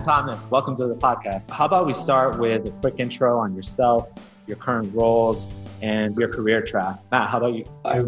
Thomas, 0.00 0.50
welcome 0.50 0.76
to 0.76 0.86
the 0.86 0.94
podcast. 0.94 1.48
How 1.48 1.64
about 1.64 1.86
we 1.86 1.94
start 1.94 2.38
with 2.38 2.66
a 2.66 2.70
quick 2.70 2.96
intro 2.98 3.38
on 3.38 3.54
yourself, 3.54 4.08
your 4.46 4.56
current 4.56 4.94
roles, 4.94 5.46
and 5.80 6.14
your 6.16 6.28
career 6.28 6.60
track? 6.60 6.98
Matt, 7.10 7.30
how 7.30 7.38
about 7.38 7.54
you? 7.54 7.64
I 7.84 8.04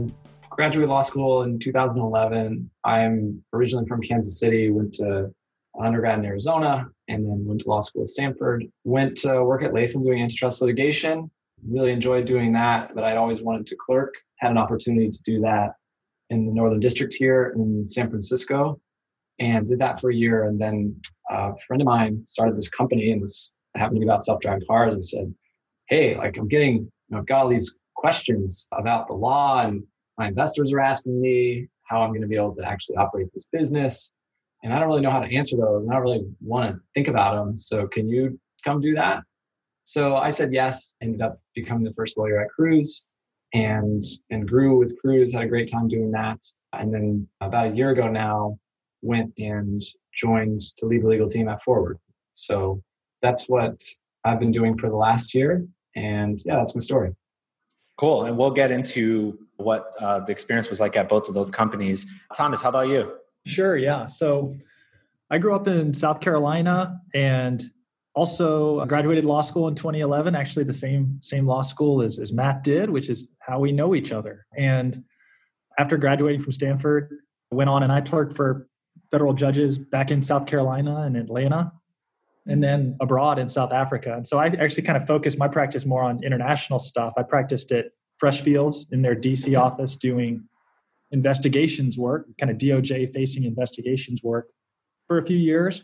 graduated 0.51 0.91
law 0.91 1.01
school 1.01 1.43
in 1.43 1.59
2011. 1.59 2.71
I'm 2.85 3.43
originally 3.53 3.87
from 3.87 4.03
Kansas 4.03 4.39
City, 4.39 4.71
went 4.71 4.93
to 4.95 5.33
undergrad 5.81 6.19
in 6.19 6.25
Arizona, 6.25 6.89
and 7.09 7.25
then 7.25 7.45
went 7.47 7.61
to 7.63 7.69
law 7.69 7.81
school 7.81 8.03
at 8.03 8.09
Stanford. 8.09 8.65
Went 8.85 9.17
to 9.19 9.43
work 9.45 9.63
at 9.63 9.73
Latham 9.73 10.05
doing 10.05 10.23
antitrust 10.23 10.61
litigation. 10.61 11.31
Really 11.67 11.93
enjoyed 11.93 12.27
doing 12.27 12.53
that, 12.53 12.95
but 12.95 13.05
I'd 13.05 13.17
always 13.17 13.41
wanted 13.41 13.67
to 13.67 13.77
clerk. 13.77 14.15
Had 14.39 14.51
an 14.51 14.59
opportunity 14.59 15.11
to 15.11 15.23
do 15.25 15.41
that 15.41 15.75
in 16.31 16.47
the 16.47 16.53
Northern 16.53 16.81
District 16.81 17.15
here 17.15 17.55
in 17.57 17.89
San 17.89 18.11
Francisco 18.11 18.81
and 19.39 19.67
did 19.67 19.79
that 19.79 20.01
for 20.01 20.11
a 20.11 20.15
year. 20.15 20.45
And 20.45 20.61
then 20.61 21.01
Uh, 21.33 21.53
a 21.53 21.59
friend 21.67 21.83
of 21.83 21.87
mine 21.87 22.23
started 22.25 22.57
this 22.57 22.69
company 22.69 23.13
and 23.13 23.21
was 23.21 23.53
happened 23.75 23.97
to 23.97 24.01
be 24.01 24.07
about 24.07 24.25
self-driving 24.25 24.67
cars 24.67 24.95
and 24.95 25.05
said, 25.05 25.35
Hey, 25.89 26.17
like 26.17 26.37
I'm 26.37 26.49
getting, 26.49 26.77
you 26.77 26.91
know, 27.11 27.19
I've 27.19 27.27
got 27.27 27.43
all 27.43 27.49
these 27.49 27.75
questions 27.97 28.69
about 28.73 29.09
the 29.09 29.15
law 29.15 29.65
and 29.65 29.83
my 30.19 30.29
investors 30.29 30.73
are 30.73 30.81
asking 30.81 31.21
me 31.21 31.69
how 31.85 32.03
I'm 32.03 32.11
going 32.11 32.23
to 32.23 32.29
be 32.29 32.37
able 32.37 32.55
to 32.55 32.67
actually 32.67 32.97
operate 32.97 33.29
this 33.33 33.47
business. 33.51 34.11
And 34.63 34.73
I 34.73 34.79
don't 34.79 34.89
really 34.89 35.01
know 35.01 35.11
how 35.11 35.21
to 35.21 35.35
answer 35.35 35.57
those 35.57 35.83
and 35.83 35.91
I 35.91 35.95
don't 35.95 36.03
really 36.03 36.27
want 36.41 36.75
to 36.75 36.81
think 36.95 37.09
about 37.09 37.35
them. 37.37 37.59
So 37.59 37.87
can 37.87 38.09
you 38.09 38.39
come 38.65 38.81
do 38.81 38.95
that? 38.95 39.23
So 39.85 40.17
I 40.17 40.31
said 40.31 40.53
yes, 40.53 40.97
ended 41.01 41.23
up 41.23 41.41
becoming 41.55 41.85
the 41.85 41.95
first 41.95 42.19
lawyer 42.19 42.41
at 42.41 42.51
Cruise 42.51 43.07
and 43.55 44.03
and 44.31 44.47
grew 44.47 44.79
with 44.79 44.99
Cruise, 45.01 45.33
had 45.33 45.43
a 45.43 45.49
great 45.49 45.71
time 45.71 45.89
doing 45.89 46.11
that. 46.11 46.39
And 46.73 46.93
then 46.93 47.27
about 47.41 47.73
a 47.73 47.75
year 47.75 47.91
ago 47.91 48.09
now, 48.09 48.59
went 49.03 49.33
and 49.39 49.83
joined 50.15 50.63
the 50.81 50.87
lead 50.87 51.03
the 51.03 51.09
legal 51.09 51.29
team 51.29 51.49
at 51.49 51.63
Forward. 51.63 51.99
So 52.35 52.83
that's 53.23 53.49
what 53.49 53.83
I've 54.25 54.41
been 54.41 54.51
doing 54.51 54.77
for 54.77 54.89
the 54.89 54.97
last 54.97 55.35
year. 55.35 55.67
And 55.97 56.41
yeah, 56.45 56.57
that's 56.57 56.75
my 56.75 56.81
story. 56.81 57.15
Cool. 57.97 58.25
And 58.25 58.37
we'll 58.37 58.51
get 58.51 58.71
into 58.71 59.39
what 59.57 59.93
uh, 59.99 60.21
the 60.21 60.31
experience 60.31 60.71
was 60.71 60.79
like 60.79 60.97
at 60.97 61.09
both 61.09 61.29
of 61.29 61.35
those 61.35 61.51
companies. 61.51 62.07
Thomas, 62.35 62.63
how 62.63 62.69
about 62.69 62.89
you? 62.89 63.13
Sure. 63.45 63.77
Yeah. 63.77 64.07
So 64.07 64.57
I 65.31 65.39
grew 65.39 65.55
up 65.55 65.67
in 65.67 65.93
South 65.95 66.21
Carolina 66.21 67.01
and 67.13 67.65
also 68.15 68.85
graduated 68.87 69.25
law 69.25 69.41
school 69.41 69.69
in 69.69 69.77
2011 69.77 70.35
actually 70.35 70.65
the 70.65 70.73
same 70.73 71.17
same 71.21 71.47
law 71.47 71.63
school 71.63 72.03
as, 72.03 72.19
as 72.19 72.33
matt 72.33 72.65
did 72.65 72.91
which 72.91 73.09
is 73.09 73.29
how 73.39 73.61
we 73.61 73.71
know 73.71 73.95
each 73.95 74.11
other 74.11 74.45
and 74.57 75.05
after 75.79 75.97
graduating 75.97 76.43
from 76.43 76.51
stanford 76.51 77.19
went 77.53 77.71
on 77.71 77.85
and 77.85 77.93
i 77.93 78.01
clerked 78.01 78.35
for 78.35 78.67
federal 79.11 79.33
judges 79.33 79.79
back 79.79 80.11
in 80.11 80.23
South 80.23 80.47
Carolina 80.47 81.03
and 81.03 81.17
Atlanta, 81.17 81.73
and 82.47 82.57
hmm. 82.57 82.61
then 82.61 82.97
abroad 83.01 83.39
in 83.39 83.49
South 83.49 83.73
Africa. 83.73 84.15
And 84.15 84.27
so 84.27 84.39
I 84.39 84.47
actually 84.47 84.83
kind 84.85 85.01
of 85.01 85.07
focused 85.07 85.39
my 85.39 85.49
practice 85.49 85.87
more 85.87 86.03
on 86.03 86.23
international 86.23 86.79
stuff. 86.79 87.15
I 87.17 87.23
practiced 87.23 87.73
at 87.73 87.87
Freshfields 88.23 88.93
in 88.93 89.03
their 89.03 89.15
DC 89.15 89.51
hmm. 89.51 89.57
office 89.57 89.95
doing 89.95 90.45
investigations 91.11 91.97
work, 91.97 92.27
kind 92.39 92.51
of 92.51 92.59
DOJ 92.59 93.15
facing 93.15 93.45
investigations 93.45 94.23
work 94.23 94.49
for 95.07 95.19
a 95.19 95.25
few 95.25 95.39
years 95.39 95.83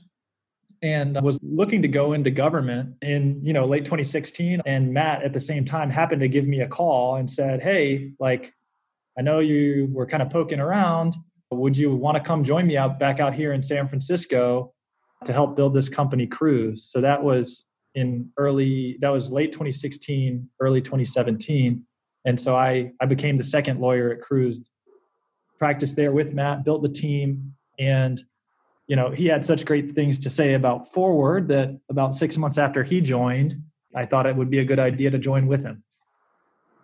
and 0.85 1.21
was 1.23 1.39
looking 1.43 1.81
to 1.81 1.89
go 1.89 2.13
into 2.13 2.31
government 2.31 2.95
in 3.01 3.41
you 3.43 3.53
know 3.53 3.65
late 3.65 3.85
2016 3.85 4.61
and 4.67 4.93
matt 4.93 5.23
at 5.23 5.33
the 5.33 5.41
same 5.41 5.65
time 5.65 5.91
happened 5.91 6.21
to 6.21 6.29
give 6.29 6.47
me 6.47 6.61
a 6.61 6.69
call 6.69 7.17
and 7.17 7.29
said 7.29 7.63
hey 7.63 8.13
like 8.21 8.53
i 9.19 9.23
know 9.23 9.39
you 9.39 9.89
were 9.93 10.07
kind 10.07 10.23
of 10.23 10.31
poking 10.31 10.61
around 10.61 11.15
would 11.55 11.77
you 11.77 11.95
want 11.95 12.17
to 12.17 12.23
come 12.23 12.45
join 12.45 12.67
me 12.67 12.77
out 12.77 12.99
back 12.99 13.21
out 13.21 13.35
here 13.35 13.53
in 13.53 13.63
San 13.63 13.89
Francisco 13.89 14.73
to 15.25 15.33
help 15.33 15.57
build 15.57 15.75
this 15.75 15.89
company 15.89 16.27
Cruise? 16.27 16.85
So 16.85 17.01
that 17.01 17.23
was 17.23 17.67
in 17.95 18.31
early 18.37 18.99
that 19.01 19.11
was 19.11 19.31
late 19.31 19.53
2016, 19.53 20.49
early 20.61 20.81
2017. 20.81 21.85
And 22.25 22.41
so 22.41 22.57
I 22.57 22.93
I 23.01 23.07
became 23.07 23.37
the 23.37 23.45
second 23.45 23.81
lawyer 23.81 24.13
at 24.13 24.21
Cruise, 24.21 24.71
practiced 25.59 25.97
there 25.97 26.13
with 26.13 26.33
Matt, 26.33 26.65
built 26.65 26.83
the 26.83 26.89
team 26.89 27.55
and 27.79 28.23
you 28.87 28.97
know, 28.97 29.11
he 29.11 29.27
had 29.27 29.43
such 29.45 29.65
great 29.65 29.95
things 29.95 30.19
to 30.19 30.29
say 30.29 30.53
about 30.53 30.93
Forward 30.93 31.49
that 31.49 31.81
about 31.89 32.15
6 32.15 32.37
months 32.37 32.59
after 32.59 32.85
he 32.85 33.01
joined, 33.01 33.63
I 33.97 34.05
thought 34.05 34.27
it 34.27 34.37
would 34.37 34.51
be 34.51 34.59
a 34.59 34.65
good 34.65 34.79
idea 34.79 35.11
to 35.11 35.19
join 35.19 35.47
with 35.47 35.63
him. 35.63 35.83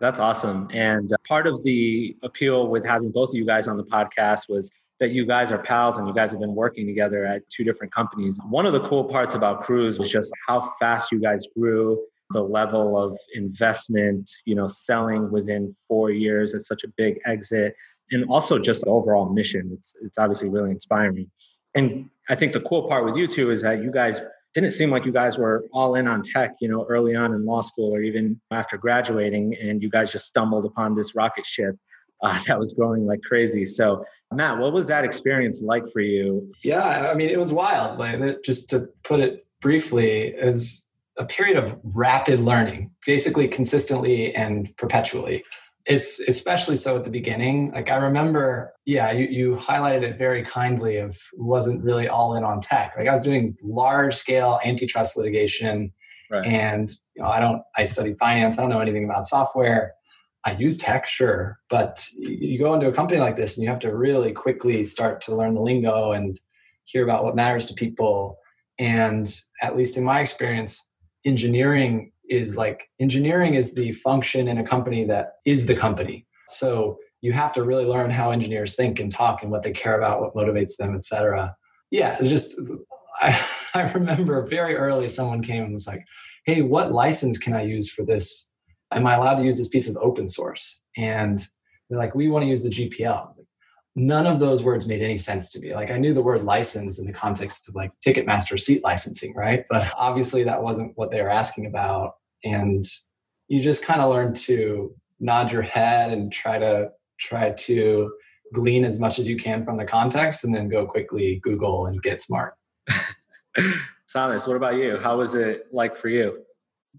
That's 0.01 0.17
awesome. 0.17 0.67
And 0.73 1.13
uh, 1.13 1.17
part 1.27 1.45
of 1.45 1.63
the 1.63 2.17
appeal 2.23 2.67
with 2.67 2.83
having 2.83 3.11
both 3.11 3.29
of 3.29 3.35
you 3.35 3.45
guys 3.45 3.67
on 3.67 3.77
the 3.77 3.83
podcast 3.83 4.49
was 4.49 4.71
that 4.99 5.11
you 5.11 5.27
guys 5.27 5.51
are 5.51 5.59
pals 5.59 5.97
and 5.97 6.07
you 6.07 6.13
guys 6.13 6.31
have 6.31 6.39
been 6.39 6.55
working 6.55 6.87
together 6.87 7.23
at 7.23 7.47
two 7.51 7.63
different 7.63 7.93
companies. 7.93 8.39
One 8.49 8.65
of 8.65 8.73
the 8.73 8.81
cool 8.81 9.03
parts 9.03 9.35
about 9.35 9.61
Cruise 9.61 9.99
was 9.99 10.11
just 10.11 10.33
how 10.47 10.73
fast 10.79 11.11
you 11.11 11.19
guys 11.19 11.45
grew, 11.55 12.03
the 12.31 12.41
level 12.41 12.97
of 12.97 13.15
investment, 13.35 14.27
you 14.45 14.55
know, 14.55 14.67
selling 14.67 15.29
within 15.31 15.75
four 15.87 16.09
years 16.09 16.55
at 16.55 16.61
such 16.61 16.83
a 16.83 16.87
big 16.97 17.19
exit, 17.27 17.75
and 18.09 18.25
also 18.27 18.57
just 18.57 18.81
the 18.81 18.89
overall 18.89 19.29
mission. 19.29 19.69
It's, 19.77 19.93
it's 20.01 20.17
obviously 20.17 20.49
really 20.49 20.71
inspiring. 20.71 21.29
And 21.75 22.09
I 22.27 22.33
think 22.33 22.53
the 22.53 22.61
cool 22.61 22.87
part 22.87 23.05
with 23.05 23.17
you 23.17 23.27
two 23.27 23.51
is 23.51 23.61
that 23.61 23.83
you 23.83 23.91
guys 23.91 24.19
didn't 24.53 24.71
seem 24.71 24.91
like 24.91 25.05
you 25.05 25.11
guys 25.11 25.37
were 25.37 25.65
all 25.71 25.95
in 25.95 26.07
on 26.07 26.21
tech, 26.23 26.55
you 26.59 26.67
know, 26.67 26.85
early 26.89 27.15
on 27.15 27.33
in 27.33 27.45
law 27.45 27.61
school 27.61 27.95
or 27.95 28.01
even 28.01 28.39
after 28.51 28.77
graduating, 28.77 29.55
and 29.55 29.81
you 29.81 29.89
guys 29.89 30.11
just 30.11 30.25
stumbled 30.25 30.65
upon 30.65 30.95
this 30.95 31.15
rocket 31.15 31.45
ship 31.45 31.75
uh, 32.21 32.37
that 32.47 32.59
was 32.59 32.73
growing 32.73 33.05
like 33.05 33.21
crazy. 33.21 33.65
So, 33.65 34.03
Matt, 34.33 34.57
what 34.57 34.73
was 34.73 34.87
that 34.87 35.03
experience 35.03 35.61
like 35.61 35.83
for 35.91 36.01
you? 36.01 36.51
Yeah, 36.63 37.09
I 37.09 37.13
mean, 37.13 37.29
it 37.29 37.39
was 37.39 37.53
wild. 37.53 37.99
Like, 37.99 38.43
just 38.43 38.69
to 38.71 38.89
put 39.03 39.19
it 39.19 39.45
briefly, 39.61 40.27
is 40.27 40.87
a 41.17 41.25
period 41.25 41.57
of 41.57 41.79
rapid 41.83 42.39
learning, 42.39 42.91
basically 43.05 43.47
consistently 43.47 44.33
and 44.35 44.75
perpetually 44.77 45.43
it's 45.85 46.19
especially 46.27 46.75
so 46.75 46.95
at 46.95 47.03
the 47.03 47.09
beginning. 47.09 47.71
Like 47.71 47.89
i 47.89 47.95
remember 47.95 48.73
yeah 48.85 49.11
you, 49.11 49.27
you 49.27 49.55
highlighted 49.55 50.03
it 50.03 50.17
very 50.17 50.43
kindly 50.43 50.97
of 50.97 51.17
wasn't 51.33 51.83
really 51.83 52.07
all 52.07 52.35
in 52.35 52.43
on 52.43 52.59
tech. 52.61 52.93
Like 52.97 53.07
i 53.07 53.11
was 53.11 53.23
doing 53.23 53.55
large 53.63 54.15
scale 54.15 54.59
antitrust 54.65 55.17
litigation 55.17 55.91
right. 56.29 56.45
and 56.45 56.91
you 57.15 57.23
know 57.23 57.29
i 57.29 57.39
don't 57.39 57.61
i 57.75 57.83
studied 57.83 58.17
finance. 58.17 58.57
I 58.57 58.61
don't 58.61 58.71
know 58.71 58.79
anything 58.79 59.05
about 59.05 59.27
software. 59.27 59.93
I 60.43 60.53
use 60.53 60.77
tech 60.77 61.07
sure 61.07 61.59
but 61.69 62.05
you 62.17 62.57
go 62.57 62.73
into 62.73 62.87
a 62.87 62.93
company 62.93 63.19
like 63.19 63.35
this 63.35 63.57
and 63.57 63.63
you 63.63 63.69
have 63.69 63.79
to 63.79 63.95
really 63.95 64.31
quickly 64.31 64.83
start 64.83 65.21
to 65.21 65.35
learn 65.35 65.53
the 65.53 65.61
lingo 65.61 66.11
and 66.11 66.39
hear 66.85 67.03
about 67.03 67.23
what 67.23 67.35
matters 67.35 67.65
to 67.67 67.73
people. 67.73 68.37
And 68.79 69.33
at 69.61 69.77
least 69.77 69.97
in 69.97 70.03
my 70.03 70.19
experience 70.19 70.89
engineering 71.25 72.11
is 72.31 72.57
like 72.57 72.89
engineering 72.99 73.55
is 73.55 73.75
the 73.75 73.91
function 73.91 74.47
in 74.47 74.57
a 74.57 74.63
company 74.65 75.05
that 75.05 75.33
is 75.45 75.65
the 75.65 75.75
company. 75.75 76.25
So 76.47 76.97
you 77.21 77.33
have 77.33 77.53
to 77.53 77.63
really 77.63 77.85
learn 77.85 78.09
how 78.09 78.31
engineers 78.31 78.73
think 78.73 78.99
and 78.99 79.11
talk 79.11 79.43
and 79.43 79.51
what 79.51 79.63
they 79.63 79.71
care 79.71 79.97
about, 79.97 80.21
what 80.21 80.33
motivates 80.33 80.77
them, 80.77 80.95
etc. 80.95 81.55
Yeah, 81.91 82.17
it's 82.19 82.29
just 82.29 82.59
I, 83.21 83.39
I 83.73 83.91
remember 83.91 84.47
very 84.47 84.75
early 84.75 85.09
someone 85.09 85.43
came 85.43 85.63
and 85.63 85.73
was 85.73 85.87
like, 85.87 86.03
"Hey, 86.45 86.61
what 86.61 86.93
license 86.93 87.37
can 87.37 87.53
I 87.53 87.63
use 87.63 87.91
for 87.91 88.03
this? 88.05 88.49
Am 88.91 89.05
I 89.05 89.15
allowed 89.15 89.35
to 89.35 89.43
use 89.43 89.57
this 89.57 89.67
piece 89.67 89.89
of 89.89 89.97
open 89.97 90.27
source?" 90.27 90.81
And 90.97 91.45
they're 91.89 91.99
like, 91.99 92.15
"We 92.15 92.29
want 92.29 92.43
to 92.43 92.49
use 92.49 92.63
the 92.63 92.69
GPL." 92.69 93.35
none 93.95 94.25
of 94.25 94.39
those 94.39 94.63
words 94.63 94.87
made 94.87 95.01
any 95.01 95.17
sense 95.17 95.49
to 95.51 95.59
me. 95.59 95.75
Like 95.75 95.91
I 95.91 95.97
knew 95.97 96.13
the 96.13 96.21
word 96.21 96.43
license 96.43 96.99
in 96.99 97.05
the 97.05 97.13
context 97.13 97.67
of 97.67 97.75
like 97.75 97.91
Ticketmaster 98.05 98.59
seat 98.59 98.83
licensing, 98.83 99.35
right? 99.35 99.65
But 99.69 99.91
obviously 99.97 100.43
that 100.45 100.63
wasn't 100.63 100.93
what 100.95 101.11
they 101.11 101.21
were 101.21 101.29
asking 101.29 101.65
about 101.65 102.13
and 102.43 102.83
you 103.47 103.61
just 103.61 103.83
kind 103.83 104.01
of 104.01 104.09
learn 104.09 104.33
to 104.33 104.95
nod 105.19 105.51
your 105.51 105.61
head 105.61 106.11
and 106.11 106.31
try 106.31 106.57
to 106.57 106.89
try 107.19 107.51
to 107.51 108.11
glean 108.53 108.83
as 108.83 108.99
much 108.99 109.19
as 109.19 109.27
you 109.27 109.37
can 109.37 109.63
from 109.63 109.77
the 109.77 109.85
context 109.85 110.43
and 110.43 110.53
then 110.53 110.67
go 110.67 110.85
quickly 110.85 111.39
google 111.43 111.85
and 111.85 112.01
get 112.01 112.21
smart. 112.21 112.55
Thomas 114.11 114.47
what 114.47 114.57
about 114.57 114.75
you? 114.75 114.97
How 114.97 115.17
was 115.17 115.35
it 115.35 115.67
like 115.71 115.95
for 115.95 116.09
you? 116.09 116.43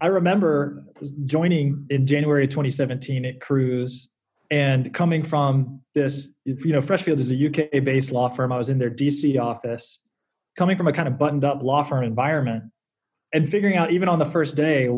I 0.01 0.07
remember 0.07 0.83
joining 1.25 1.85
in 1.89 2.07
january 2.07 2.45
of 2.45 2.49
2017 2.49 3.25
at 3.25 3.41
cruise 3.41 4.09
and 4.49 4.93
coming 4.93 5.23
from 5.23 5.81
this 5.95 6.29
you 6.45 6.71
know 6.71 6.81
freshfield 6.81 7.19
is 7.19 7.31
a 7.31 7.47
uk 7.47 7.83
based 7.83 8.11
law 8.11 8.29
firm. 8.29 8.51
I 8.51 8.57
was 8.57 8.69
in 8.69 8.79
their 8.79 8.91
dc 8.91 9.39
office 9.39 9.99
coming 10.57 10.77
from 10.77 10.87
a 10.87 10.93
kind 10.93 11.07
of 11.07 11.17
buttoned 11.17 11.43
up 11.43 11.63
law 11.63 11.83
firm 11.83 12.03
environment 12.03 12.63
and 13.33 13.49
figuring 13.49 13.75
out 13.75 13.91
even 13.91 14.07
on 14.07 14.19
the 14.19 14.25
first 14.25 14.55
day 14.55 14.89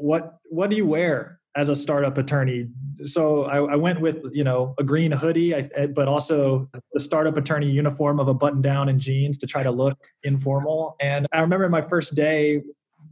what 0.00 0.38
what 0.44 0.70
do 0.70 0.76
you 0.76 0.86
wear 0.86 1.40
as 1.56 1.68
a 1.68 1.76
startup 1.76 2.16
attorney? 2.18 2.68
So 3.06 3.44
I, 3.44 3.72
I 3.72 3.76
went 3.76 4.00
with 4.00 4.16
you 4.32 4.44
know 4.44 4.74
a 4.78 4.84
green 4.84 5.12
hoodie, 5.12 5.54
I, 5.54 5.70
eh, 5.74 5.86
but 5.86 6.08
also 6.08 6.68
the 6.92 7.00
startup 7.00 7.36
attorney 7.36 7.70
uniform 7.70 8.20
of 8.20 8.28
a 8.28 8.34
button 8.34 8.62
down 8.62 8.88
and 8.88 9.00
jeans 9.00 9.38
to 9.38 9.46
try 9.46 9.62
to 9.62 9.70
look 9.70 9.98
informal. 10.22 10.96
And 11.00 11.26
I 11.32 11.40
remember 11.40 11.68
my 11.68 11.82
first 11.82 12.14
day, 12.14 12.62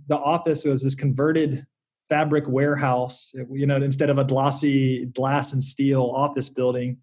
the 0.08 0.16
office 0.16 0.64
was 0.64 0.82
this 0.82 0.94
converted 0.94 1.66
fabric 2.08 2.44
warehouse, 2.48 3.32
you 3.50 3.66
know, 3.66 3.76
instead 3.76 4.08
of 4.08 4.18
a 4.18 4.24
glossy 4.24 5.06
glass 5.06 5.52
and 5.52 5.62
steel 5.62 6.02
office 6.02 6.48
building, 6.48 6.98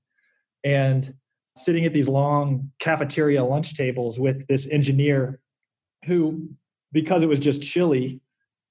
and 0.64 1.14
sitting 1.58 1.86
at 1.86 1.94
these 1.94 2.08
long 2.08 2.72
cafeteria 2.80 3.44
lunch 3.44 3.76
tables 3.76 4.20
with 4.20 4.46
this 4.48 4.68
engineer 4.70 5.40
who, 6.06 6.50
because 6.92 7.24
it 7.24 7.30
was 7.30 7.40
just 7.40 7.62
chilly 7.62 8.20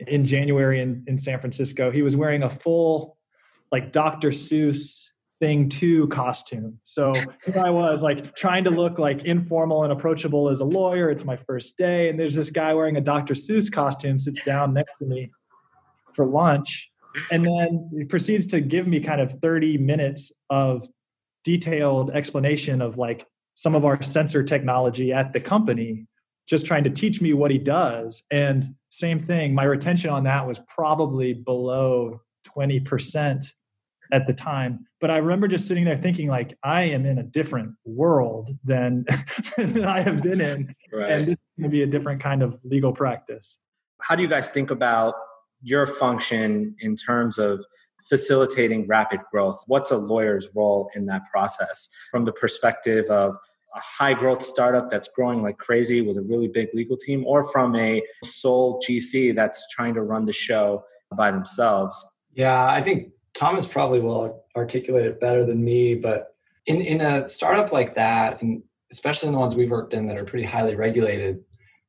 in 0.09 0.27
January 0.27 0.81
in, 0.81 1.05
in 1.07 1.19
San 1.19 1.41
Francisco, 1.41 1.91
he 1.91 2.03
was 2.03 2.17
wearing 2.17 2.43
a 2.43 2.51
full 2.51 3.17
like 3.73 3.93
Dr. 3.93 4.29
Seuss 4.29 5.09
thing 5.41 5.69
two 5.69 6.07
costume. 6.09 6.79
So 6.85 7.15
I 7.61 7.71
was 7.71 8.03
like 8.03 8.35
trying 8.37 8.65
to 8.65 8.71
look 8.71 8.99
like 8.99 9.25
informal 9.25 9.83
and 9.83 9.93
approachable 9.93 10.49
as 10.49 10.61
a 10.61 10.65
lawyer. 10.65 11.11
It's 11.11 11.25
my 11.25 11.37
first 11.37 11.77
day. 11.77 12.09
And 12.09 12.19
there's 12.19 12.35
this 12.35 12.51
guy 12.51 12.73
wearing 12.73 12.97
a 12.97 13.01
Dr. 13.01 13.35
Seuss 13.35 13.71
costume 13.71 14.19
sits 14.19 14.43
down 14.45 14.75
next 14.75 14.95
to 14.99 15.07
me 15.07 15.31
for 16.15 16.25
lunch. 16.25 16.91
And 17.31 17.45
then 17.45 17.91
he 17.97 18.05
proceeds 18.05 18.47
to 18.47 18.61
give 18.61 18.87
me 18.87 19.01
kind 19.01 19.21
of 19.21 19.39
30 19.41 19.79
minutes 19.79 20.33
of 20.51 20.87
detailed 21.45 22.11
explanation 22.11 22.81
of 22.81 22.97
like 22.97 23.27
some 23.55 23.75
of 23.75 23.85
our 23.85 24.03
sensor 24.03 24.43
technology 24.43 25.13
at 25.13 25.33
the 25.33 25.41
company, 25.41 26.07
just 26.47 26.67
trying 26.67 26.85
to 26.85 26.91
teach 26.91 27.21
me 27.21 27.33
what 27.33 27.51
he 27.51 27.59
does. 27.59 28.23
And 28.31 28.75
same 28.95 29.19
thing, 29.19 29.55
my 29.55 29.65
retention 29.65 30.11
on 30.11 30.25
that 30.25 30.47
was 30.47 30.61
probably 30.69 31.33
below 31.33 32.21
20% 32.57 33.53
at 34.13 34.27
the 34.27 34.33
time. 34.33 34.87
But 35.01 35.11
I 35.11 35.17
remember 35.17 35.49
just 35.49 35.67
sitting 35.67 35.85
there 35.85 35.97
thinking, 35.97 36.29
like, 36.29 36.57
I 36.63 36.83
am 36.83 37.05
in 37.05 37.19
a 37.19 37.23
different 37.25 37.75
world 37.85 38.51
than, 38.63 39.05
than 39.57 39.85
I 39.85 40.01
have 40.01 40.23
been 40.23 40.41
in. 40.41 40.75
Right. 40.93 41.11
And 41.11 41.27
this 41.27 41.33
is 41.33 41.39
going 41.59 41.65
to 41.65 41.69
be 41.71 41.83
a 41.83 41.87
different 41.87 42.23
kind 42.23 42.43
of 42.43 42.59
legal 42.63 42.93
practice. 42.93 43.59
How 44.01 44.15
do 44.15 44.23
you 44.23 44.29
guys 44.29 44.49
think 44.49 44.71
about 44.71 45.15
your 45.61 45.87
function 45.87 46.77
in 46.81 46.95
terms 46.95 47.39
of 47.39 47.65
facilitating 48.09 48.87
rapid 48.87 49.21
growth? 49.33 49.61
What's 49.67 49.91
a 49.91 49.97
lawyer's 49.97 50.49
role 50.55 50.89
in 50.95 51.07
that 51.07 51.23
process 51.33 51.89
from 52.13 52.25
the 52.25 52.33
perspective 52.33 53.07
of 53.07 53.35
a 53.75 53.81
high 53.81 54.15
growth 54.15 54.43
startup 54.43 54.91
that's 54.91 55.09
growing 55.09 55.43
like 55.43 55.59
crazy 55.59 56.01
with 56.01 56.17
a 56.17 56.23
really 56.23 56.49
big 56.49 56.69
legal 56.75 56.97
team, 56.97 57.25
or 57.27 57.51
from 57.51 57.75
a 57.77 58.03
sole 58.25 58.81
GC 58.81 59.35
that's 59.35 59.67
trying 59.71 59.95
to 59.95 60.03
run 60.03 60.27
the 60.27 60.33
show 60.33 60.85
by 61.17 61.31
themselves? 61.31 62.05
Yeah, 62.33 62.67
I 62.67 62.83
think 62.83 63.11
Thomas 63.35 63.67
probably 63.67 64.01
will 64.01 64.45
articulate 64.57 65.07
it 65.07 65.21
better 65.21 65.45
than 65.45 65.65
me, 65.65 65.95
but 65.95 66.35
in, 66.67 66.81
in 66.81 67.01
a 67.01 67.29
startup 67.29 67.73
like 67.73 67.95
that, 67.95 68.41
and 68.43 68.63
especially 68.91 69.29
in 69.29 69.33
the 69.33 69.39
ones 69.39 69.55
we've 69.55 69.71
worked 69.71 69.93
in 69.93 70.07
that 70.07 70.19
are 70.19 70.25
pretty 70.25 70.45
highly 70.45 70.75
regulated, 70.75 71.43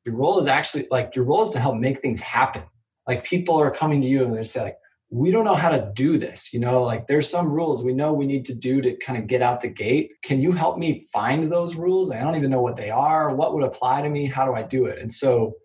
your 0.05 0.15
role 0.15 0.39
is 0.39 0.47
actually 0.47 0.87
like 0.91 1.15
your 1.15 1.25
role 1.25 1.43
is 1.43 1.49
to 1.51 1.59
help 1.59 1.75
make 1.75 1.99
things 1.99 2.19
happen. 2.19 2.63
Like 3.07 3.23
people 3.23 3.59
are 3.59 3.71
coming 3.71 4.01
to 4.01 4.07
you 4.07 4.23
and 4.23 4.35
they 4.35 4.43
say 4.43 4.61
like, 4.61 4.77
we 5.09 5.31
don't 5.31 5.45
know 5.45 5.55
how 5.55 5.69
to 5.69 5.91
do 5.93 6.17
this. 6.17 6.53
You 6.53 6.59
know, 6.59 6.83
like 6.83 7.07
there's 7.07 7.29
some 7.29 7.51
rules 7.51 7.83
we 7.83 7.93
know 7.93 8.11
we 8.11 8.25
need 8.25 8.45
to 8.45 8.55
do 8.55 8.81
to 8.81 8.95
kind 8.97 9.17
of 9.17 9.27
get 9.27 9.41
out 9.41 9.61
the 9.61 9.67
gate. 9.67 10.13
Can 10.23 10.41
you 10.41 10.51
help 10.51 10.77
me 10.77 11.07
find 11.13 11.49
those 11.49 11.75
rules? 11.75 12.11
I 12.11 12.21
don't 12.21 12.35
even 12.35 12.51
know 12.51 12.61
what 12.61 12.75
they 12.75 12.89
are. 12.89 13.33
What 13.33 13.53
would 13.53 13.63
apply 13.63 14.01
to 14.01 14.09
me? 14.09 14.25
How 14.25 14.45
do 14.45 14.53
I 14.53 14.63
do 14.63 14.85
it? 14.85 14.99
And 14.99 15.11
so 15.11 15.55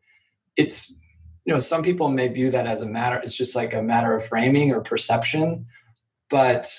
it's 0.56 0.94
you 1.44 1.52
know 1.52 1.58
some 1.58 1.82
people 1.82 2.08
may 2.08 2.28
view 2.28 2.50
that 2.50 2.66
as 2.66 2.82
a 2.82 2.86
matter 2.86 3.16
it's 3.16 3.34
just 3.34 3.56
like 3.56 3.72
a 3.74 3.82
matter 3.82 4.14
of 4.14 4.24
framing 4.26 4.70
or 4.70 4.80
perception 4.80 5.66
but 6.28 6.72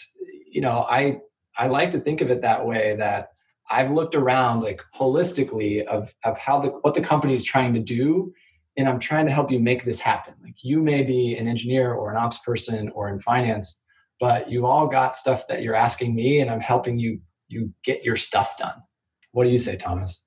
you 0.49 0.61
know 0.61 0.85
i 0.89 1.17
i 1.57 1.67
like 1.67 1.91
to 1.91 1.99
think 1.99 2.21
of 2.21 2.29
it 2.29 2.41
that 2.41 2.65
way 2.65 2.95
that 2.95 3.29
i've 3.69 3.91
looked 3.91 4.15
around 4.15 4.61
like 4.61 4.81
holistically 4.95 5.85
of 5.85 6.13
of 6.23 6.37
how 6.37 6.59
the 6.59 6.69
what 6.69 6.93
the 6.93 7.01
company 7.01 7.33
is 7.33 7.43
trying 7.43 7.73
to 7.73 7.79
do 7.79 8.31
and 8.77 8.88
i'm 8.88 9.00
trying 9.00 9.25
to 9.25 9.31
help 9.31 9.51
you 9.51 9.59
make 9.59 9.83
this 9.85 10.00
happen 10.00 10.33
like 10.44 10.56
you 10.62 10.81
may 10.81 11.03
be 11.03 11.35
an 11.35 11.47
engineer 11.47 11.94
or 11.94 12.12
an 12.12 12.18
ops 12.18 12.39
person 12.39 12.89
or 12.89 13.09
in 13.09 13.19
finance 13.19 13.81
but 14.19 14.50
you 14.50 14.65
all 14.65 14.88
got 14.88 15.15
stuff 15.15 15.47
that 15.47 15.62
you're 15.62 15.75
asking 15.75 16.15
me 16.15 16.39
and 16.39 16.50
i'm 16.50 16.62
helping 16.62 17.00
you 17.00 17.19
you 17.47 17.71
get 17.83 18.03
your 18.03 18.15
stuff 18.15 18.57
done 18.57 18.75
what 19.31 19.44
do 19.44 19.50
you 19.50 19.57
say 19.57 19.75
thomas 19.75 20.23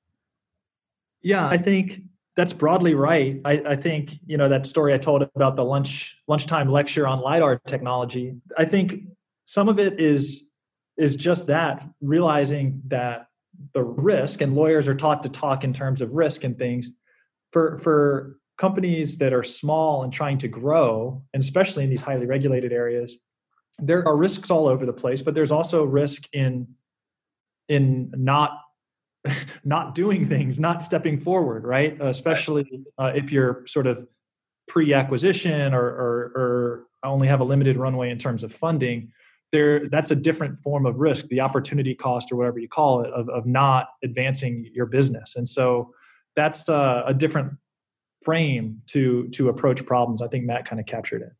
yeah 1.22 1.46
i 1.48 1.56
think 1.56 2.00
that's 2.36 2.52
broadly 2.52 2.94
right. 2.94 3.40
I, 3.44 3.52
I, 3.52 3.76
think 3.76 4.14
you 4.26 4.36
know 4.36 4.48
that 4.48 4.66
story 4.66 4.92
I 4.92 4.98
told 4.98 5.22
about 5.22 5.56
the 5.56 5.64
lunch 5.64 6.16
lunchtime 6.26 6.70
lecture 6.70 7.06
on 7.06 7.20
lidar 7.20 7.60
technology. 7.66 8.34
I 8.58 8.64
think 8.64 9.02
some 9.44 9.68
of 9.68 9.78
it 9.78 10.00
is 10.00 10.50
is 10.96 11.16
just 11.16 11.46
that 11.46 11.86
realizing 12.00 12.82
that 12.88 13.26
the 13.72 13.82
risk 13.82 14.40
and 14.40 14.54
lawyers 14.54 14.88
are 14.88 14.94
taught 14.94 15.22
to 15.22 15.28
talk 15.28 15.64
in 15.64 15.72
terms 15.72 16.00
of 16.02 16.10
risk 16.10 16.44
and 16.44 16.58
things 16.58 16.92
for 17.54 17.78
for 17.78 18.36
companies 18.58 19.16
that 19.18 19.32
are 19.32 19.42
small 19.42 20.02
and 20.04 20.12
trying 20.12 20.38
to 20.38 20.48
grow 20.48 21.22
and 21.32 21.42
especially 21.42 21.84
in 21.84 21.90
these 21.90 22.02
highly 22.02 22.26
regulated 22.26 22.72
areas 22.72 23.16
there 23.78 24.06
are 24.06 24.16
risks 24.16 24.50
all 24.50 24.68
over 24.68 24.84
the 24.84 24.92
place 24.92 25.22
but 25.22 25.34
there's 25.34 25.50
also 25.50 25.84
risk 25.84 26.24
in 26.32 26.68
in 27.68 28.12
not 28.14 28.60
not 29.64 29.94
doing 29.94 30.26
things, 30.26 30.60
not 30.60 30.82
stepping 30.82 31.18
forward, 31.18 31.64
right? 31.64 31.96
Especially 32.00 32.84
uh, 32.98 33.12
if 33.14 33.32
you're 33.32 33.66
sort 33.66 33.86
of 33.86 34.06
pre-acquisition 34.68 35.74
or, 35.74 35.84
or, 35.84 36.32
or 36.34 36.86
only 37.04 37.28
have 37.28 37.40
a 37.40 37.44
limited 37.44 37.76
runway 37.76 38.10
in 38.10 38.18
terms 38.18 38.44
of 38.44 38.52
funding. 38.52 39.10
There, 39.52 39.88
that's 39.88 40.10
a 40.10 40.16
different 40.16 40.58
form 40.58 40.84
of 40.84 40.96
risk, 40.96 41.28
the 41.28 41.40
opportunity 41.40 41.94
cost 41.94 42.32
or 42.32 42.36
whatever 42.36 42.58
you 42.58 42.68
call 42.68 43.02
it, 43.02 43.12
of, 43.12 43.28
of 43.28 43.46
not 43.46 43.88
advancing 44.02 44.68
your 44.72 44.86
business. 44.86 45.36
And 45.36 45.48
so 45.48 45.94
that's 46.36 46.68
uh, 46.68 47.02
a 47.06 47.14
different 47.14 47.52
frame 48.24 48.80
to 48.88 49.28
to 49.28 49.48
approach 49.48 49.84
problems. 49.84 50.22
I 50.22 50.28
think 50.28 50.44
Matt 50.44 50.68
kind 50.68 50.80
of 50.80 50.86
captured 50.86 51.22
it. 51.22 51.32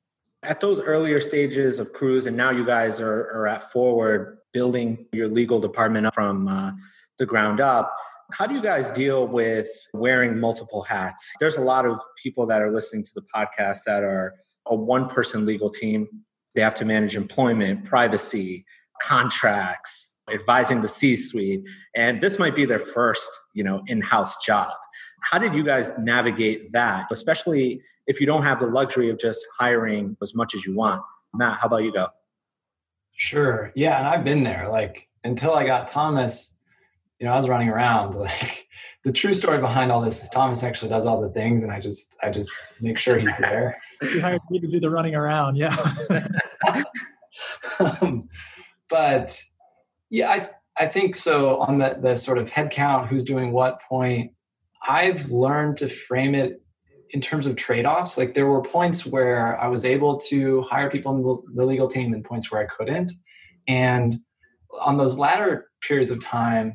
At 0.42 0.60
those 0.60 0.80
earlier 0.80 1.20
stages 1.20 1.78
of 1.78 1.92
Cruise, 1.92 2.26
and 2.26 2.36
now 2.36 2.50
you 2.50 2.66
guys 2.66 3.00
are, 3.00 3.30
are 3.32 3.46
at 3.46 3.72
Forward 3.72 4.38
building 4.52 5.06
your 5.12 5.26
legal 5.26 5.58
department 5.58 6.12
from 6.14 6.48
uh, 6.48 6.72
the 7.18 7.26
ground 7.26 7.60
up. 7.60 7.94
How 8.32 8.46
do 8.46 8.54
you 8.54 8.62
guys 8.62 8.90
deal 8.90 9.26
with 9.26 9.68
wearing 9.92 10.38
multiple 10.38 10.82
hats? 10.82 11.30
There's 11.40 11.56
a 11.56 11.60
lot 11.60 11.86
of 11.86 11.98
people 12.22 12.46
that 12.46 12.62
are 12.62 12.70
listening 12.70 13.04
to 13.04 13.10
the 13.14 13.22
podcast 13.34 13.80
that 13.86 14.02
are 14.02 14.34
a 14.66 14.74
one 14.74 15.08
person 15.08 15.46
legal 15.46 15.70
team. 15.70 16.06
They 16.54 16.60
have 16.60 16.74
to 16.76 16.84
manage 16.84 17.16
employment, 17.16 17.84
privacy, 17.84 18.64
contracts, 19.02 20.13
advising 20.32 20.80
the 20.80 20.88
C 20.88 21.16
suite. 21.16 21.64
And 21.94 22.20
this 22.20 22.38
might 22.38 22.54
be 22.54 22.64
their 22.64 22.78
first, 22.78 23.30
you 23.52 23.64
know, 23.64 23.82
in-house 23.86 24.44
job. 24.44 24.72
How 25.20 25.38
did 25.38 25.54
you 25.54 25.64
guys 25.64 25.92
navigate 25.98 26.72
that, 26.72 27.06
especially 27.10 27.80
if 28.06 28.20
you 28.20 28.26
don't 28.26 28.42
have 28.42 28.60
the 28.60 28.66
luxury 28.66 29.10
of 29.10 29.18
just 29.18 29.46
hiring 29.58 30.16
as 30.22 30.34
much 30.34 30.54
as 30.54 30.64
you 30.64 30.74
want? 30.74 31.02
Matt, 31.34 31.58
how 31.58 31.66
about 31.66 31.78
you 31.84 31.92
go? 31.92 32.08
Sure. 33.16 33.72
Yeah, 33.74 33.98
and 33.98 34.06
I've 34.06 34.24
been 34.24 34.42
there. 34.42 34.68
Like 34.68 35.08
until 35.24 35.54
I 35.54 35.66
got 35.66 35.88
Thomas, 35.88 36.56
you 37.18 37.26
know, 37.26 37.32
I 37.32 37.36
was 37.36 37.48
running 37.48 37.68
around. 37.68 38.16
Like 38.24 38.66
the 39.04 39.12
true 39.12 39.34
story 39.34 39.58
behind 39.58 39.92
all 39.92 40.00
this 40.00 40.22
is 40.22 40.30
Thomas 40.30 40.62
actually 40.62 40.88
does 40.88 41.04
all 41.04 41.20
the 41.20 41.28
things, 41.28 41.62
and 41.62 41.70
I 41.70 41.78
just 41.78 42.16
I 42.22 42.30
just 42.30 42.50
make 42.80 42.96
sure 42.96 43.18
he's 43.18 43.36
there. 43.36 43.78
you 44.02 44.20
hired 44.20 44.40
me 44.50 44.58
to 44.60 44.66
do 44.66 44.80
the 44.80 44.88
running 44.88 45.14
around, 45.14 45.56
yeah. 45.56 45.94
um, 47.80 48.26
but 48.88 49.38
yeah, 50.14 50.30
I 50.30 50.48
I 50.78 50.86
think 50.86 51.16
so. 51.16 51.58
On 51.58 51.78
the 51.78 51.98
the 52.00 52.14
sort 52.14 52.38
of 52.38 52.48
head 52.48 52.70
count, 52.70 53.08
who's 53.08 53.24
doing 53.24 53.52
what 53.52 53.80
point, 53.82 54.30
I've 54.86 55.28
learned 55.30 55.76
to 55.78 55.88
frame 55.88 56.34
it 56.36 56.62
in 57.10 57.20
terms 57.20 57.46
of 57.46 57.56
trade-offs. 57.56 58.16
Like 58.16 58.34
there 58.34 58.46
were 58.46 58.62
points 58.62 59.04
where 59.04 59.60
I 59.60 59.66
was 59.66 59.84
able 59.84 60.16
to 60.30 60.62
hire 60.62 60.88
people 60.88 61.12
in 61.16 61.56
the 61.56 61.64
legal 61.64 61.88
team, 61.88 62.14
and 62.14 62.24
points 62.24 62.50
where 62.50 62.62
I 62.62 62.66
couldn't, 62.66 63.10
and 63.66 64.16
on 64.80 64.96
those 64.98 65.18
latter 65.18 65.70
periods 65.80 66.10
of 66.10 66.20
time 66.20 66.74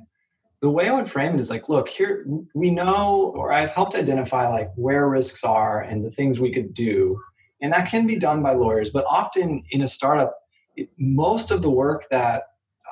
the 0.62 0.70
way 0.70 0.90
I 0.90 0.94
would 0.94 1.10
frame 1.10 1.36
it 1.36 1.40
is 1.40 1.50
like, 1.50 1.70
look, 1.70 1.88
here 1.88 2.26
we 2.54 2.70
know, 2.70 3.32
or 3.34 3.54
I've 3.54 3.72
helped 3.72 3.96
identify 3.96 4.50
like 4.50 4.70
where 4.76 5.08
risks 5.08 5.46
are 5.46 5.82
and 5.82 6.04
the 6.04 6.12
things 6.12 6.40
we 6.42 6.54
could 6.54 6.74
do. 6.74 7.18
And 7.62 7.72
that 7.72 7.90
can 7.90 8.06
be 8.06 8.20
done 8.20 8.44
by 8.44 8.54
lawyers, 8.54 8.90
but 8.90 9.06
often 9.08 9.64
in 9.72 9.82
a 9.84 9.88
startup, 9.88 10.36
most 10.98 11.52
of 11.52 11.62
the 11.62 11.70
work 11.70 12.08
that 12.12 12.44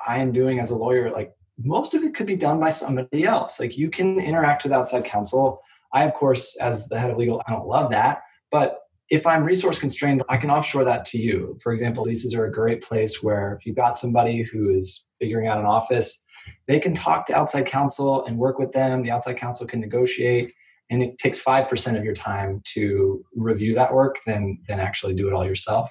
I 0.05 0.19
am 0.19 0.31
doing 0.31 0.59
as 0.59 0.71
a 0.71 0.75
lawyer, 0.75 1.11
like 1.11 1.33
most 1.57 1.93
of 1.93 2.03
it 2.03 2.13
could 2.13 2.27
be 2.27 2.35
done 2.35 2.59
by 2.59 2.69
somebody 2.69 3.23
else. 3.23 3.59
Like 3.59 3.77
you 3.77 3.89
can 3.89 4.19
interact 4.19 4.63
with 4.63 4.73
outside 4.73 5.05
counsel. 5.05 5.61
I, 5.93 6.03
of 6.03 6.13
course, 6.13 6.55
as 6.57 6.87
the 6.87 6.99
head 6.99 7.11
of 7.11 7.17
legal, 7.17 7.41
I 7.47 7.51
don't 7.51 7.67
love 7.67 7.91
that. 7.91 8.21
But 8.51 8.79
if 9.09 9.25
I'm 9.25 9.43
resource 9.43 9.79
constrained, 9.79 10.21
I 10.29 10.37
can 10.37 10.51
offshore 10.51 10.83
that 10.83 11.05
to 11.05 11.17
you. 11.17 11.57
For 11.63 11.71
example, 11.71 12.03
leases 12.03 12.33
are 12.35 12.45
a 12.45 12.51
great 12.51 12.83
place 12.83 13.23
where 13.23 13.57
if 13.57 13.65
you've 13.65 13.75
got 13.75 13.97
somebody 13.97 14.43
who 14.43 14.69
is 14.69 15.07
figuring 15.19 15.47
out 15.47 15.59
an 15.59 15.65
office, 15.65 16.25
they 16.67 16.79
can 16.79 16.93
talk 16.93 17.25
to 17.27 17.35
outside 17.35 17.65
counsel 17.65 18.25
and 18.25 18.37
work 18.37 18.59
with 18.59 18.73
them. 18.73 19.03
The 19.03 19.11
outside 19.11 19.37
counsel 19.37 19.65
can 19.65 19.79
negotiate, 19.79 20.53
and 20.89 21.01
it 21.01 21.17
takes 21.17 21.41
5% 21.41 21.97
of 21.97 22.03
your 22.03 22.13
time 22.13 22.61
to 22.73 23.23
review 23.35 23.73
that 23.75 23.93
work 23.93 24.17
than, 24.25 24.59
than 24.67 24.79
actually 24.79 25.13
do 25.13 25.27
it 25.27 25.33
all 25.33 25.45
yourself. 25.45 25.89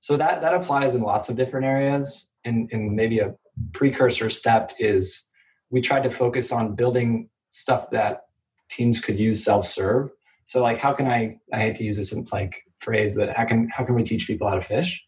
So 0.00 0.16
that, 0.16 0.40
that 0.40 0.54
applies 0.54 0.94
in 0.94 1.02
lots 1.02 1.28
of 1.28 1.36
different 1.36 1.66
areas. 1.66 2.32
And, 2.46 2.70
and 2.72 2.96
maybe 2.96 3.18
a 3.18 3.34
precursor 3.72 4.30
step 4.30 4.72
is 4.78 5.24
we 5.70 5.80
tried 5.80 6.04
to 6.04 6.10
focus 6.10 6.52
on 6.52 6.74
building 6.74 7.28
stuff 7.50 7.90
that 7.90 8.22
teams 8.70 9.00
could 9.00 9.18
use 9.18 9.44
self-serve. 9.44 10.10
So 10.44 10.62
like 10.62 10.78
how 10.78 10.92
can 10.92 11.06
I 11.06 11.38
I 11.52 11.58
hate 11.60 11.74
to 11.76 11.84
use 11.84 11.96
this 11.96 12.14
like 12.32 12.62
phrase, 12.80 13.14
but 13.14 13.30
how 13.30 13.44
can 13.44 13.68
how 13.68 13.84
can 13.84 13.94
we 13.94 14.02
teach 14.02 14.26
people 14.26 14.48
how 14.48 14.54
to 14.54 14.60
fish? 14.60 15.02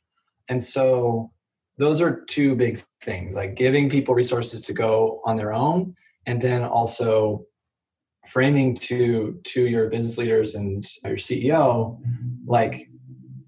And 0.49 0.62
so 0.62 1.30
those 1.78 2.00
are 2.00 2.25
two 2.25 2.54
big 2.57 2.83
things 3.00 3.35
like 3.35 3.54
giving 3.54 3.88
people 3.88 4.14
resources 4.14 4.61
to 4.62 4.73
go 4.73 5.23
on 5.25 5.37
their 5.37 5.52
own 5.52 5.95
and 6.26 6.42
then 6.42 6.62
also 6.62 7.47
framing 8.26 8.75
to 8.75 9.40
to 9.45 9.66
your 9.66 9.88
business 9.88 10.18
leaders 10.18 10.54
and 10.54 10.85
your 11.04 11.16
ceo 11.16 11.99
mm-hmm. 11.99 12.50
like 12.50 12.88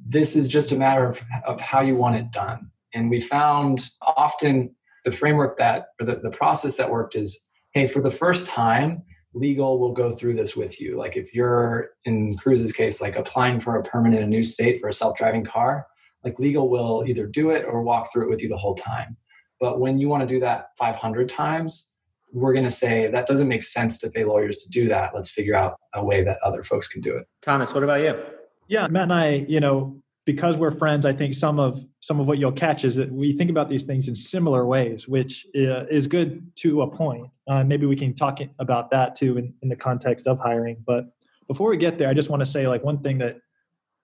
this 0.09 0.35
is 0.35 0.49
just 0.49 0.73
a 0.73 0.77
matter 0.77 1.07
of, 1.07 1.23
of 1.47 1.61
how 1.61 1.83
you 1.83 1.95
want 1.97 2.17
it 2.17 2.31
done 2.31 2.70
and 2.95 3.11
we 3.11 3.21
found 3.21 3.81
often 4.17 4.75
the 5.05 5.13
framework 5.13 5.57
that 5.59 5.87
or 6.01 6.07
the, 6.07 6.17
the 6.17 6.31
process 6.31 6.77
that 6.77 6.91
worked 6.91 7.17
is 7.17 7.49
hey 7.73 7.87
for 7.87 8.03
the 8.03 8.11
first 8.11 8.47
time 8.47 9.03
legal 9.35 9.79
will 9.79 9.93
go 9.93 10.11
through 10.11 10.35
this 10.35 10.57
with 10.57 10.81
you. 10.81 10.99
Like 10.99 11.17
if 11.17 11.33
you're 11.33 11.91
in 12.05 12.37
Cruise's 12.37 12.73
case 12.73 13.01
like 13.01 13.17
applying 13.17 13.61
for 13.61 13.77
a 13.77 13.83
permit 13.83 14.15
in 14.15 14.23
a 14.23 14.27
new 14.27 14.43
state 14.43 14.81
for 14.81 14.89
a 14.89 14.93
self-driving 14.93 15.45
car 15.45 15.87
like 16.25 16.39
legal 16.39 16.69
will 16.69 17.05
either 17.07 17.27
do 17.27 17.51
it 17.51 17.65
or 17.65 17.83
walk 17.83 18.13
through 18.13 18.25
it 18.25 18.31
with 18.31 18.43
you 18.43 18.49
the 18.49 18.57
whole 18.57 18.75
time. 18.75 19.17
But 19.59 19.81
when 19.81 19.99
you 19.99 20.09
want 20.09 20.23
to 20.23 20.27
do 20.27 20.41
that 20.41 20.69
500 20.79 21.29
times 21.29 21.87
we're 22.33 22.53
going 22.53 22.65
to 22.65 22.71
say 22.71 23.11
that 23.11 23.27
doesn't 23.27 23.49
make 23.49 23.63
sense 23.63 23.99
to 23.99 24.11
pay 24.11 24.25
lawyers 24.25 24.59
to 24.59 24.71
do 24.71 24.89
that. 24.89 25.13
Let's 25.15 25.31
figure 25.31 25.55
out 25.55 25.77
a 25.95 26.05
way 26.05 26.23
that 26.23 26.39
other 26.45 26.63
folks 26.63 26.87
can 26.87 27.01
do 27.01 27.17
it. 27.17 27.27
Thomas 27.43 27.73
what 27.73 27.83
about 27.83 28.01
you? 28.01 28.21
Yeah 28.69 28.89
matt 28.89 29.05
and 29.05 29.13
i 29.13 29.47
you 29.49 29.61
know 29.61 30.01
because 30.33 30.57
we're 30.57 30.71
friends 30.71 31.05
i 31.07 31.13
think 31.13 31.35
some 31.35 31.59
of 31.59 31.85
some 32.01 32.21
of 32.21 32.27
what 32.27 32.39
you'll 32.39 32.61
catch 32.67 32.85
is 32.85 32.95
that 32.97 33.11
we 33.11 33.37
think 33.37 33.51
about 33.51 33.69
these 33.69 33.85
things 33.85 34.09
in 34.09 34.15
similar 34.15 34.67
ways 34.67 35.09
which 35.09 35.47
uh, 35.57 35.85
is 35.87 36.07
good 36.07 36.31
to 36.57 36.83
a 36.83 36.89
point. 36.89 37.29
Uh, 37.49 37.65
maybe 37.65 37.87
we 37.87 37.97
can 37.97 38.15
talk 38.15 38.39
about 38.59 38.91
that 38.91 39.15
too 39.15 39.39
in, 39.39 39.55
in 39.63 39.69
the 39.69 39.77
context 39.77 40.27
of 40.27 40.39
hiring. 40.39 40.77
But 40.87 41.07
before 41.49 41.69
we 41.71 41.77
get 41.77 41.99
there 41.99 42.09
i 42.09 42.15
just 42.15 42.31
want 42.31 42.41
to 42.41 42.47
say 42.47 42.69
like 42.69 42.83
one 42.85 42.99
thing 43.03 43.19
that 43.19 43.39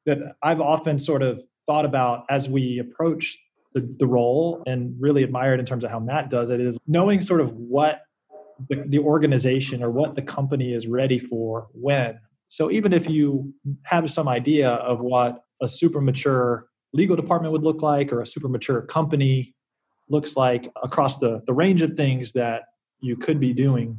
that 0.04 0.18
i've 0.42 0.60
often 0.60 0.98
sort 0.98 1.22
of 1.22 1.42
thought 1.66 1.84
about 1.84 2.24
as 2.30 2.48
we 2.48 2.78
approach 2.78 3.38
the, 3.74 3.80
the 3.98 4.06
role 4.06 4.62
and 4.66 4.94
really 4.98 5.22
admired 5.22 5.60
in 5.60 5.66
terms 5.66 5.84
of 5.84 5.90
how 5.90 6.00
matt 6.00 6.30
does 6.30 6.50
it 6.50 6.60
is 6.60 6.78
knowing 6.86 7.20
sort 7.20 7.40
of 7.40 7.52
what 7.52 8.06
the, 8.68 8.84
the 8.86 8.98
organization 8.98 9.82
or 9.82 9.90
what 9.90 10.14
the 10.14 10.22
company 10.22 10.72
is 10.72 10.86
ready 10.86 11.18
for 11.18 11.68
when. 11.72 12.18
So 12.48 12.70
even 12.70 12.92
if 12.92 13.08
you 13.08 13.52
have 13.84 14.10
some 14.10 14.28
idea 14.28 14.70
of 14.70 15.00
what 15.00 15.42
a 15.62 15.68
super 15.68 16.00
mature 16.00 16.66
legal 16.92 17.16
department 17.16 17.52
would 17.52 17.62
look 17.62 17.82
like 17.82 18.12
or 18.12 18.20
a 18.20 18.26
super 18.26 18.48
mature 18.48 18.82
company 18.82 19.54
looks 20.08 20.36
like 20.36 20.70
across 20.82 21.18
the, 21.18 21.42
the 21.46 21.52
range 21.52 21.82
of 21.82 21.94
things 21.94 22.32
that 22.32 22.64
you 23.00 23.16
could 23.16 23.40
be 23.40 23.52
doing 23.52 23.98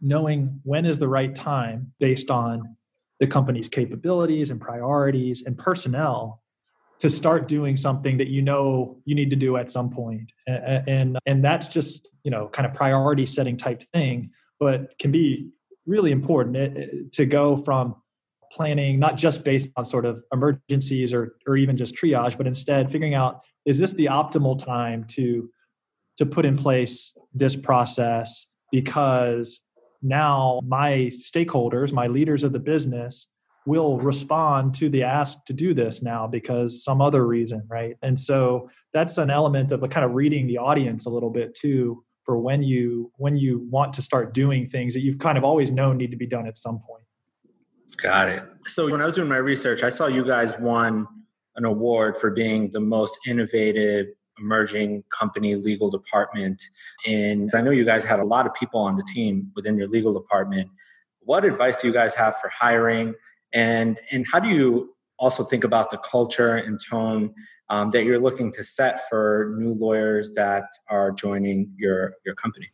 knowing 0.00 0.60
when 0.64 0.84
is 0.84 0.98
the 0.98 1.08
right 1.08 1.34
time 1.34 1.92
based 1.98 2.30
on 2.30 2.76
the 3.20 3.26
company's 3.26 3.68
capabilities 3.68 4.50
and 4.50 4.60
priorities 4.60 5.42
and 5.42 5.56
personnel 5.56 6.42
to 6.98 7.10
start 7.10 7.46
doing 7.48 7.76
something 7.76 8.16
that 8.16 8.28
you 8.28 8.42
know 8.42 8.98
you 9.04 9.14
need 9.14 9.30
to 9.30 9.36
do 9.36 9.56
at 9.56 9.70
some 9.70 9.90
point. 9.90 10.32
And 10.46 10.88
and, 10.88 11.18
and 11.26 11.44
that's 11.44 11.68
just 11.68 12.08
you 12.24 12.30
know 12.30 12.48
kind 12.48 12.66
of 12.66 12.74
priority 12.74 13.26
setting 13.26 13.56
type 13.56 13.82
thing 13.92 14.30
but 14.58 14.98
can 14.98 15.12
be 15.12 15.50
really 15.84 16.10
important 16.10 16.56
eh, 16.56 16.80
eh, 16.80 16.86
to 17.12 17.26
go 17.26 17.58
from 17.58 17.94
planning 18.56 18.98
not 18.98 19.16
just 19.16 19.44
based 19.44 19.68
on 19.76 19.84
sort 19.84 20.04
of 20.04 20.22
emergencies 20.32 21.12
or 21.12 21.36
or 21.46 21.56
even 21.56 21.76
just 21.76 21.94
triage 21.94 22.36
but 22.36 22.46
instead 22.46 22.90
figuring 22.90 23.14
out 23.14 23.42
is 23.66 23.78
this 23.78 23.92
the 23.94 24.06
optimal 24.06 24.64
time 24.64 25.04
to 25.08 25.50
to 26.18 26.24
put 26.24 26.46
in 26.46 26.56
place 26.56 27.16
this 27.34 27.54
process? 27.54 28.46
Because 28.72 29.60
now 30.02 30.60
my 30.66 31.10
stakeholders 31.12 31.92
my 31.92 32.06
leaders 32.06 32.44
of 32.44 32.52
the 32.52 32.58
business 32.58 33.28
will 33.66 33.98
respond 33.98 34.72
to 34.74 34.88
the 34.88 35.02
ask 35.02 35.44
to 35.44 35.52
do 35.52 35.74
this 35.74 36.00
now 36.00 36.26
because 36.26 36.84
some 36.84 37.00
other 37.00 37.26
reason 37.26 37.64
right? 37.68 37.96
And 38.02 38.18
so 38.18 38.70
that's 38.92 39.18
an 39.18 39.30
element 39.30 39.72
of 39.72 39.82
a 39.82 39.88
kind 39.88 40.04
of 40.04 40.12
reading 40.12 40.46
the 40.46 40.58
audience 40.58 41.06
a 41.06 41.10
little 41.10 41.30
bit 41.30 41.54
too 41.54 42.04
for 42.24 42.38
when 42.38 42.62
you 42.62 43.10
when 43.16 43.36
you 43.36 43.66
want 43.70 43.92
to 43.94 44.02
start 44.02 44.34
doing 44.34 44.68
things 44.68 44.94
that 44.94 45.00
you've 45.00 45.18
kind 45.18 45.38
of 45.38 45.44
always 45.44 45.70
known 45.70 45.96
need 45.96 46.10
to 46.10 46.16
be 46.16 46.26
done 46.26 46.46
at 46.46 46.56
some 46.56 46.78
point 46.86 47.05
Got 47.96 48.28
it. 48.28 48.42
So 48.66 48.90
when 48.90 49.00
I 49.00 49.06
was 49.06 49.14
doing 49.14 49.28
my 49.28 49.36
research, 49.36 49.82
I 49.82 49.88
saw 49.88 50.06
you 50.06 50.24
guys 50.24 50.54
won 50.58 51.06
an 51.56 51.64
award 51.64 52.18
for 52.18 52.30
being 52.30 52.70
the 52.70 52.80
most 52.80 53.18
innovative 53.26 54.08
emerging 54.38 55.02
company 55.10 55.54
legal 55.54 55.90
department. 55.90 56.62
And 57.06 57.50
I 57.54 57.62
know 57.62 57.70
you 57.70 57.84
guys 57.84 58.04
had 58.04 58.20
a 58.20 58.24
lot 58.24 58.46
of 58.46 58.54
people 58.54 58.80
on 58.80 58.96
the 58.96 59.02
team 59.02 59.50
within 59.56 59.78
your 59.78 59.88
legal 59.88 60.12
department. 60.12 60.68
What 61.20 61.44
advice 61.44 61.78
do 61.78 61.86
you 61.86 61.92
guys 61.92 62.14
have 62.14 62.38
for 62.40 62.48
hiring? 62.48 63.14
And 63.52 63.98
and 64.10 64.26
how 64.30 64.40
do 64.40 64.48
you 64.48 64.94
also 65.18 65.42
think 65.42 65.64
about 65.64 65.90
the 65.90 65.98
culture 65.98 66.56
and 66.56 66.78
tone 66.78 67.32
um, 67.70 67.90
that 67.92 68.04
you're 68.04 68.20
looking 68.20 68.52
to 68.52 68.62
set 68.62 69.08
for 69.08 69.54
new 69.58 69.72
lawyers 69.74 70.32
that 70.32 70.68
are 70.90 71.10
joining 71.10 71.72
your 71.76 72.14
your 72.24 72.34
company? 72.34 72.68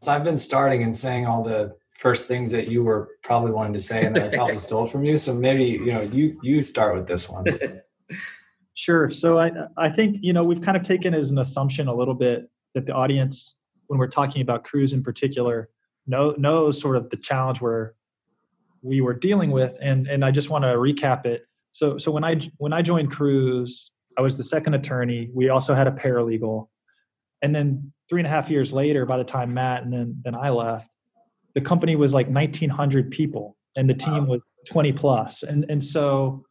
So 0.00 0.12
I've 0.12 0.24
been 0.24 0.38
starting 0.38 0.84
and 0.84 0.96
saying 0.96 1.26
all 1.26 1.42
the 1.42 1.74
first 1.98 2.26
things 2.26 2.50
that 2.52 2.68
you 2.68 2.82
were 2.82 3.10
probably 3.22 3.50
wanting 3.50 3.74
to 3.74 3.80
say 3.80 4.04
and 4.04 4.16
that 4.16 4.32
I 4.32 4.36
probably 4.36 4.58
stole 4.68 4.86
from 4.86 5.04
you. 5.04 5.16
So 5.16 5.34
maybe, 5.34 5.64
you 5.64 5.92
know, 5.92 6.00
you 6.00 6.38
you 6.42 6.62
start 6.62 6.96
with 6.96 7.06
this 7.06 7.28
one. 7.28 7.44
Sure. 8.78 9.10
So 9.10 9.40
I 9.40 9.50
I 9.76 9.90
think, 9.90 10.18
you 10.20 10.32
know, 10.32 10.44
we've 10.44 10.62
kind 10.62 10.76
of 10.76 10.84
taken 10.84 11.12
as 11.12 11.32
an 11.32 11.38
assumption 11.38 11.88
a 11.88 11.92
little 11.92 12.14
bit 12.14 12.48
that 12.74 12.86
the 12.86 12.94
audience, 12.94 13.56
when 13.88 13.98
we're 13.98 14.06
talking 14.06 14.40
about 14.40 14.62
Cruise 14.62 14.92
in 14.92 15.02
particular, 15.02 15.68
know 16.06 16.36
knows 16.38 16.80
sort 16.80 16.94
of 16.94 17.10
the 17.10 17.16
challenge 17.16 17.60
where 17.60 17.96
we 18.82 19.00
were 19.00 19.14
dealing 19.14 19.50
with. 19.50 19.76
And 19.80 20.06
and 20.06 20.24
I 20.24 20.30
just 20.30 20.48
want 20.48 20.62
to 20.62 20.68
recap 20.68 21.26
it. 21.26 21.42
So 21.72 21.98
so 21.98 22.12
when 22.12 22.22
I 22.22 22.40
when 22.58 22.72
I 22.72 22.82
joined 22.82 23.10
Cruise, 23.10 23.90
I 24.16 24.20
was 24.20 24.36
the 24.36 24.44
second 24.44 24.74
attorney. 24.74 25.28
We 25.34 25.48
also 25.48 25.74
had 25.74 25.88
a 25.88 25.90
paralegal. 25.90 26.68
And 27.42 27.52
then 27.52 27.92
three 28.08 28.20
and 28.20 28.28
a 28.28 28.30
half 28.30 28.48
years 28.48 28.72
later, 28.72 29.06
by 29.06 29.16
the 29.16 29.24
time 29.24 29.54
Matt 29.54 29.82
and 29.82 29.92
then 29.92 30.22
then 30.24 30.36
I 30.36 30.50
left, 30.50 30.88
the 31.58 31.64
company 31.64 31.96
was 31.96 32.14
like 32.14 32.28
1900 32.28 33.10
people 33.10 33.56
and 33.74 33.90
the 33.90 33.94
team 33.94 34.28
wow. 34.28 34.34
was 34.34 34.40
20 34.68 34.92
plus 34.92 35.42
and 35.42 35.66
and 35.68 35.82
so 35.82 36.44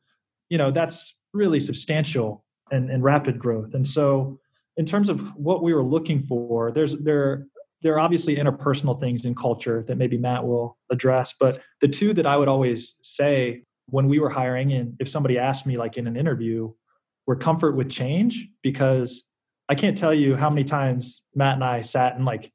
you 0.50 0.58
know 0.58 0.70
that's 0.70 1.18
really 1.34 1.62
substantial 1.62 2.44
and, 2.72 2.92
and 2.92 3.04
rapid 3.04 3.40
growth 3.40 3.74
and 3.74 3.88
so 3.88 4.38
in 4.76 4.86
terms 4.86 5.08
of 5.08 5.22
what 5.38 5.64
we 5.64 5.74
were 5.74 5.84
looking 5.84 6.22
for 6.24 6.74
there's 6.74 6.98
there 6.98 7.48
there 7.84 7.94
are 7.94 8.02
obviously 8.02 8.36
interpersonal 8.36 9.00
things 9.00 9.24
in 9.24 9.34
culture 9.34 9.82
that 9.88 9.98
maybe 9.98 10.18
matt 10.18 10.46
will 10.46 10.78
address 10.92 11.34
but 11.40 11.62
the 11.80 11.88
two 11.88 12.12
that 12.12 12.26
i 12.26 12.36
would 12.36 12.50
always 12.50 12.96
say 13.02 13.64
when 13.86 14.10
we 14.10 14.20
were 14.20 14.30
hiring 14.30 14.74
and 14.74 14.94
if 15.00 15.08
somebody 15.08 15.38
asked 15.38 15.66
me 15.66 15.78
like 15.78 15.96
in 15.96 16.06
an 16.06 16.18
interview 16.18 16.70
were 17.28 17.36
comfort 17.38 17.78
with 17.78 17.90
change 17.90 18.50
because 18.62 19.24
i 19.70 19.76
can't 19.76 19.98
tell 19.98 20.14
you 20.14 20.36
how 20.36 20.50
many 20.50 20.66
times 20.66 21.22
matt 21.34 21.54
and 21.56 21.64
i 21.64 21.80
sat 21.80 22.16
and 22.16 22.26
like 22.26 22.52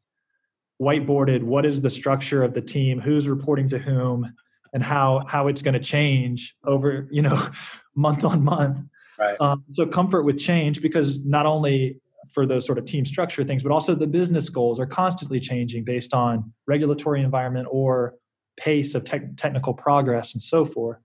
whiteboarded 0.81 1.43
what 1.43 1.65
is 1.67 1.81
the 1.81 1.91
structure 1.91 2.43
of 2.43 2.55
the 2.55 2.63
team, 2.63 3.01
who's 3.01 3.29
reporting 3.29 3.69
to 3.71 3.79
whom, 3.79 4.33
and 4.73 4.83
how 4.83 5.25
how 5.29 5.49
it's 5.49 5.63
going 5.63 5.75
to 5.75 5.81
change 5.81 6.55
over 6.65 7.09
you 7.11 7.23
know 7.23 7.49
month 7.95 8.25
on 8.25 8.43
month. 8.45 8.79
Right. 9.19 9.37
Um, 9.41 9.65
so 9.71 9.87
comfort 9.87 10.23
with 10.23 10.39
change 10.39 10.83
because 10.83 11.25
not 11.25 11.47
only 11.47 12.01
for 12.31 12.47
those 12.47 12.65
sort 12.65 12.79
of 12.79 12.85
team 12.85 13.05
structure 13.05 13.45
things, 13.45 13.63
but 13.63 13.73
also 13.73 13.95
the 13.95 14.07
business 14.07 14.49
goals 14.49 14.81
are 14.81 14.87
constantly 14.87 15.41
changing 15.41 15.85
based 15.85 16.15
on 16.15 16.53
regulatory 16.67 17.23
environment 17.23 17.69
or 17.71 18.15
pace 18.57 18.95
of 18.95 19.05
te- 19.05 19.35
technical 19.37 19.75
progress 19.75 20.35
and 20.35 20.43
so 20.43 20.65
forth. 20.65 20.99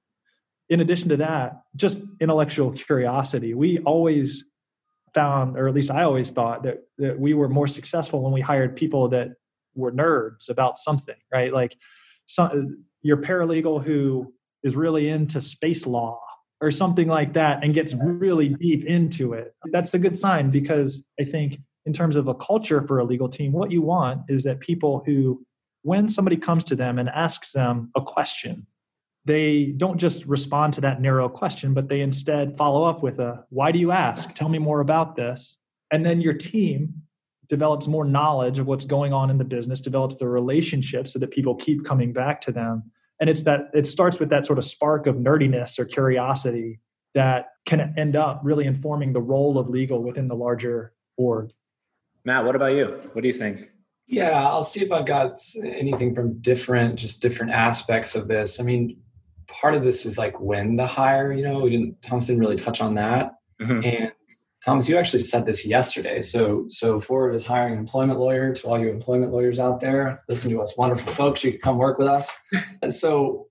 In 0.69 0.79
addition 0.79 1.09
to 1.09 1.17
that, 1.17 1.61
just 1.75 2.01
intellectual 2.19 2.71
curiosity. 2.71 3.53
We 3.53 3.79
always 3.79 4.45
found, 5.13 5.57
or 5.57 5.67
at 5.67 5.73
least 5.73 5.89
I 5.89 6.03
always 6.03 6.29
thought, 6.29 6.63
that, 6.63 6.79
that 6.97 7.19
we 7.19 7.33
were 7.33 7.49
more 7.49 7.67
successful 7.67 8.21
when 8.21 8.33
we 8.33 8.41
hired 8.41 8.75
people 8.75 9.09
that 9.09 9.29
were 9.77 9.91
nerds 9.91 10.49
about 10.49 10.77
something, 10.77 11.15
right? 11.31 11.53
Like 11.53 11.77
some, 12.25 12.83
your 13.01 13.17
paralegal 13.17 13.83
who 13.83 14.33
is 14.63 14.75
really 14.75 15.07
into 15.07 15.39
space 15.39 15.85
law 15.85 16.19
or 16.59 16.71
something 16.71 17.07
like 17.07 17.33
that 17.33 17.63
and 17.63 17.73
gets 17.73 17.93
really 17.93 18.49
deep 18.49 18.83
into 18.85 19.33
it. 19.33 19.53
That's 19.71 19.93
a 19.93 19.99
good 19.99 20.17
sign 20.17 20.49
because 20.49 21.05
I 21.19 21.23
think 21.23 21.59
in 21.85 21.93
terms 21.93 22.15
of 22.15 22.27
a 22.27 22.35
culture 22.35 22.85
for 22.85 22.99
a 22.99 23.05
legal 23.05 23.29
team, 23.29 23.51
what 23.51 23.71
you 23.71 23.81
want 23.81 24.21
is 24.27 24.43
that 24.43 24.59
people 24.59 25.03
who, 25.05 25.45
when 25.83 26.09
somebody 26.09 26.35
comes 26.35 26.63
to 26.65 26.75
them 26.75 26.99
and 26.99 27.09
asks 27.09 27.53
them 27.53 27.91
a 27.95 28.01
question, 28.01 28.67
they 29.25 29.73
don't 29.77 29.97
just 29.97 30.25
respond 30.25 30.73
to 30.73 30.81
that 30.81 31.01
narrow 31.01 31.29
question, 31.29 31.73
but 31.73 31.89
they 31.89 32.01
instead 32.01 32.57
follow 32.57 32.83
up 32.83 33.03
with 33.03 33.19
a, 33.19 33.45
why 33.49 33.71
do 33.71 33.79
you 33.79 33.91
ask? 33.91 34.33
Tell 34.33 34.49
me 34.49 34.57
more 34.57 34.79
about 34.79 35.15
this. 35.15 35.57
And 35.91 36.05
then 36.05 36.21
your 36.21 36.33
team 36.33 37.03
develops 37.49 37.87
more 37.87 38.05
knowledge 38.05 38.59
of 38.59 38.67
what's 38.67 38.85
going 38.85 39.13
on 39.13 39.29
in 39.29 39.37
the 39.37 39.43
business, 39.43 39.81
develops 39.81 40.15
the 40.15 40.27
relationships 40.27 41.13
so 41.13 41.19
that 41.19 41.31
people 41.31 41.55
keep 41.55 41.85
coming 41.85 42.13
back 42.13 42.41
to 42.41 42.51
them. 42.51 42.83
And 43.19 43.29
it's 43.29 43.43
that 43.43 43.69
it 43.73 43.87
starts 43.87 44.19
with 44.19 44.29
that 44.29 44.45
sort 44.45 44.59
of 44.59 44.65
spark 44.65 45.07
of 45.07 45.15
nerdiness 45.15 45.79
or 45.79 45.85
curiosity 45.85 46.79
that 47.13 47.47
can 47.65 47.93
end 47.97 48.15
up 48.15 48.41
really 48.43 48.65
informing 48.65 49.13
the 49.13 49.21
role 49.21 49.57
of 49.57 49.69
legal 49.69 50.03
within 50.03 50.27
the 50.27 50.35
larger 50.35 50.93
org. 51.17 51.51
Matt, 52.25 52.45
what 52.45 52.55
about 52.55 52.73
you? 52.73 52.99
What 53.13 53.21
do 53.21 53.27
you 53.27 53.33
think? 53.33 53.69
Yeah, 54.05 54.47
I'll 54.47 54.63
see 54.63 54.81
if 54.81 54.91
I've 54.91 55.05
got 55.05 55.39
anything 55.63 56.13
from 56.13 56.39
different, 56.39 56.95
just 56.95 57.21
different 57.21 57.51
aspects 57.51 58.15
of 58.15 58.27
this. 58.27 58.59
I 58.59 58.63
mean, 58.63 58.97
part 59.47 59.75
of 59.75 59.83
this 59.83 60.05
is 60.05 60.17
like 60.17 60.39
when 60.39 60.77
to 60.77 60.85
hire. 60.85 61.33
You 61.33 61.43
know, 61.43 61.59
we 61.59 61.71
didn't. 61.71 62.01
Thomas 62.01 62.27
didn't 62.27 62.39
really 62.39 62.55
touch 62.55 62.81
on 62.81 62.95
that, 62.95 63.33
mm-hmm. 63.61 63.83
and 63.83 64.11
Thomas, 64.65 64.89
you 64.89 64.97
actually 64.97 65.19
said 65.19 65.45
this 65.45 65.65
yesterday. 65.65 66.21
So, 66.21 66.65
so 66.67 66.99
Forward 66.99 67.35
is 67.35 67.45
hiring 67.45 67.73
an 67.73 67.79
employment 67.79 68.19
lawyer. 68.19 68.53
To 68.53 68.67
all 68.67 68.79
you 68.79 68.89
employment 68.89 69.31
lawyers 69.31 69.59
out 69.59 69.79
there, 69.79 70.23
listen 70.27 70.51
to 70.51 70.61
us, 70.61 70.75
wonderful 70.77 71.13
folks. 71.13 71.43
You 71.43 71.51
can 71.51 71.61
come 71.61 71.77
work 71.77 71.97
with 71.97 72.07
us. 72.07 72.29
And 72.81 72.93
so, 72.93 73.47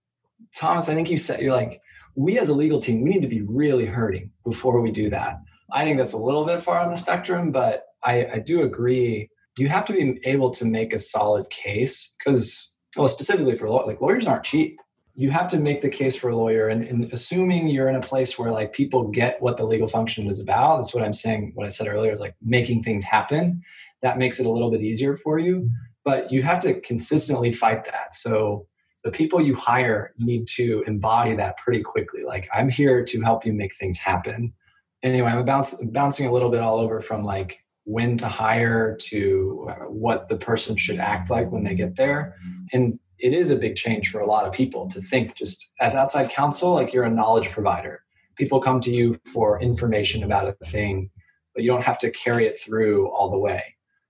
Thomas, 0.54 0.88
I 0.88 0.94
think 0.94 1.10
you 1.10 1.16
said 1.16 1.40
you're 1.40 1.52
like, 1.52 1.80
we 2.14 2.38
as 2.38 2.48
a 2.48 2.54
legal 2.54 2.80
team, 2.80 3.02
we 3.02 3.10
need 3.10 3.22
to 3.22 3.28
be 3.28 3.42
really 3.42 3.86
hurting 3.86 4.30
before 4.44 4.80
we 4.80 4.90
do 4.90 5.10
that. 5.10 5.40
I 5.72 5.84
think 5.84 5.98
that's 5.98 6.12
a 6.12 6.18
little 6.18 6.44
bit 6.44 6.62
far 6.62 6.80
on 6.80 6.90
the 6.90 6.96
spectrum, 6.96 7.50
but 7.52 7.84
I, 8.04 8.26
I 8.26 8.38
do 8.38 8.62
agree. 8.62 9.28
You 9.58 9.68
have 9.68 9.84
to 9.86 9.92
be 9.92 10.18
able 10.24 10.50
to 10.50 10.64
make 10.64 10.92
a 10.92 10.98
solid 10.98 11.50
case 11.50 12.14
because, 12.18 12.76
well, 12.96 13.08
specifically 13.08 13.56
for 13.56 13.68
law, 13.68 13.84
like 13.84 14.00
lawyers 14.00 14.26
aren't 14.26 14.44
cheap 14.44 14.78
you 15.18 15.30
have 15.30 15.46
to 15.46 15.58
make 15.58 15.80
the 15.80 15.88
case 15.88 16.14
for 16.14 16.28
a 16.28 16.36
lawyer 16.36 16.68
and, 16.68 16.84
and, 16.84 17.10
assuming 17.12 17.68
you're 17.68 17.88
in 17.88 17.96
a 17.96 18.00
place 18.00 18.38
where 18.38 18.50
like 18.50 18.72
people 18.72 19.08
get 19.08 19.40
what 19.40 19.56
the 19.56 19.64
legal 19.64 19.88
function 19.88 20.28
is 20.28 20.40
about 20.40 20.76
that's 20.76 20.94
what 20.94 21.02
i'm 21.02 21.12
saying 21.12 21.52
what 21.54 21.64
i 21.64 21.68
said 21.70 21.86
earlier 21.86 22.16
like 22.16 22.34
making 22.42 22.82
things 22.82 23.02
happen 23.02 23.62
that 24.02 24.18
makes 24.18 24.38
it 24.38 24.46
a 24.46 24.50
little 24.50 24.70
bit 24.70 24.82
easier 24.82 25.16
for 25.16 25.38
you. 25.38 25.68
But 26.04 26.30
you 26.30 26.42
have 26.42 26.60
to 26.60 26.80
consistently 26.80 27.52
fight 27.52 27.84
that. 27.86 28.14
So 28.14 28.66
the 29.04 29.10
people 29.10 29.40
you 29.40 29.54
hire 29.54 30.12
need 30.18 30.46
to 30.48 30.84
embody 30.86 31.34
that 31.34 31.56
pretty 31.56 31.82
quickly. 31.82 32.22
Like 32.24 32.48
i'm 32.54 32.68
here 32.68 33.04
to 33.04 33.20
help 33.22 33.44
you 33.46 33.52
make 33.52 33.74
things 33.74 33.98
happen. 33.98 34.52
Anyway 35.02 35.28
i'm 35.28 35.44
bounce, 35.44 35.74
bouncing 35.74 36.26
a 36.26 36.32
little 36.32 36.50
bit 36.50 36.60
all 36.60 36.78
over 36.78 37.00
from 37.00 37.24
like 37.24 37.58
when 37.84 38.18
to 38.18 38.28
hire 38.28 38.96
to 38.96 39.68
uh, 39.70 39.74
what 39.84 40.28
the 40.28 40.36
person 40.36 40.76
should 40.76 40.98
act 40.98 41.30
like 41.30 41.50
when 41.52 41.62
they 41.62 41.74
get 41.74 41.94
there. 41.94 42.36
And 42.72 42.98
it 43.18 43.32
is 43.32 43.50
a 43.50 43.56
big 43.56 43.76
change 43.76 44.10
for 44.10 44.20
a 44.20 44.26
lot 44.26 44.46
of 44.46 44.52
people 44.52 44.88
to 44.88 45.00
think 45.00 45.34
just 45.34 45.72
as 45.80 45.94
outside 45.94 46.30
counsel, 46.30 46.72
like 46.72 46.92
you're 46.92 47.04
a 47.04 47.10
knowledge 47.10 47.50
provider. 47.50 48.02
People 48.36 48.60
come 48.60 48.80
to 48.80 48.90
you 48.90 49.14
for 49.32 49.60
information 49.60 50.22
about 50.22 50.48
a 50.48 50.64
thing, 50.66 51.10
but 51.54 51.64
you 51.64 51.70
don't 51.70 51.82
have 51.82 51.98
to 52.00 52.10
carry 52.10 52.46
it 52.46 52.58
through 52.58 53.08
all 53.08 53.30
the 53.30 53.38
way. 53.38 53.62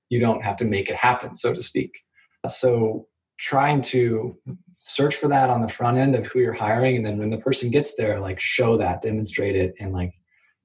You 0.09 0.19
don't 0.19 0.43
have 0.43 0.57
to 0.57 0.65
make 0.65 0.91
it 0.91 0.97
happen, 0.97 1.35
so 1.35 1.55
to 1.55 1.63
speak. 1.63 2.01
So 2.47 3.07
trying 3.39 3.81
to 3.83 4.37
search 4.75 5.17
for 5.17 5.29
that 5.29 5.51
on 5.51 5.63
the 5.63 5.69
front 5.69 5.99
end 5.99 6.15
of 6.15 6.27
who 6.27 6.41
you're 6.41 6.53
hiring 6.53 6.97
and 6.97 7.05
then 7.05 7.19
when 7.19 7.31
the 7.31 7.39
person 7.39 7.71
gets 7.71 7.95
there 7.97 8.21
like 8.21 8.41
show 8.41 8.77
that 8.79 9.03
demonstrate 9.03 9.55
it 9.55 9.75
and 9.79 9.93
like 9.93 10.15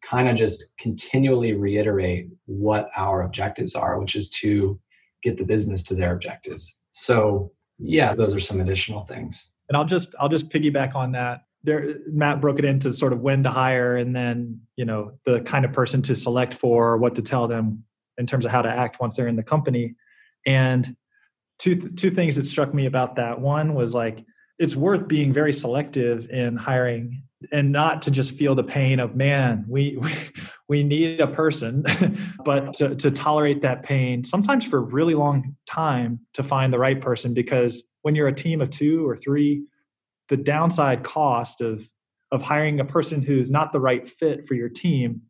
kind 0.01 0.29
of 0.29 0.35
just 0.35 0.65
continually 0.79 1.53
reiterate 1.53 2.29
what 2.45 2.89
our 2.95 3.23
objectives 3.23 3.75
are 3.75 3.99
which 3.99 4.15
is 4.15 4.29
to 4.29 4.79
get 5.21 5.37
the 5.37 5.43
business 5.43 5.83
to 5.83 5.95
their 5.95 6.13
objectives 6.13 6.77
so 6.91 7.51
yeah 7.81 8.13
those 8.13 8.33
are 8.33 8.39
some 8.39 8.59
additional 8.61 9.03
things. 9.03 9.51
And 9.69 9.77
i'll 9.77 9.85
just 9.85 10.15
i'll 10.19 10.29
just 10.29 10.49
piggyback 10.49 10.95
on 10.95 11.11
that. 11.13 11.43
There 11.63 11.95
matt 12.07 12.41
broke 12.41 12.59
it 12.59 12.65
into 12.65 12.93
sort 12.93 13.13
of 13.13 13.19
when 13.21 13.43
to 13.43 13.49
hire 13.49 13.95
and 13.97 14.15
then 14.15 14.61
you 14.75 14.85
know 14.85 15.13
the 15.25 15.41
kind 15.41 15.65
of 15.65 15.73
person 15.73 16.01
to 16.03 16.15
select 16.15 16.53
for 16.53 16.97
what 16.97 17.15
to 17.15 17.21
tell 17.21 17.47
them 17.47 17.83
in 18.17 18.27
terms 18.27 18.45
of 18.45 18.51
how 18.51 18.61
to 18.61 18.69
act 18.69 18.99
once 18.99 19.15
they're 19.15 19.27
in 19.27 19.35
the 19.35 19.43
company. 19.43 19.95
And 20.45 20.95
two 21.59 21.89
two 21.91 22.11
things 22.11 22.35
that 22.35 22.45
struck 22.45 22.73
me 22.73 22.85
about 22.85 23.15
that. 23.17 23.39
One 23.39 23.73
was 23.75 23.93
like 23.93 24.25
it's 24.57 24.75
worth 24.75 25.07
being 25.07 25.33
very 25.33 25.53
selective 25.53 26.29
in 26.29 26.55
hiring 26.55 27.23
and 27.51 27.71
not 27.71 28.03
to 28.03 28.11
just 28.11 28.33
feel 28.33 28.53
the 28.53 28.63
pain 28.63 28.99
of 28.99 29.15
man 29.15 29.65
we 29.67 29.97
we, 29.97 30.13
we 30.71 30.83
need 30.83 31.19
a 31.19 31.27
person 31.27 31.83
but 32.45 32.73
to, 32.75 32.95
to 32.95 33.11
tolerate 33.11 33.61
that 33.61 33.83
pain 33.83 34.23
sometimes 34.23 34.63
for 34.63 34.77
a 34.77 34.81
really 34.81 35.13
long 35.13 35.55
time 35.67 36.19
to 36.33 36.43
find 36.43 36.71
the 36.71 36.79
right 36.79 37.01
person 37.01 37.33
because 37.33 37.83
when 38.03 38.15
you're 38.15 38.29
a 38.29 38.33
team 38.33 38.61
of 38.61 38.69
two 38.69 39.07
or 39.07 39.17
three 39.17 39.63
the 40.29 40.37
downside 40.37 41.03
cost 41.03 41.59
of 41.59 41.89
of 42.31 42.41
hiring 42.41 42.79
a 42.79 42.85
person 42.85 43.21
who's 43.21 43.51
not 43.51 43.73
the 43.73 43.79
right 43.79 44.07
fit 44.07 44.47
for 44.47 44.53
your 44.53 44.69
team 44.69 45.21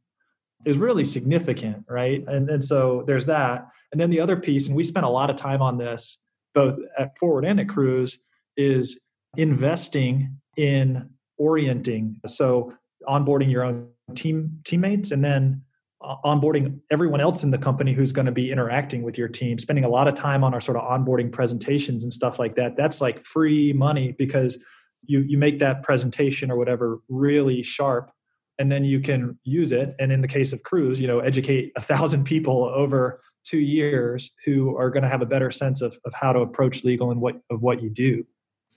is 0.65 0.77
really 0.77 1.03
significant 1.03 1.83
right 1.89 2.23
and, 2.27 2.47
and 2.49 2.63
so 2.63 3.03
there's 3.07 3.25
that 3.25 3.67
and 3.91 3.99
then 3.99 4.11
the 4.11 4.19
other 4.19 4.37
piece 4.37 4.67
and 4.67 4.75
we 4.75 4.83
spent 4.83 5.07
a 5.07 5.09
lot 5.09 5.31
of 5.31 5.35
time 5.35 5.61
on 5.61 5.79
this 5.79 6.19
both 6.53 6.77
at 6.99 7.17
forward 7.17 7.45
and 7.45 7.59
at 7.59 7.67
cruise 7.67 8.19
is 8.57 8.99
investing 9.37 10.37
in 10.57 11.09
orienting. 11.37 12.19
So 12.27 12.73
onboarding 13.07 13.51
your 13.51 13.63
own 13.63 13.87
team 14.11 14.59
teammates 14.63 15.11
and 15.11 15.23
then 15.23 15.61
uh, 16.03 16.15
onboarding 16.25 16.79
everyone 16.91 17.21
else 17.21 17.43
in 17.43 17.51
the 17.51 17.57
company 17.57 17.93
who's 17.93 18.11
going 18.11 18.25
to 18.25 18.31
be 18.31 18.51
interacting 18.51 19.03
with 19.03 19.17
your 19.17 19.27
team 19.27 19.59
spending 19.59 19.85
a 19.85 19.89
lot 19.89 20.07
of 20.07 20.15
time 20.15 20.43
on 20.43 20.53
our 20.53 20.61
sort 20.61 20.77
of 20.77 20.83
onboarding 20.83 21.31
presentations 21.31 22.03
and 22.03 22.11
stuff 22.11 22.39
like 22.39 22.55
that. 22.55 22.75
That's 22.75 23.01
like 23.01 23.23
free 23.23 23.71
money 23.73 24.15
because 24.17 24.63
you 25.05 25.19
you 25.19 25.37
make 25.37 25.59
that 25.59 25.83
presentation 25.83 26.51
or 26.51 26.57
whatever 26.57 27.01
really 27.09 27.63
sharp 27.63 28.11
and 28.57 28.71
then 28.71 28.83
you 28.83 28.99
can 28.99 29.37
use 29.43 29.71
it. 29.71 29.95
And 29.99 30.11
in 30.11 30.21
the 30.21 30.27
case 30.27 30.53
of 30.53 30.63
cruise 30.63 30.99
you 30.99 31.07
know 31.07 31.19
educate 31.19 31.71
a 31.75 31.81
thousand 31.81 32.23
people 32.23 32.65
over 32.65 33.21
two 33.43 33.59
years 33.59 34.31
who 34.45 34.75
are 34.77 34.89
going 34.89 35.03
to 35.03 35.09
have 35.09 35.21
a 35.21 35.25
better 35.25 35.51
sense 35.51 35.81
of, 35.81 35.97
of 36.05 36.13
how 36.13 36.31
to 36.33 36.39
approach 36.39 36.83
legal 36.83 37.11
and 37.11 37.21
what 37.21 37.35
of 37.49 37.61
what 37.61 37.81
you 37.81 37.89
do. 37.89 38.25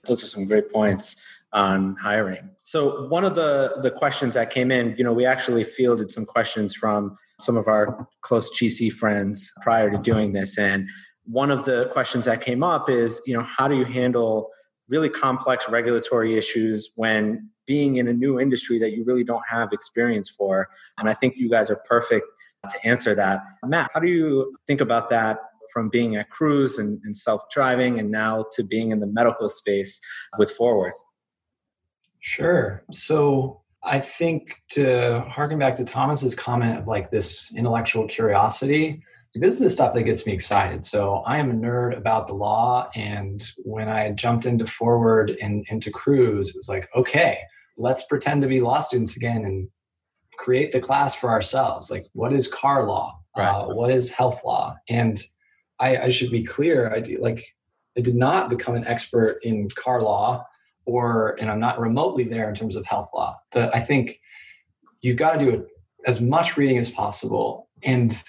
Those 0.05 0.23
are 0.23 0.27
some 0.27 0.45
great 0.45 0.71
points 0.71 1.15
on 1.53 1.95
hiring. 1.95 2.49
So 2.63 3.07
one 3.07 3.23
of 3.23 3.35
the 3.35 3.79
the 3.81 3.91
questions 3.91 4.33
that 4.33 4.51
came 4.51 4.71
in, 4.71 4.95
you 4.97 5.03
know, 5.03 5.13
we 5.13 5.25
actually 5.25 5.63
fielded 5.63 6.11
some 6.11 6.25
questions 6.25 6.75
from 6.75 7.15
some 7.39 7.57
of 7.57 7.67
our 7.67 8.07
close 8.21 8.49
GC 8.51 8.91
friends 8.91 9.51
prior 9.61 9.89
to 9.89 9.97
doing 9.97 10.33
this, 10.33 10.57
and 10.57 10.87
one 11.25 11.51
of 11.51 11.65
the 11.65 11.89
questions 11.91 12.25
that 12.25 12.41
came 12.41 12.63
up 12.63 12.89
is, 12.89 13.21
you 13.25 13.35
know, 13.35 13.43
how 13.43 13.67
do 13.67 13.75
you 13.75 13.85
handle 13.85 14.49
really 14.87 15.09
complex 15.09 15.67
regulatory 15.67 16.37
issues 16.37 16.91
when 16.95 17.49
being 17.65 17.95
in 17.95 18.07
a 18.07 18.13
new 18.13 18.39
industry 18.39 18.77
that 18.77 18.91
you 18.91 19.03
really 19.03 19.23
don't 19.23 19.43
have 19.47 19.73
experience 19.73 20.29
for? 20.29 20.69
And 20.99 21.09
I 21.09 21.13
think 21.13 21.35
you 21.37 21.49
guys 21.49 21.69
are 21.69 21.81
perfect 21.87 22.25
to 22.69 22.87
answer 22.87 23.15
that. 23.15 23.41
Matt, 23.65 23.89
how 23.93 23.99
do 23.99 24.07
you 24.07 24.55
think 24.67 24.81
about 24.81 25.09
that 25.09 25.39
from 25.73 25.89
being 25.89 26.15
at 26.15 26.29
Cruise 26.29 26.77
and, 26.77 27.01
and 27.03 27.17
self 27.17 27.49
driving 27.49 27.99
and 27.99 28.11
now 28.11 28.45
to 28.53 28.63
being 28.63 28.91
in 28.91 28.99
the 28.99 29.07
medical 29.07 29.49
space 29.49 29.99
with 30.37 30.51
Forward? 30.51 30.93
Sure. 32.25 32.83
So 32.91 33.61
I 33.83 33.99
think 33.99 34.55
to 34.69 35.21
harken 35.29 35.59
back 35.59 35.75
to 35.75 35.85
Thomas's 35.85 36.33
comment 36.33 36.79
of 36.79 36.87
like 36.87 37.11
this 37.11 37.53
intellectual 37.55 38.07
curiosity, 38.07 39.03
this 39.35 39.53
is 39.53 39.59
the 39.59 39.69
stuff 39.69 39.93
that 39.93 40.03
gets 40.03 40.25
me 40.25 40.33
excited. 40.33 40.83
So 40.83 41.17
I 41.27 41.37
am 41.37 41.51
a 41.51 41.53
nerd 41.53 41.95
about 41.95 42.27
the 42.27 42.33
law. 42.33 42.89
And 42.95 43.47
when 43.57 43.89
I 43.89 44.09
jumped 44.13 44.47
into 44.47 44.65
Forward 44.65 45.37
and 45.39 45.63
into 45.69 45.91
Cruise, 45.91 46.49
it 46.49 46.55
was 46.55 46.67
like, 46.67 46.89
okay, 46.95 47.41
let's 47.77 48.07
pretend 48.07 48.41
to 48.41 48.47
be 48.47 48.59
law 48.59 48.79
students 48.79 49.15
again 49.15 49.45
and 49.45 49.69
create 50.39 50.71
the 50.71 50.79
class 50.79 51.13
for 51.13 51.29
ourselves. 51.29 51.91
Like, 51.91 52.07
what 52.13 52.33
is 52.33 52.47
car 52.47 52.87
law? 52.87 53.19
Right. 53.37 53.47
Uh, 53.47 53.67
what 53.67 53.91
is 53.91 54.09
health 54.09 54.41
law? 54.43 54.75
And 54.89 55.21
I, 55.79 55.97
I 55.97 56.09
should 56.09 56.31
be 56.31 56.43
clear. 56.43 56.91
I 56.91 57.01
do, 57.01 57.19
like 57.21 57.45
I 57.95 58.01
did 58.01 58.15
not 58.15 58.49
become 58.49 58.73
an 58.73 58.87
expert 58.87 59.41
in 59.43 59.69
car 59.69 60.01
law, 60.01 60.43
or 60.85 61.37
and 61.39 61.49
I'm 61.49 61.59
not 61.59 61.79
remotely 61.79 62.23
there 62.23 62.49
in 62.49 62.55
terms 62.55 62.75
of 62.75 62.85
health 62.85 63.09
law. 63.13 63.37
But 63.51 63.75
I 63.75 63.79
think 63.79 64.19
you've 65.01 65.17
got 65.17 65.39
to 65.39 65.39
do 65.39 65.65
as 66.05 66.21
much 66.21 66.57
reading 66.57 66.77
as 66.77 66.89
possible 66.89 67.69
and 67.83 68.23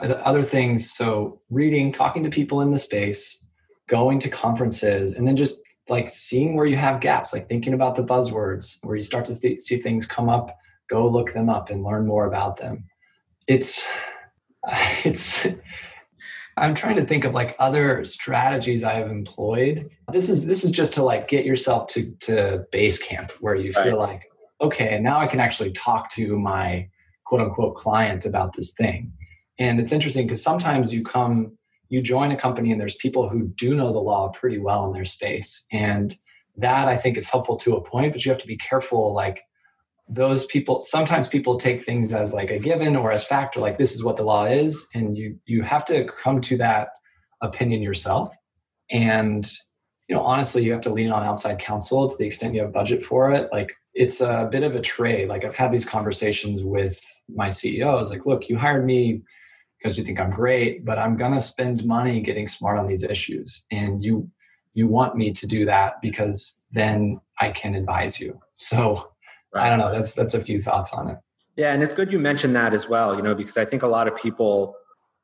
other 0.00 0.42
things. 0.42 0.90
So 0.90 1.40
reading, 1.50 1.92
talking 1.92 2.22
to 2.22 2.30
people 2.30 2.60
in 2.60 2.70
the 2.70 2.78
space, 2.78 3.46
going 3.88 4.18
to 4.20 4.28
conferences, 4.28 5.12
and 5.12 5.26
then 5.26 5.36
just 5.36 5.60
like 5.88 6.08
seeing 6.10 6.54
where 6.54 6.66
you 6.66 6.76
have 6.76 7.00
gaps, 7.00 7.32
like 7.32 7.48
thinking 7.48 7.74
about 7.74 7.96
the 7.96 8.04
buzzwords 8.04 8.78
where 8.82 8.96
you 8.96 9.02
start 9.02 9.24
to 9.26 9.38
th- 9.38 9.60
see 9.60 9.76
things 9.76 10.06
come 10.06 10.28
up. 10.28 10.56
Go 10.88 11.08
look 11.08 11.32
them 11.32 11.48
up 11.48 11.70
and 11.70 11.82
learn 11.82 12.06
more 12.06 12.26
about 12.26 12.56
them. 12.56 12.84
It's 13.46 13.86
it's 15.04 15.46
I'm 16.56 16.74
trying 16.74 16.96
to 16.96 17.04
think 17.04 17.24
of 17.24 17.32
like 17.32 17.56
other 17.58 18.04
strategies 18.04 18.84
I 18.84 18.94
have 18.94 19.10
employed. 19.10 19.90
This 20.12 20.28
is 20.28 20.46
this 20.46 20.64
is 20.64 20.70
just 20.70 20.92
to 20.94 21.02
like 21.02 21.28
get 21.28 21.44
yourself 21.44 21.86
to 21.88 22.10
to 22.20 22.66
base 22.70 22.98
camp 22.98 23.32
where 23.40 23.54
you 23.54 23.72
feel 23.72 23.98
like 23.98 24.30
okay, 24.60 25.00
now 25.00 25.18
I 25.18 25.26
can 25.26 25.40
actually 25.40 25.72
talk 25.72 26.10
to 26.12 26.38
my 26.38 26.88
quote 27.24 27.40
unquote 27.40 27.76
client 27.76 28.24
about 28.24 28.54
this 28.54 28.74
thing. 28.74 29.12
And 29.58 29.80
it's 29.80 29.92
interesting 29.92 30.26
because 30.26 30.42
sometimes 30.42 30.92
you 30.92 31.04
come 31.04 31.56
you 31.88 32.00
join 32.00 32.32
a 32.32 32.36
company 32.36 32.72
and 32.72 32.80
there's 32.80 32.96
people 32.96 33.28
who 33.28 33.48
do 33.48 33.74
know 33.74 33.92
the 33.92 33.98
law 33.98 34.30
pretty 34.30 34.58
well 34.58 34.86
in 34.86 34.92
their 34.92 35.04
space 35.04 35.66
and 35.72 36.16
that 36.56 36.88
I 36.88 36.96
think 36.96 37.18
is 37.18 37.28
helpful 37.28 37.56
to 37.58 37.76
a 37.76 37.82
point, 37.82 38.12
but 38.12 38.24
you 38.24 38.30
have 38.30 38.40
to 38.40 38.46
be 38.46 38.56
careful 38.56 39.12
like 39.12 39.42
those 40.14 40.44
people 40.46 40.82
sometimes 40.82 41.26
people 41.26 41.56
take 41.56 41.82
things 41.82 42.12
as 42.12 42.34
like 42.34 42.50
a 42.50 42.58
given 42.58 42.96
or 42.96 43.12
as 43.12 43.24
fact 43.24 43.56
or 43.56 43.60
like 43.60 43.78
this 43.78 43.94
is 43.94 44.04
what 44.04 44.16
the 44.16 44.24
law 44.24 44.44
is. 44.44 44.86
And 44.94 45.16
you 45.16 45.38
you 45.46 45.62
have 45.62 45.84
to 45.86 46.04
come 46.04 46.40
to 46.42 46.56
that 46.58 46.88
opinion 47.40 47.82
yourself. 47.82 48.34
And 48.90 49.50
you 50.08 50.16
know 50.16 50.22
honestly 50.22 50.62
you 50.62 50.72
have 50.72 50.82
to 50.82 50.92
lean 50.92 51.10
on 51.10 51.24
outside 51.24 51.58
counsel 51.58 52.08
to 52.08 52.16
the 52.16 52.26
extent 52.26 52.54
you 52.54 52.62
have 52.62 52.72
budget 52.72 53.02
for 53.02 53.32
it. 53.32 53.48
Like 53.52 53.72
it's 53.94 54.20
a 54.20 54.48
bit 54.50 54.62
of 54.62 54.74
a 54.74 54.80
trade. 54.80 55.28
Like 55.28 55.44
i've 55.44 55.54
had 55.54 55.72
these 55.72 55.84
conversations 55.84 56.62
with 56.62 57.00
my 57.34 57.50
ceos 57.50 58.10
like 58.10 58.26
look 58.26 58.48
you 58.48 58.58
hired 58.58 58.84
me 58.84 59.22
because 59.78 59.96
you 59.96 60.04
think 60.04 60.20
i'm 60.20 60.30
great 60.30 60.84
but 60.84 60.98
i'm 60.98 61.16
going 61.16 61.32
to 61.32 61.40
spend 61.40 61.84
money 61.86 62.20
getting 62.20 62.46
smart 62.46 62.78
on 62.78 62.86
these 62.86 63.04
issues. 63.04 63.64
And 63.70 64.02
you 64.04 64.28
you 64.74 64.88
want 64.88 65.16
me 65.16 65.32
to 65.32 65.46
do 65.46 65.64
that 65.66 66.00
because 66.02 66.62
then 66.72 67.20
i 67.40 67.50
can 67.50 67.74
advise 67.74 68.20
you. 68.20 68.38
So 68.56 69.11
Right. 69.54 69.66
I 69.66 69.70
don't 69.70 69.78
know. 69.78 69.92
That's 69.92 70.14
that's 70.14 70.34
a 70.34 70.40
few 70.40 70.60
thoughts 70.60 70.92
on 70.92 71.08
it. 71.10 71.18
Yeah, 71.56 71.74
and 71.74 71.82
it's 71.82 71.94
good 71.94 72.10
you 72.10 72.18
mentioned 72.18 72.56
that 72.56 72.72
as 72.72 72.88
well, 72.88 73.14
you 73.14 73.22
know, 73.22 73.34
because 73.34 73.58
I 73.58 73.64
think 73.64 73.82
a 73.82 73.86
lot 73.86 74.08
of 74.08 74.16
people 74.16 74.74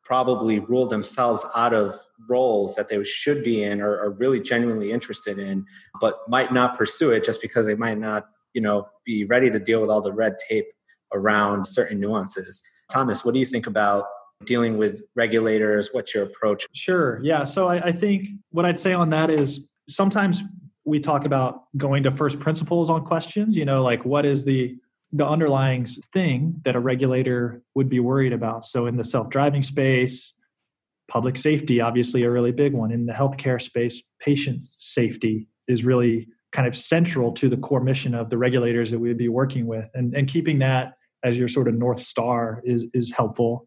probably 0.04 0.58
rule 0.58 0.86
themselves 0.86 1.44
out 1.54 1.72
of 1.74 1.94
roles 2.28 2.74
that 2.74 2.88
they 2.88 3.02
should 3.04 3.42
be 3.42 3.62
in 3.62 3.80
or 3.80 3.98
are 3.98 4.10
really 4.10 4.40
genuinely 4.40 4.90
interested 4.92 5.38
in, 5.38 5.64
but 6.00 6.18
might 6.28 6.52
not 6.52 6.76
pursue 6.76 7.10
it 7.10 7.24
just 7.24 7.40
because 7.40 7.66
they 7.66 7.74
might 7.74 7.98
not, 7.98 8.26
you 8.54 8.60
know, 8.60 8.88
be 9.04 9.24
ready 9.24 9.50
to 9.50 9.58
deal 9.58 9.80
with 9.80 9.90
all 9.90 10.00
the 10.00 10.12
red 10.12 10.36
tape 10.48 10.66
around 11.12 11.66
certain 11.66 12.00
nuances. 12.00 12.62
Thomas, 12.90 13.24
what 13.24 13.34
do 13.34 13.40
you 13.40 13.46
think 13.46 13.66
about 13.66 14.04
dealing 14.44 14.78
with 14.78 15.02
regulators? 15.14 15.90
What's 15.92 16.14
your 16.14 16.24
approach? 16.24 16.66
Sure. 16.74 17.20
Yeah. 17.22 17.44
So 17.44 17.68
I, 17.68 17.88
I 17.88 17.92
think 17.92 18.28
what 18.50 18.64
I'd 18.64 18.80
say 18.80 18.92
on 18.92 19.10
that 19.10 19.30
is 19.30 19.66
sometimes 19.88 20.42
we 20.88 21.00
talk 21.00 21.24
about 21.24 21.64
going 21.76 22.02
to 22.02 22.10
first 22.10 22.40
principles 22.40 22.90
on 22.90 23.04
questions, 23.04 23.56
you 23.56 23.64
know, 23.64 23.82
like 23.82 24.04
what 24.04 24.24
is 24.24 24.44
the 24.44 24.76
the 25.10 25.26
underlying 25.26 25.86
thing 26.12 26.60
that 26.64 26.76
a 26.76 26.80
regulator 26.80 27.62
would 27.74 27.88
be 27.88 27.98
worried 27.98 28.32
about. 28.32 28.66
So 28.66 28.86
in 28.86 28.96
the 28.96 29.04
self-driving 29.04 29.62
space, 29.62 30.34
public 31.08 31.38
safety 31.38 31.80
obviously 31.80 32.24
a 32.24 32.30
really 32.30 32.52
big 32.52 32.74
one. 32.74 32.90
In 32.90 33.06
the 33.06 33.14
healthcare 33.14 33.60
space 33.60 34.02
patient 34.20 34.64
safety 34.76 35.48
is 35.66 35.82
really 35.82 36.28
kind 36.52 36.68
of 36.68 36.76
central 36.76 37.32
to 37.32 37.48
the 37.48 37.56
core 37.56 37.80
mission 37.80 38.14
of 38.14 38.28
the 38.28 38.36
regulators 38.36 38.90
that 38.90 38.98
we 38.98 39.08
would 39.08 39.16
be 39.16 39.28
working 39.28 39.66
with. 39.66 39.88
And, 39.94 40.14
and 40.14 40.28
keeping 40.28 40.58
that 40.58 40.94
as 41.22 41.38
your 41.38 41.48
sort 41.48 41.68
of 41.68 41.74
north 41.74 42.02
star 42.02 42.60
is, 42.64 42.84
is 42.92 43.10
helpful. 43.10 43.66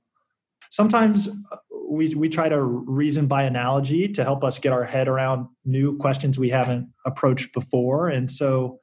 Sometimes 0.69 1.27
uh, 1.27 1.57
we, 1.91 2.15
we 2.15 2.29
try 2.29 2.47
to 2.47 2.61
reason 2.61 3.27
by 3.27 3.43
analogy 3.43 4.07
to 4.07 4.23
help 4.23 4.43
us 4.43 4.57
get 4.57 4.71
our 4.71 4.85
head 4.85 5.07
around 5.07 5.47
new 5.65 5.97
questions 5.97 6.39
we 6.39 6.49
haven't 6.49 6.89
approached 7.05 7.53
before. 7.53 8.09
And 8.09 8.31
so 8.31 8.79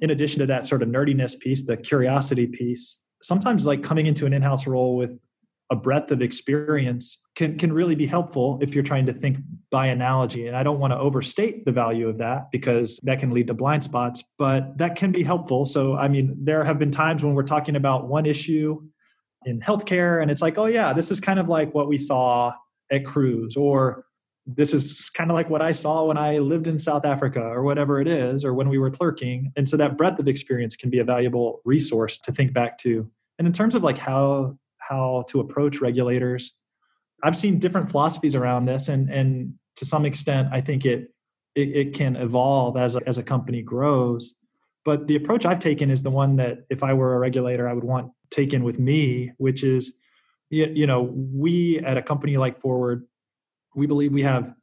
in 0.00 0.10
addition 0.10 0.40
to 0.40 0.46
that 0.46 0.66
sort 0.66 0.82
of 0.82 0.88
nerdiness 0.88 1.38
piece 1.38 1.66
the 1.66 1.76
curiosity 1.76 2.46
piece 2.46 2.98
sometimes 3.22 3.64
like 3.64 3.82
coming 3.82 4.06
into 4.06 4.26
an 4.26 4.32
in-house 4.32 4.66
role 4.66 4.96
with 4.96 5.18
a 5.70 5.76
breadth 5.76 6.12
of 6.12 6.20
experience 6.20 7.18
can 7.36 7.56
can 7.56 7.72
really 7.72 7.94
be 7.94 8.06
helpful 8.06 8.58
if 8.60 8.74
you're 8.74 8.84
trying 8.84 9.06
to 9.06 9.12
think 9.12 9.38
by 9.70 9.86
analogy. 9.86 10.46
And 10.46 10.56
i 10.56 10.62
don't 10.62 10.78
want 10.78 10.92
to 10.92 10.98
overstate 10.98 11.64
the 11.64 11.72
value 11.72 12.08
of 12.08 12.18
that 12.18 12.50
because 12.52 13.00
that 13.04 13.18
can 13.18 13.30
lead 13.30 13.46
to 13.46 13.54
blind 13.54 13.82
spots 13.82 14.22
but 14.38 14.76
that 14.78 14.96
can 14.96 15.10
be 15.10 15.22
helpful. 15.22 15.64
So 15.64 15.96
i 15.96 16.06
mean 16.08 16.36
there 16.38 16.64
have 16.64 16.78
been 16.78 16.90
times 16.90 17.24
when 17.24 17.34
we're 17.34 17.44
talking 17.44 17.76
about 17.76 18.08
one 18.08 18.26
issue 18.26 18.82
in 19.46 19.60
healthcare 19.60 20.20
and 20.20 20.30
it's 20.30 20.42
like 20.42 20.58
oh 20.58 20.66
yeah 20.66 20.92
this 20.92 21.10
is 21.10 21.20
kind 21.20 21.38
of 21.38 21.48
like 21.48 21.74
what 21.74 21.88
we 21.88 21.98
saw 21.98 22.52
at 22.90 23.04
cruise 23.04 23.56
or 23.56 24.04
this 24.46 24.74
is 24.74 25.10
kind 25.10 25.30
of 25.30 25.34
like 25.34 25.48
what 25.48 25.62
i 25.62 25.72
saw 25.72 26.04
when 26.04 26.18
i 26.18 26.38
lived 26.38 26.66
in 26.66 26.78
south 26.78 27.04
africa 27.04 27.40
or 27.40 27.62
whatever 27.62 28.00
it 28.00 28.08
is 28.08 28.44
or 28.44 28.52
when 28.52 28.68
we 28.68 28.78
were 28.78 28.90
clerking. 28.90 29.50
And 29.56 29.68
so 29.68 29.76
that 29.78 29.96
breadth 29.96 30.18
of 30.18 30.28
experience 30.28 30.76
can 30.76 30.90
be 30.90 30.98
a 30.98 31.04
valuable 31.04 31.60
resource 31.64 32.18
to 32.18 32.32
think 32.32 32.52
back 32.52 32.76
to. 32.78 33.10
And 33.38 33.46
in 33.48 33.52
terms 33.52 33.74
of 33.74 33.82
like 33.82 33.98
how 33.98 34.58
how 34.88 35.24
to 35.28 35.40
approach 35.40 35.80
regulators 35.80 36.52
i've 37.22 37.36
seen 37.36 37.58
different 37.58 37.90
philosophies 37.90 38.34
around 38.34 38.66
this 38.66 38.88
and 38.88 39.10
and 39.10 39.54
to 39.76 39.86
some 39.86 40.04
extent 40.04 40.48
i 40.52 40.60
think 40.60 40.84
it 40.84 41.10
it, 41.54 41.68
it 41.76 41.94
can 41.94 42.16
evolve 42.16 42.76
as 42.76 42.96
a, 42.96 43.08
as 43.08 43.18
a 43.18 43.22
company 43.22 43.62
grows 43.62 44.34
but 44.84 45.06
the 45.06 45.16
approach 45.16 45.44
i've 45.46 45.60
taken 45.60 45.90
is 45.90 46.02
the 46.02 46.10
one 46.10 46.36
that 46.36 46.58
if 46.70 46.82
i 46.82 46.92
were 46.92 47.14
a 47.14 47.18
regulator 47.18 47.68
i 47.68 47.72
would 47.72 47.84
want 47.84 48.10
taken 48.30 48.64
with 48.64 48.78
me 48.78 49.32
which 49.38 49.64
is 49.64 49.94
you 50.50 50.86
know 50.86 51.02
we 51.02 51.78
at 51.80 51.96
a 51.96 52.02
company 52.02 52.36
like 52.36 52.60
forward 52.60 53.06
we 53.74 53.86
believe 53.86 54.12
we 54.12 54.22
have 54.22 54.54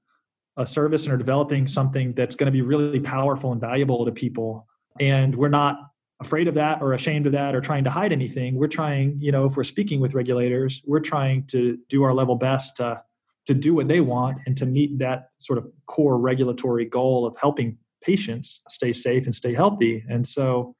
a 0.58 0.66
service 0.66 1.06
and 1.06 1.14
are 1.14 1.18
developing 1.18 1.68
something 1.68 2.14
that's 2.14 2.36
going 2.36 2.46
to 2.46 2.52
be 2.52 2.62
really 2.62 3.00
powerful 3.00 3.52
and 3.52 3.62
valuable 3.62 4.06
to 4.06 4.12
people. 4.12 4.68
And 5.00 5.36
we're 5.36 5.50
not 5.50 5.78
afraid 6.20 6.48
of 6.48 6.56
that 6.56 6.82
or 6.82 6.94
ashamed 6.94 7.26
of 7.26 7.32
that 7.32 7.56
or 7.56 7.62
trying 7.62 7.84
to 7.86 7.90
hide 7.90 8.12
anything. 8.12 8.56
We're 8.56 8.68
trying 8.68 9.18
you 9.20 9.32
know 9.32 9.46
if 9.46 9.56
we're 9.56 9.64
speaking 9.64 10.00
with 10.00 10.14
regulators 10.14 10.82
we're 10.86 11.00
trying 11.00 11.46
to 11.48 11.80
do 11.90 12.04
our 12.04 12.14
level 12.14 12.36
best 12.36 12.78
to 12.78 13.02
to 13.48 13.56
do 13.56 13.74
what 13.74 13.88
they 13.88 14.02
want 14.02 14.38
and 14.46 14.56
to 14.58 14.68
meet 14.68 15.00
that 15.00 15.30
sort 15.40 15.58
of 15.58 15.68
core 15.88 16.20
regulatory 16.20 16.86
goal 16.86 17.26
of 17.26 17.36
helping 17.38 17.78
patients 18.02 18.62
stay 18.70 18.94
safe 18.94 19.26
and 19.26 19.36
stay 19.36 19.54
healthy. 19.54 20.04
And 20.10 20.26
so 20.26 20.76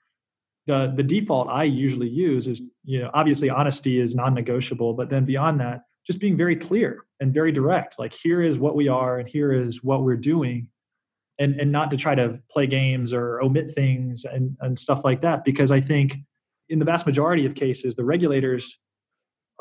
the 0.68 0.94
the 0.96 1.04
default 1.04 1.48
i 1.50 1.64
usually 1.64 2.08
use 2.08 2.48
is 2.48 2.62
you 2.84 3.00
know 3.00 3.10
obviously 3.14 3.50
honesty 3.50 4.00
is 4.00 4.16
non-negotiable 4.16 4.94
but 4.94 5.10
then 5.10 5.26
beyond 5.26 5.60
that 5.60 5.82
just 6.06 6.20
being 6.20 6.38
very 6.38 6.56
clear 6.56 7.06
and 7.20 7.34
very 7.34 7.52
direct 7.52 7.98
like 7.98 8.14
here 8.14 8.42
is 8.42 8.58
what 8.58 8.76
we 8.76 8.88
are 8.88 9.20
and 9.20 9.30
here 9.30 9.52
is 9.52 9.84
what 9.84 10.04
we're 10.04 10.16
doing 10.16 10.68
and 11.40 11.60
and 11.60 11.72
not 11.72 11.90
to 11.90 11.98
try 11.98 12.14
to 12.14 12.40
play 12.50 12.68
games 12.68 13.14
or 13.14 13.42
omit 13.42 13.74
things 13.74 14.26
and 14.26 14.56
and 14.62 14.78
stuff 14.78 15.04
like 15.04 15.22
that 15.22 15.44
because 15.44 15.72
i 15.72 15.82
think 15.82 16.18
in 16.70 16.80
the 16.80 16.86
vast 16.86 17.06
majority 17.06 17.46
of 17.46 17.56
cases 17.56 17.96
the 17.96 18.06
regulators 18.06 18.78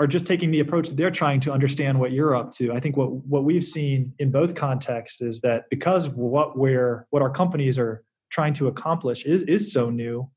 are 0.01 0.07
just 0.07 0.27
taking 0.27 0.51
the 0.51 0.61
approach 0.61 0.89
that 0.89 0.97
they're 0.97 1.11
trying 1.11 1.41
to 1.41 1.53
understand 1.53 2.01
what 2.01 2.11
you're 2.11 2.35
up 2.35 2.51
to. 2.53 2.73
I 2.73 2.81
think 2.81 2.97
what 2.97 3.13
what 3.13 3.45
we've 3.45 3.65
seen 3.65 4.15
in 4.19 4.33
both 4.33 4.55
contexts 4.55 5.21
is 5.21 5.43
that 5.43 5.65
because 5.71 6.09
what 6.09 6.59
we're 6.59 7.07
what 7.11 7.23
our 7.23 7.31
companies 7.31 7.79
are 7.79 8.03
trying 8.31 8.55
to 8.55 8.67
accomplish 8.67 9.25
is 9.25 9.43
is 9.43 9.73
so 9.73 9.91
new 9.91 10.29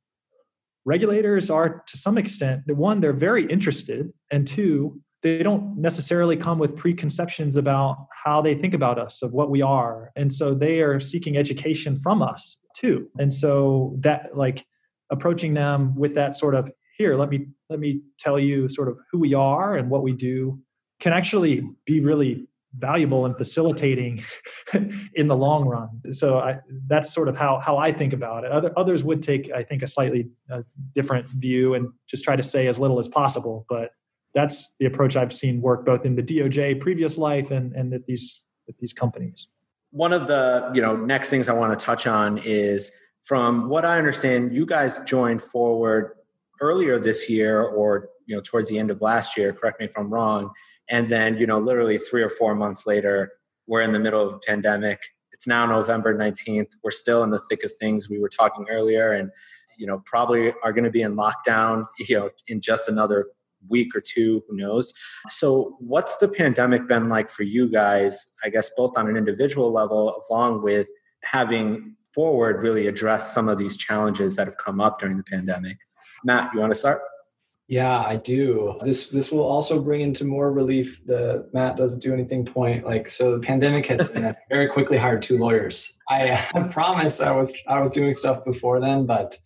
regulators 0.86 1.50
are 1.50 1.82
to 1.88 1.98
some 1.98 2.18
extent 2.18 2.62
the 2.68 2.76
one 2.76 3.00
they're 3.00 3.14
very 3.14 3.46
interested 3.46 4.12
and 4.32 4.46
two 4.46 5.00
they 5.22 5.42
don't 5.42 5.78
necessarily 5.78 6.36
come 6.36 6.60
with 6.60 6.76
preconceptions 6.76 7.56
about 7.56 8.08
how 8.26 8.42
they 8.42 8.54
think 8.54 8.74
about 8.74 9.00
us 9.00 9.22
of 9.22 9.32
what 9.32 9.50
we 9.50 9.62
are. 9.62 10.12
And 10.18 10.34
so 10.34 10.54
they 10.54 10.82
are 10.82 11.00
seeking 11.00 11.38
education 11.38 11.98
from 12.02 12.22
us 12.22 12.58
too. 12.76 13.08
And 13.18 13.34
so 13.34 13.96
that 14.02 14.36
like 14.38 14.66
approaching 15.10 15.54
them 15.54 15.96
with 15.96 16.14
that 16.16 16.36
sort 16.36 16.56
of 16.56 16.70
here 17.04 17.16
let 17.16 17.30
me 17.30 17.48
let 17.70 17.80
me 17.80 18.02
tell 18.20 18.40
you 18.40 18.70
sort 18.70 18.88
of 18.88 18.98
who 19.12 19.20
we 19.20 19.34
are 19.34 19.76
and 19.78 19.90
what 19.90 20.04
we 20.04 20.14
do 20.14 20.60
can 21.00 21.14
actually 21.14 21.56
be 21.86 22.00
really 22.00 22.48
valuable 22.78 23.26
and 23.28 23.38
facilitating 23.38 24.24
in 25.14 25.28
the 25.28 25.36
long 25.36 25.66
run 25.66 25.90
so 26.12 26.40
I, 26.40 26.60
that's 26.88 27.14
sort 27.14 27.28
of 27.28 27.36
how 27.38 27.60
how 27.60 27.78
i 27.78 27.92
think 27.92 28.14
about 28.14 28.46
it 28.46 28.52
Other, 28.52 28.72
others 28.78 29.04
would 29.04 29.22
take 29.22 29.52
i 29.60 29.62
think 29.64 29.84
a 29.84 29.88
slightly 29.88 30.30
uh, 30.52 30.62
different 30.96 31.30
view 31.30 31.76
and 31.76 31.90
just 32.08 32.24
try 32.24 32.36
to 32.36 32.44
say 32.54 32.68
as 32.68 32.80
little 32.80 33.00
as 33.00 33.08
possible 33.08 33.66
but 33.70 33.92
that's 34.34 34.76
the 34.80 34.86
approach 34.86 35.16
I've 35.16 35.34
seen 35.34 35.62
work 35.62 35.86
both 35.86 36.06
in 36.06 36.16
the 36.16 36.24
DOJ 36.24 36.80
previous 36.80 37.18
life 37.18 37.52
and 37.52 37.74
and 37.74 37.94
at 37.94 38.06
these 38.06 38.44
at 38.68 38.76
these 38.80 38.94
companies. 38.94 39.48
One 39.92 40.14
of 40.14 40.28
the 40.28 40.72
you 40.74 40.82
know 40.82 40.96
next 40.96 41.30
things 41.30 41.50
I 41.50 41.54
want 41.54 41.78
to 41.78 41.86
touch 41.86 42.08
on 42.08 42.40
is 42.40 42.92
from 43.24 43.70
what 43.70 43.86
I 43.86 43.98
understand, 43.98 44.54
you 44.54 44.66
guys 44.66 45.00
joined 45.06 45.42
Forward 45.42 46.16
earlier 46.62 47.00
this 47.00 47.30
year 47.30 47.62
or 47.62 48.10
you 48.26 48.36
know 48.36 48.42
towards 48.44 48.70
the 48.70 48.80
end 48.80 48.92
of 48.92 49.02
last 49.02 49.38
year. 49.38 49.54
Correct 49.54 49.80
me 49.80 49.88
if 49.88 49.92
I'm 49.98 50.10
wrong. 50.10 50.52
And 50.90 51.10
then 51.10 51.38
you 51.38 51.48
know 51.48 51.60
literally 51.60 51.98
three 51.98 52.24
or 52.24 52.30
four 52.30 52.56
months 52.56 52.86
later, 52.86 53.32
we're 53.68 53.82
in 53.82 53.92
the 53.92 54.00
middle 54.00 54.28
of 54.28 54.34
a 54.34 54.40
pandemic. 54.40 55.02
It's 55.32 55.48
now 55.48 55.66
November 55.66 56.16
19th. 56.18 56.70
We're 56.84 56.92
still 56.92 57.24
in 57.24 57.32
the 57.32 57.40
thick 57.50 57.64
of 57.64 57.72
things. 57.80 58.10
We 58.10 58.20
were 58.20 58.30
talking 58.30 58.66
earlier, 58.70 59.12
and 59.12 59.30
you 59.78 59.88
know 59.88 60.02
probably 60.06 60.54
are 60.64 60.72
going 60.72 60.84
to 60.84 60.92
be 60.92 61.02
in 61.02 61.16
lockdown 61.16 61.86
you 62.00 62.18
know 62.18 62.30
in 62.48 62.62
just 62.62 62.88
another 62.88 63.28
week 63.70 63.96
or 63.96 64.02
two, 64.02 64.44
who 64.48 64.58
knows. 64.58 64.94
So, 65.30 65.78
what's 65.80 66.18
the 66.18 66.28
pandemic 66.28 66.88
been 66.88 67.10
like 67.10 67.30
for 67.30 67.44
you 67.44 67.70
guys, 67.70 68.28
I 68.44 68.50
guess, 68.50 68.70
both 68.76 68.98
on 68.98 69.08
an 69.08 69.18
individual 69.18 69.72
level, 69.72 70.24
along 70.30 70.64
with 70.64 70.90
having 71.24 71.96
forward 72.14 72.62
really 72.62 72.88
address 72.88 73.34
some 73.34 73.48
of 73.48 73.58
these 73.58 73.78
challenges 73.78 74.36
that 74.36 74.48
have 74.48 74.58
come 74.58 74.80
up 74.80 75.00
during 75.00 75.18
the 75.18 75.24
pandemic? 75.24 75.78
Matt, 76.24 76.54
you 76.54 76.60
want 76.60 76.72
to 76.74 76.80
start? 76.80 77.02
Yeah, 77.68 78.00
I 78.02 78.18
do. 78.18 78.78
This 78.84 79.10
this 79.10 79.32
will 79.32 79.44
also 79.44 79.82
bring 79.82 80.02
into 80.02 80.26
more 80.26 80.52
relief 80.52 81.06
the 81.06 81.50
Matt 81.54 81.78
doesn't 81.78 82.02
do 82.02 82.14
anything 82.14 82.46
point. 82.46 82.86
Like 82.86 83.08
so, 83.08 83.32
the 83.32 83.40
pandemic 83.40 83.86
hits, 83.86 84.10
and 84.10 84.28
I 84.28 84.36
very 84.50 84.68
quickly 84.68 84.98
hired 84.98 85.22
two 85.22 85.38
lawyers. 85.38 85.94
I, 86.10 86.46
I 86.54 86.64
promise 86.64 87.22
I 87.22 87.32
was 87.32 87.54
I 87.68 87.80
was 87.80 87.92
doing 87.92 88.14
stuff 88.14 88.44
before 88.44 88.80
then, 88.82 89.06
but 89.06 89.38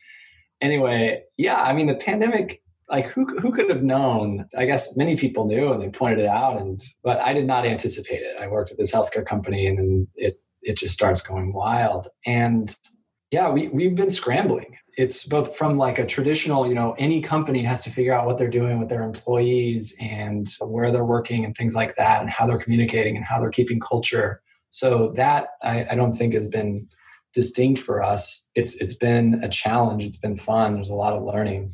anyway, 0.62 1.22
yeah. 1.38 1.62
I 1.62 1.74
mean, 1.74 1.88
the 1.88 1.96
pandemic 1.96 2.62
like 2.90 3.08
who 3.08 3.26
who 3.40 3.52
could 3.52 3.70
have 3.70 3.84
known? 3.84 4.48
I 4.58 4.66
guess 4.66 4.96
many 4.98 5.16
people 5.16 5.46
knew 5.46 5.72
and 5.72 5.82
they 5.82 5.90
pointed 5.90 6.20
it 6.20 6.28
out, 6.28 6.60
and 6.60 6.80
but 7.04 7.20
I 7.20 7.34
did 7.34 7.46
not 7.46 7.66
anticipate 7.66 8.22
it. 8.22 8.38
I 8.40 8.48
worked 8.48 8.72
at 8.72 8.78
this 8.78 8.92
healthcare 8.92 9.26
company, 9.26 9.68
and 9.68 9.78
then 9.78 10.08
it 10.16 10.34
it 10.64 10.78
just 10.78 10.94
starts 10.94 11.22
going 11.22 11.54
wild. 11.54 12.08
And 12.26 12.76
yeah, 13.32 13.50
we 13.50 13.68
we've 13.68 13.96
been 13.96 14.10
scrambling. 14.10 14.78
It's 14.98 15.26
both 15.26 15.56
from 15.56 15.78
like 15.78 16.00
a 16.00 16.06
traditional, 16.06 16.68
you 16.68 16.74
know, 16.74 16.96
any 16.98 17.22
company 17.22 17.64
has 17.64 17.84
to 17.84 17.92
figure 17.92 18.14
out 18.14 18.26
what 18.26 18.38
they're 18.38 18.50
doing 18.50 18.80
with 18.80 18.90
their 18.90 19.04
employees 19.04 19.96
and 20.00 20.48
where 20.60 20.92
they're 20.92 21.06
working 21.06 21.46
and 21.46 21.56
things 21.56 21.76
like 21.76 21.96
that, 21.96 22.22
and 22.22 22.30
how 22.30 22.46
they're 22.48 22.58
communicating 22.58 23.16
and 23.16 23.24
how 23.24 23.40
they're 23.40 23.52
keeping 23.52 23.80
culture. 23.80 24.42
So 24.70 25.14
that 25.16 25.50
I, 25.64 25.86
I 25.92 25.96
don't 25.96 26.14
think 26.14 26.34
has 26.34 26.48
been 26.48 26.88
distinct 27.34 27.80
for 27.80 28.04
us. 28.04 28.50
It's 28.56 28.76
it's 28.76 28.96
been 28.96 29.42
a 29.44 29.50
challenge. 29.50 30.04
It's 30.04 30.18
been 30.18 30.38
fun. 30.38 30.74
There's 30.74 30.90
a 30.90 30.96
lot 30.96 31.14
of 31.14 31.24
learning 31.24 31.68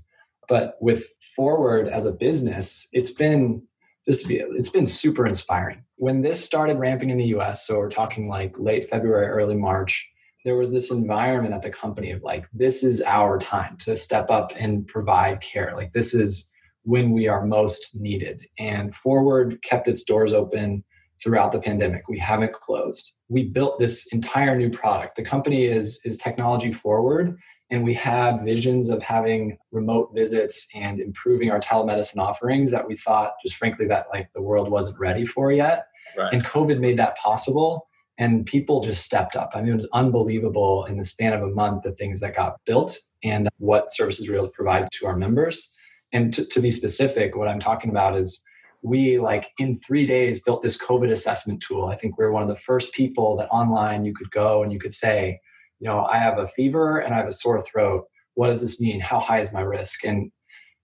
but 0.48 0.76
with 0.82 1.08
Forward 1.36 1.88
as 1.88 2.06
a 2.06 2.12
business, 2.12 2.88
it's 2.94 3.12
been 3.12 3.64
just 4.08 4.28
be, 4.28 4.36
it's 4.36 4.70
been 4.70 4.86
super 4.86 5.26
inspiring. 5.26 5.84
When 5.96 6.22
this 6.22 6.44
started 6.44 6.78
ramping 6.78 7.10
in 7.10 7.18
the 7.18 7.26
US, 7.38 7.66
so 7.66 7.80
we're 7.80 7.90
talking 7.90 8.28
like 8.28 8.60
late 8.60 8.90
February, 8.90 9.28
early 9.28 9.56
March, 9.56 10.08
there 10.44 10.58
was 10.58 10.72
this 10.72 10.92
environment 10.92 11.54
at 11.54 11.62
the 11.62 11.70
company 11.70 12.12
of 12.12 12.22
like, 12.24 12.46
this 12.54 12.84
is 12.84 13.02
our 13.02 13.38
time 13.38 13.78
to 13.78 13.96
step 13.96 14.30
up 14.30 14.52
and 14.58 14.86
provide 14.88 15.42
care. 15.42 15.74
Like, 15.76 15.94
this 15.94 16.14
is 16.14 16.50
when 16.84 17.12
we 17.12 17.28
are 17.28 17.46
most 17.46 17.96
needed. 17.96 18.46
And 18.60 18.94
Forward 18.94 19.62
kept 19.64 19.88
its 19.88 20.04
doors 20.04 20.34
open 20.34 20.84
throughout 21.24 21.54
the 21.54 21.60
pandemic. 21.60 22.10
We 22.10 22.20
haven't 22.20 22.54
closed. 22.54 23.14
We 23.30 23.50
built 23.50 23.80
this 23.80 24.06
entire 24.12 24.58
new 24.58 24.70
product. 24.70 25.16
The 25.16 25.24
company 25.24 25.66
is 25.66 26.00
is 26.04 26.18
technology 26.18 26.72
forward 26.72 27.38
and 27.70 27.84
we 27.84 27.94
had 27.94 28.44
visions 28.44 28.90
of 28.90 29.02
having 29.02 29.58
remote 29.72 30.12
visits 30.14 30.68
and 30.76 31.00
improving 31.00 31.50
our 31.50 31.60
telemedicine 31.60 32.18
offerings 32.18 32.70
that 32.72 32.88
we 32.88 32.96
thought 32.96 33.34
just 33.44 33.56
frankly 33.56 33.88
that 33.88 34.08
like 34.14 34.30
the 34.36 34.42
world 34.42 34.70
wasn't 34.70 35.00
ready 35.00 35.26
for 35.26 35.52
yet. 35.52 35.88
Right. 36.18 36.34
And 36.34 36.44
COVID 36.46 36.80
made 36.80 37.00
that 37.00 37.18
possible 37.18 37.88
and 38.18 38.46
people 38.46 38.82
just 38.82 39.06
stepped 39.06 39.36
up. 39.36 39.52
I 39.54 39.62
mean, 39.62 39.72
it 39.72 39.76
was 39.76 39.90
unbelievable 39.94 40.86
in 40.86 40.98
the 40.98 41.06
span 41.06 41.34
of 41.34 41.42
a 41.42 41.48
month 41.48 41.84
the 41.84 41.94
things 41.94 42.20
that 42.20 42.36
got 42.36 42.60
built 42.66 42.98
and 43.24 43.50
what 43.58 43.94
services 43.94 44.28
we 44.28 44.34
were 44.34 44.40
able 44.40 44.48
to 44.48 44.54
provide 44.54 44.88
to 44.92 45.06
our 45.06 45.16
members. 45.16 45.72
And 46.12 46.34
to, 46.34 46.46
to 46.46 46.60
be 46.60 46.70
specific, 46.70 47.36
what 47.36 47.48
I'm 47.48 47.60
talking 47.60 47.90
about 47.90 48.16
is 48.16 48.44
we 48.84 49.18
like 49.18 49.50
in 49.58 49.80
three 49.80 50.06
days 50.06 50.42
built 50.42 50.62
this 50.62 50.78
COVID 50.78 51.10
assessment 51.12 51.64
tool. 51.66 51.86
I 51.86 51.96
think 51.96 52.18
we 52.18 52.26
are 52.26 52.32
one 52.32 52.44
of 52.44 52.50
the 52.50 52.56
first 52.56 52.94
people 52.94 53.36
that 53.38 53.50
online 53.50 54.06
you 54.06 54.14
could 54.14 54.30
go 54.30 54.62
and 54.62 54.72
you 54.72 54.80
could 54.80 54.94
say, 54.94 55.40
you 55.80 55.88
know, 55.88 56.04
I 56.06 56.18
have 56.18 56.38
a 56.38 56.48
fever 56.48 57.00
and 57.00 57.14
I 57.14 57.18
have 57.18 57.28
a 57.28 57.32
sore 57.32 57.62
throat. 57.62 58.06
What 58.36 58.48
does 58.48 58.62
this 58.62 58.80
mean? 58.80 59.00
How 59.00 59.20
high 59.20 59.40
is 59.40 59.54
my 59.54 59.62
risk? 59.62 60.04
And 60.04 60.32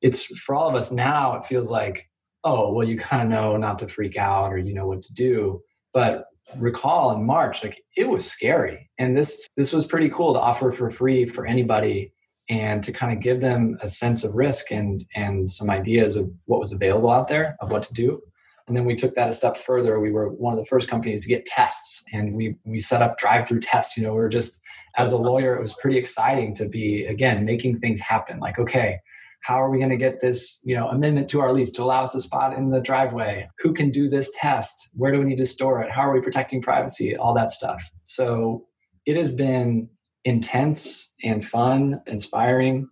it's 0.01 0.23
for 0.23 0.55
all 0.55 0.69
of 0.69 0.75
us 0.75 0.91
now, 0.91 1.35
it 1.35 1.45
feels 1.45 1.69
like, 1.69 2.09
oh, 2.43 2.73
well, 2.73 2.87
you 2.87 2.97
kind 2.97 3.21
of 3.21 3.29
know 3.29 3.57
not 3.57 3.79
to 3.79 3.87
freak 3.87 4.15
out 4.15 4.51
or 4.51 4.57
you 4.57 4.73
know 4.73 4.87
what 4.87 5.01
to 5.01 5.13
do. 5.13 5.61
But 5.93 6.25
recall 6.57 7.15
in 7.15 7.25
March, 7.25 7.63
like 7.63 7.81
it 7.95 8.07
was 8.07 8.29
scary. 8.29 8.89
And 8.97 9.17
this 9.17 9.47
this 9.55 9.73
was 9.73 9.85
pretty 9.85 10.09
cool 10.09 10.33
to 10.33 10.39
offer 10.39 10.71
for 10.71 10.89
free 10.89 11.25
for 11.25 11.45
anybody 11.45 12.13
and 12.49 12.83
to 12.83 12.91
kind 12.91 13.13
of 13.13 13.21
give 13.21 13.41
them 13.41 13.77
a 13.81 13.87
sense 13.87 14.23
of 14.23 14.35
risk 14.35 14.71
and 14.71 15.03
and 15.15 15.49
some 15.49 15.69
ideas 15.69 16.15
of 16.15 16.29
what 16.45 16.59
was 16.59 16.73
available 16.73 17.11
out 17.11 17.27
there 17.27 17.55
of 17.61 17.71
what 17.71 17.83
to 17.83 17.93
do. 17.93 18.21
And 18.67 18.75
then 18.75 18.85
we 18.85 18.95
took 18.95 19.15
that 19.15 19.29
a 19.29 19.33
step 19.33 19.57
further. 19.57 19.99
We 19.99 20.11
were 20.11 20.29
one 20.29 20.53
of 20.53 20.59
the 20.59 20.65
first 20.65 20.89
companies 20.89 21.23
to 21.23 21.27
get 21.27 21.45
tests 21.45 22.03
and 22.13 22.35
we 22.35 22.55
we 22.65 22.79
set 22.79 23.01
up 23.01 23.17
drive 23.17 23.47
through 23.47 23.61
tests. 23.61 23.97
You 23.97 24.03
know 24.03 24.11
we 24.11 24.19
were 24.19 24.29
just 24.29 24.59
as 24.97 25.11
a 25.11 25.17
lawyer 25.17 25.55
it 25.55 25.61
was 25.61 25.73
pretty 25.75 25.97
exciting 25.97 26.53
to 26.55 26.67
be 26.67 27.05
again 27.05 27.45
making 27.45 27.79
things 27.79 27.99
happen. 27.99 28.39
Like 28.39 28.59
okay 28.59 28.99
how 29.41 29.61
are 29.61 29.69
we 29.69 29.77
going 29.77 29.89
to 29.89 29.97
get 29.97 30.19
this 30.21 30.61
you 30.63 30.75
know 30.75 30.87
amendment 30.89 31.29
to 31.29 31.39
our 31.39 31.51
lease 31.51 31.71
to 31.71 31.83
allow 31.83 32.03
us 32.03 32.15
a 32.15 32.21
spot 32.21 32.57
in 32.57 32.69
the 32.69 32.81
driveway 32.81 33.47
who 33.59 33.73
can 33.73 33.89
do 33.89 34.09
this 34.09 34.31
test 34.35 34.89
where 34.93 35.11
do 35.11 35.19
we 35.19 35.25
need 35.25 35.37
to 35.37 35.45
store 35.45 35.81
it 35.81 35.91
how 35.91 36.01
are 36.01 36.13
we 36.13 36.21
protecting 36.21 36.61
privacy 36.61 37.15
all 37.15 37.33
that 37.33 37.51
stuff 37.51 37.89
so 38.03 38.65
it 39.05 39.15
has 39.15 39.31
been 39.31 39.89
intense 40.25 41.13
and 41.23 41.43
fun, 41.43 42.01
inspiring, 42.07 42.87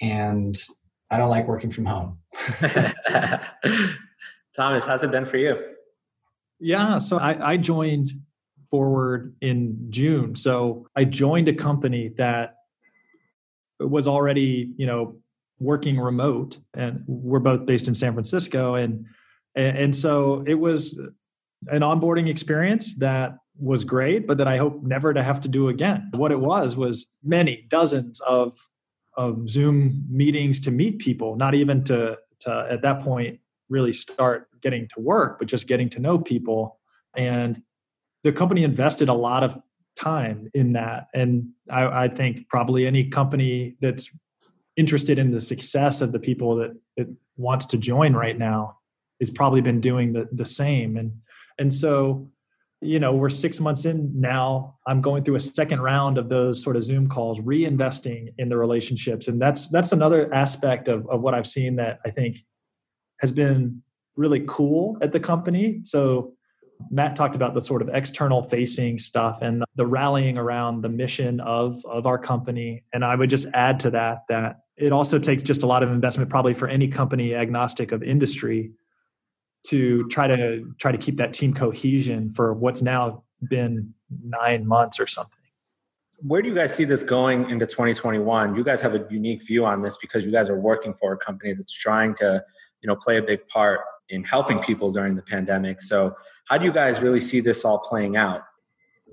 and 0.00 0.60
I 1.10 1.18
don't 1.18 1.30
like 1.30 1.46
working 1.46 1.70
from 1.70 1.84
home. 1.86 2.18
Thomas, 4.56 4.84
how's 4.84 5.04
it 5.04 5.10
been 5.10 5.26
for 5.26 5.36
you? 5.36 5.56
Yeah, 6.60 6.98
so 6.98 7.18
I, 7.18 7.52
I 7.52 7.56
joined 7.56 8.10
Forward 8.70 9.34
in 9.40 9.86
June. 9.90 10.34
So 10.36 10.86
I 10.96 11.04
joined 11.04 11.48
a 11.48 11.54
company 11.54 12.12
that 12.16 12.56
was 13.78 14.08
already, 14.08 14.72
you 14.76 14.86
know, 14.86 15.16
working 15.58 15.98
remote, 15.98 16.58
and 16.74 17.04
we're 17.06 17.38
both 17.38 17.66
based 17.66 17.88
in 17.88 17.94
San 17.94 18.12
Francisco, 18.12 18.74
and 18.74 19.06
and 19.56 19.94
so 19.94 20.42
it 20.46 20.54
was 20.54 20.98
an 21.68 21.82
onboarding 21.82 22.28
experience 22.28 22.96
that 22.96 23.38
was 23.56 23.84
great, 23.84 24.26
but 24.26 24.38
that 24.38 24.48
I 24.48 24.58
hope 24.58 24.82
never 24.82 25.14
to 25.14 25.22
have 25.22 25.40
to 25.42 25.48
do 25.48 25.68
again. 25.68 26.10
What 26.12 26.32
it 26.32 26.40
was 26.40 26.76
was 26.76 27.06
many 27.22 27.66
dozens 27.68 28.20
of 28.20 28.58
of 29.16 29.48
Zoom 29.48 30.04
meetings 30.10 30.58
to 30.60 30.70
meet 30.70 30.98
people, 30.98 31.36
not 31.36 31.54
even 31.54 31.84
to 31.84 32.18
to 32.40 32.66
at 32.70 32.82
that 32.82 33.02
point 33.02 33.40
really 33.68 33.92
start 33.92 34.48
getting 34.60 34.88
to 34.94 35.00
work, 35.00 35.38
but 35.38 35.48
just 35.48 35.66
getting 35.66 35.88
to 35.90 36.00
know 36.00 36.18
people. 36.18 36.80
And 37.16 37.62
the 38.22 38.32
company 38.32 38.64
invested 38.64 39.08
a 39.08 39.14
lot 39.14 39.44
of 39.44 39.56
time 39.96 40.50
in 40.54 40.72
that. 40.72 41.06
And 41.14 41.50
I, 41.70 42.04
I 42.04 42.08
think 42.08 42.48
probably 42.48 42.86
any 42.86 43.04
company 43.08 43.76
that's 43.80 44.10
interested 44.76 45.18
in 45.18 45.30
the 45.30 45.40
success 45.40 46.00
of 46.00 46.12
the 46.12 46.18
people 46.18 46.56
that 46.56 46.76
it 46.96 47.08
wants 47.36 47.66
to 47.66 47.78
join 47.78 48.14
right 48.14 48.38
now 48.38 48.78
has 49.20 49.30
probably 49.30 49.60
been 49.60 49.80
doing 49.80 50.12
the, 50.12 50.28
the 50.32 50.46
same. 50.46 50.96
And 50.96 51.12
and 51.58 51.72
so 51.72 52.30
you 52.80 52.98
know 52.98 53.12
we're 53.14 53.30
six 53.30 53.60
months 53.60 53.84
in 53.84 54.20
now. 54.20 54.76
I'm 54.86 55.00
going 55.00 55.24
through 55.24 55.36
a 55.36 55.40
second 55.40 55.80
round 55.80 56.18
of 56.18 56.28
those 56.28 56.62
sort 56.62 56.76
of 56.76 56.82
zoom 56.82 57.08
calls 57.08 57.38
reinvesting 57.40 58.34
in 58.38 58.48
the 58.48 58.56
relationships. 58.56 59.28
And 59.28 59.40
that's 59.40 59.68
that's 59.68 59.92
another 59.92 60.32
aspect 60.34 60.88
of, 60.88 61.08
of 61.08 61.22
what 61.22 61.34
i've 61.34 61.46
seen 61.46 61.76
that 61.76 62.00
i 62.04 62.10
think 62.10 62.38
has 63.20 63.32
been 63.32 63.82
really 64.16 64.44
cool 64.46 64.98
at 65.00 65.12
the 65.12 65.20
company. 65.20 65.80
So 65.84 66.34
matt 66.90 67.16
talked 67.16 67.36
about 67.36 67.54
the 67.54 67.60
sort 67.60 67.80
of 67.80 67.88
external 67.92 68.42
facing 68.42 68.98
stuff 68.98 69.38
and 69.40 69.64
the 69.76 69.86
rallying 69.86 70.36
around 70.36 70.82
the 70.82 70.88
mission 70.88 71.40
of 71.40 71.82
of 71.86 72.06
our 72.06 72.18
company. 72.18 72.84
And 72.92 73.04
i 73.04 73.14
would 73.14 73.30
just 73.30 73.46
add 73.54 73.80
to 73.80 73.90
that 73.92 74.24
that 74.28 74.56
it 74.76 74.92
also 74.92 75.18
takes 75.18 75.42
just 75.42 75.62
a 75.62 75.66
lot 75.66 75.82
of 75.82 75.90
investment 75.90 76.30
probably 76.30 76.54
for 76.54 76.68
any 76.68 76.88
company 76.88 77.34
agnostic 77.34 77.92
of 77.92 78.02
industry 78.02 78.72
to 79.66 80.06
try 80.08 80.26
to 80.26 80.74
try 80.78 80.92
to 80.92 80.98
keep 80.98 81.16
that 81.16 81.32
team 81.32 81.54
cohesion 81.54 82.32
for 82.34 82.52
what's 82.52 82.82
now 82.82 83.22
been 83.48 83.94
nine 84.22 84.66
months 84.66 85.00
or 85.00 85.06
something. 85.06 85.32
Where 86.18 86.42
do 86.42 86.48
you 86.48 86.54
guys 86.54 86.74
see 86.74 86.84
this 86.84 87.02
going 87.02 87.50
into 87.50 87.66
2021 87.66 88.56
you 88.56 88.64
guys 88.64 88.80
have 88.80 88.94
a 88.94 89.06
unique 89.10 89.46
view 89.46 89.64
on 89.64 89.82
this 89.82 89.96
because 89.96 90.24
you 90.24 90.30
guys 90.30 90.48
are 90.48 90.58
working 90.58 90.94
for 90.94 91.12
a 91.12 91.16
company 91.18 91.52
that's 91.52 91.72
trying 91.72 92.14
to 92.16 92.42
you 92.82 92.88
know 92.88 92.96
play 92.96 93.16
a 93.16 93.22
big 93.22 93.46
part 93.46 93.80
in 94.10 94.22
helping 94.22 94.58
people 94.58 94.92
during 94.92 95.14
the 95.14 95.22
pandemic. 95.22 95.80
So 95.80 96.14
how 96.46 96.58
do 96.58 96.66
you 96.66 96.72
guys 96.72 97.00
really 97.00 97.20
see 97.20 97.40
this 97.40 97.64
all 97.64 97.78
playing 97.78 98.16
out 98.16 98.42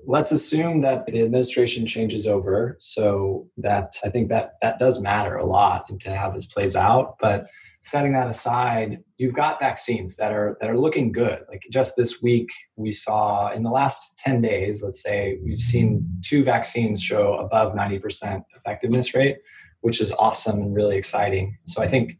let's 0.06 0.32
assume 0.32 0.80
that 0.80 1.06
the 1.06 1.22
administration 1.22 1.86
changes 1.86 2.26
over 2.26 2.76
so 2.80 3.48
that 3.56 3.94
i 4.04 4.08
think 4.08 4.28
that 4.28 4.54
that 4.60 4.78
does 4.78 5.00
matter 5.00 5.36
a 5.36 5.44
lot 5.44 5.84
into 5.90 6.14
how 6.14 6.30
this 6.30 6.46
plays 6.46 6.76
out 6.76 7.16
but 7.20 7.46
setting 7.82 8.12
that 8.12 8.28
aside, 8.28 9.02
you've 9.18 9.34
got 9.34 9.60
vaccines 9.60 10.16
that 10.16 10.32
are 10.32 10.56
that 10.60 10.70
are 10.70 10.78
looking 10.78 11.12
good. 11.12 11.40
Like 11.48 11.64
just 11.70 11.96
this 11.96 12.22
week, 12.22 12.48
we 12.76 12.92
saw 12.92 13.52
in 13.52 13.62
the 13.62 13.70
last 13.70 14.16
10 14.18 14.40
days, 14.40 14.82
let's 14.82 15.02
say, 15.02 15.38
we've 15.44 15.58
seen 15.58 16.08
two 16.22 16.44
vaccines 16.44 17.02
show 17.02 17.34
above 17.34 17.74
90% 17.74 18.42
effectiveness 18.56 19.14
rate, 19.14 19.38
which 19.80 20.00
is 20.00 20.12
awesome 20.12 20.60
and 20.60 20.74
really 20.74 20.96
exciting. 20.96 21.58
So 21.66 21.82
I 21.82 21.88
think 21.88 22.16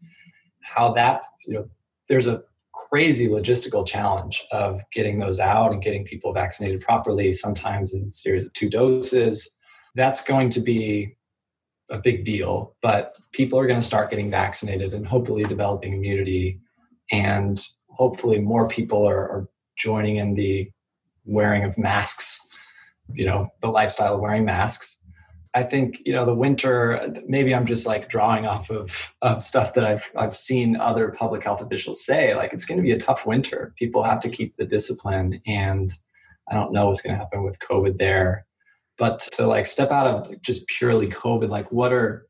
how 0.62 0.92
that, 0.94 1.22
you 1.46 1.54
know, 1.54 1.68
there's 2.08 2.26
a 2.26 2.42
crazy 2.92 3.26
logistical 3.26 3.86
challenge 3.86 4.44
of 4.52 4.82
getting 4.92 5.18
those 5.18 5.40
out 5.40 5.72
and 5.72 5.82
getting 5.82 6.04
people 6.04 6.30
vaccinated 6.34 6.78
properly, 6.82 7.32
sometimes 7.32 7.94
in 7.94 8.12
series 8.12 8.44
of 8.44 8.52
two 8.52 8.68
doses. 8.68 9.48
That's 9.94 10.22
going 10.22 10.50
to 10.50 10.60
be 10.60 11.16
a 11.90 11.96
big 11.96 12.26
deal, 12.26 12.76
but 12.82 13.16
people 13.32 13.58
are 13.58 13.66
going 13.66 13.80
to 13.80 13.86
start 13.86 14.10
getting 14.10 14.30
vaccinated 14.30 14.92
and 14.92 15.06
hopefully 15.06 15.42
developing 15.44 15.94
immunity. 15.94 16.60
And 17.10 17.64
hopefully, 17.88 18.40
more 18.40 18.68
people 18.68 19.08
are, 19.08 19.20
are 19.20 19.48
joining 19.76 20.16
in 20.16 20.34
the 20.34 20.70
wearing 21.24 21.64
of 21.64 21.78
masks, 21.78 22.38
you 23.14 23.24
know, 23.24 23.48
the 23.62 23.68
lifestyle 23.68 24.14
of 24.14 24.20
wearing 24.20 24.44
masks. 24.44 24.98
I 25.54 25.62
think 25.62 26.00
you 26.04 26.12
know 26.12 26.24
the 26.24 26.34
winter. 26.34 27.12
Maybe 27.26 27.54
I'm 27.54 27.66
just 27.66 27.86
like 27.86 28.08
drawing 28.08 28.46
off 28.46 28.70
of, 28.70 29.12
of 29.20 29.42
stuff 29.42 29.74
that 29.74 29.84
I've 29.84 30.10
I've 30.16 30.34
seen 30.34 30.76
other 30.76 31.10
public 31.10 31.44
health 31.44 31.60
officials 31.60 32.04
say. 32.04 32.34
Like 32.34 32.52
it's 32.52 32.64
going 32.64 32.78
to 32.78 32.82
be 32.82 32.92
a 32.92 32.98
tough 32.98 33.26
winter. 33.26 33.74
People 33.78 34.02
have 34.02 34.20
to 34.20 34.30
keep 34.30 34.56
the 34.56 34.64
discipline, 34.64 35.40
and 35.46 35.92
I 36.50 36.54
don't 36.54 36.72
know 36.72 36.86
what's 36.86 37.02
going 37.02 37.14
to 37.14 37.18
happen 37.18 37.44
with 37.44 37.58
COVID 37.58 37.98
there 37.98 38.46
but 38.98 39.20
to 39.32 39.46
like 39.46 39.66
step 39.66 39.90
out 39.90 40.06
of 40.06 40.42
just 40.42 40.66
purely 40.68 41.08
covid 41.08 41.48
like 41.48 41.70
what 41.72 41.92
are 41.92 42.26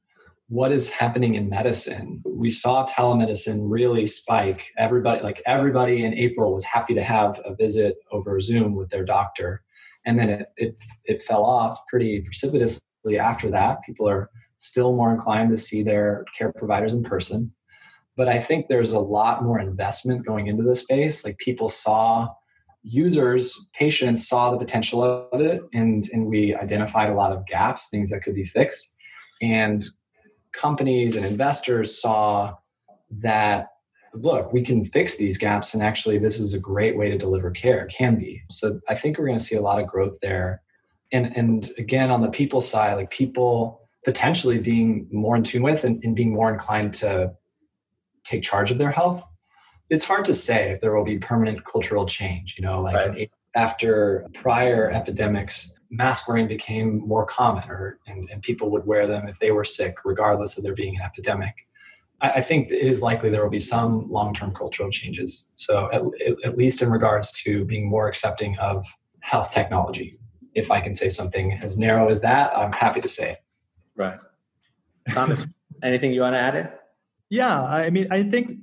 what 0.49 0.73
is 0.73 0.91
happening 0.91 1.35
in 1.35 1.49
medicine 1.49 2.23
we 2.25 2.51
saw 2.51 2.87
telemedicine 2.87 3.61
really 3.63 4.07
spike 4.07 4.71
everybody 4.79 5.23
like 5.23 5.43
everybody 5.47 6.05
in 6.05 6.15
april 6.15 6.53
was 6.55 6.65
happy 6.65 6.95
to 6.95 7.03
have 7.03 7.41
a 7.45 7.55
visit 7.55 7.97
over 8.11 8.41
zoom 8.41 8.75
with 8.75 8.91
their 8.91 9.05
doctor 9.05 9.63
and 10.07 10.19
then 10.19 10.29
it 10.29 10.47
it, 10.57 10.77
it 11.05 11.23
fell 11.23 11.45
off 11.45 11.79
pretty 11.89 12.21
precipitously 12.21 12.81
after 13.19 13.51
that 13.51 13.83
people 13.85 14.09
are 14.09 14.31
still 14.57 14.95
more 14.95 15.11
inclined 15.11 15.51
to 15.51 15.57
see 15.57 15.83
their 15.83 16.25
care 16.37 16.53
providers 16.53 16.95
in 16.95 17.03
person 17.03 17.53
but 18.17 18.29
i 18.29 18.39
think 18.39 18.69
there's 18.69 18.93
a 18.93 18.99
lot 18.99 19.43
more 19.43 19.61
investment 19.61 20.27
going 20.27 20.47
into 20.47 20.63
the 20.63 20.75
space 20.75 21.25
like 21.25 21.37
people 21.39 21.69
saw 21.69 22.29
users, 22.83 23.67
patients 23.73 24.29
saw 24.29 24.51
the 24.51 24.59
potential 24.59 25.29
of 25.33 25.41
it, 25.41 25.63
and, 25.73 26.03
and 26.13 26.27
we 26.27 26.55
identified 26.55 27.11
a 27.11 27.15
lot 27.15 27.33
of 27.33 27.47
gaps, 27.47 27.89
things 27.89 28.11
that 28.11 28.23
could 28.23 28.35
be 28.35 28.45
fixed. 28.45 28.95
And 29.41 29.85
companies 30.53 31.17
and 31.17 31.25
investors 31.25 32.01
saw 32.01 32.55
that 33.11 33.69
look, 34.15 34.53
we 34.53 34.63
can 34.63 34.85
fix 34.85 35.17
these 35.17 35.39
gaps, 35.39 35.73
and 35.73 35.83
actually, 35.83 36.19
this 36.19 36.39
is 36.39 36.53
a 36.53 36.59
great 36.59 36.99
way 36.99 37.09
to 37.09 37.17
deliver 37.17 37.51
care. 37.51 37.87
Can 37.87 38.17
be. 38.17 38.43
So 38.51 38.79
I 38.89 38.95
think 38.95 39.17
we're 39.17 39.27
going 39.27 39.39
to 39.39 39.45
see 39.45 39.57
a 39.57 39.63
lot 39.63 39.81
of 39.81 39.87
growth 39.87 40.19
there. 40.21 40.61
And 41.13 41.37
and 41.37 41.71
again, 41.79 42.11
on 42.11 42.23
the 42.23 42.31
people 42.31 42.61
side, 42.61 42.95
like 42.95 43.11
people 43.11 43.83
potentially 44.05 44.59
being 44.59 45.07
more 45.13 45.37
in 45.37 45.43
tune 45.43 45.63
with 45.63 45.85
and, 45.85 46.03
and 46.03 46.17
being 46.17 46.33
more 46.33 46.53
inclined 46.53 46.93
to 46.95 47.33
take 48.25 48.43
charge 48.43 48.71
of 48.71 48.79
their 48.79 48.91
health. 48.91 49.23
It's 49.91 50.05
hard 50.05 50.25
to 50.25 50.35
say 50.35 50.71
if 50.71 50.81
there 50.81 50.97
will 50.97 51.05
be 51.05 51.19
permanent 51.19 51.65
cultural 51.65 52.07
change. 52.07 52.57
You 52.59 52.65
know, 52.65 52.81
like 52.81 52.95
right. 52.95 53.31
after 53.55 54.27
prior 54.35 54.91
epidemics, 54.91 55.73
mask 55.91 56.27
wearing 56.27 56.49
became 56.49 57.07
more 57.07 57.27
common, 57.27 57.69
or 57.69 57.99
and, 58.07 58.29
and 58.31 58.43
people 58.43 58.71
would 58.71 58.87
wear 58.87 59.07
them 59.07 59.29
if 59.29 59.39
they 59.39 59.51
were 59.51 59.65
sick, 59.65 59.97
regardless 60.05 60.57
of 60.57 60.65
there 60.65 60.75
being 60.75 60.97
an 60.97 61.03
epidemic. 61.03 61.55
I, 62.23 62.41
think 62.41 62.71
it 62.71 62.87
is 62.87 63.03
likely 63.03 63.31
there 63.31 63.43
will 63.43 63.51
be 63.51 63.59
some 63.59 64.09
long-term 64.09 64.55
cultural 64.55 64.91
changes. 64.91 65.47
So 65.57 65.91
at, 65.93 66.03
at 66.45 66.57
least 66.57 66.81
in 66.81 66.89
regards 66.89 67.33
to 67.43 67.65
being 67.65 67.89
more 67.89 68.07
accepting 68.07 68.57
of 68.59 68.87
health 69.21 69.51
technology. 69.53 70.21
If 70.55 70.71
I 70.71 70.81
can 70.81 70.95
say 70.95 71.09
something 71.09 71.53
as 71.63 71.79
narrow 71.79 72.09
as 72.09 72.21
that, 72.23 72.57
I'm 72.57 72.73
happy 72.73 73.01
to 73.01 73.09
say. 73.09 73.39
Right. 73.97 74.19
Thomas, 75.11 75.45
anything 75.83 76.13
you 76.13 76.21
want 76.21 76.35
to 76.35 76.39
add 76.39 76.55
in? 76.55 76.69
Yeah, 77.31 77.63
I 77.63 77.91
mean, 77.91 78.09
I 78.11 78.23
think 78.25 78.59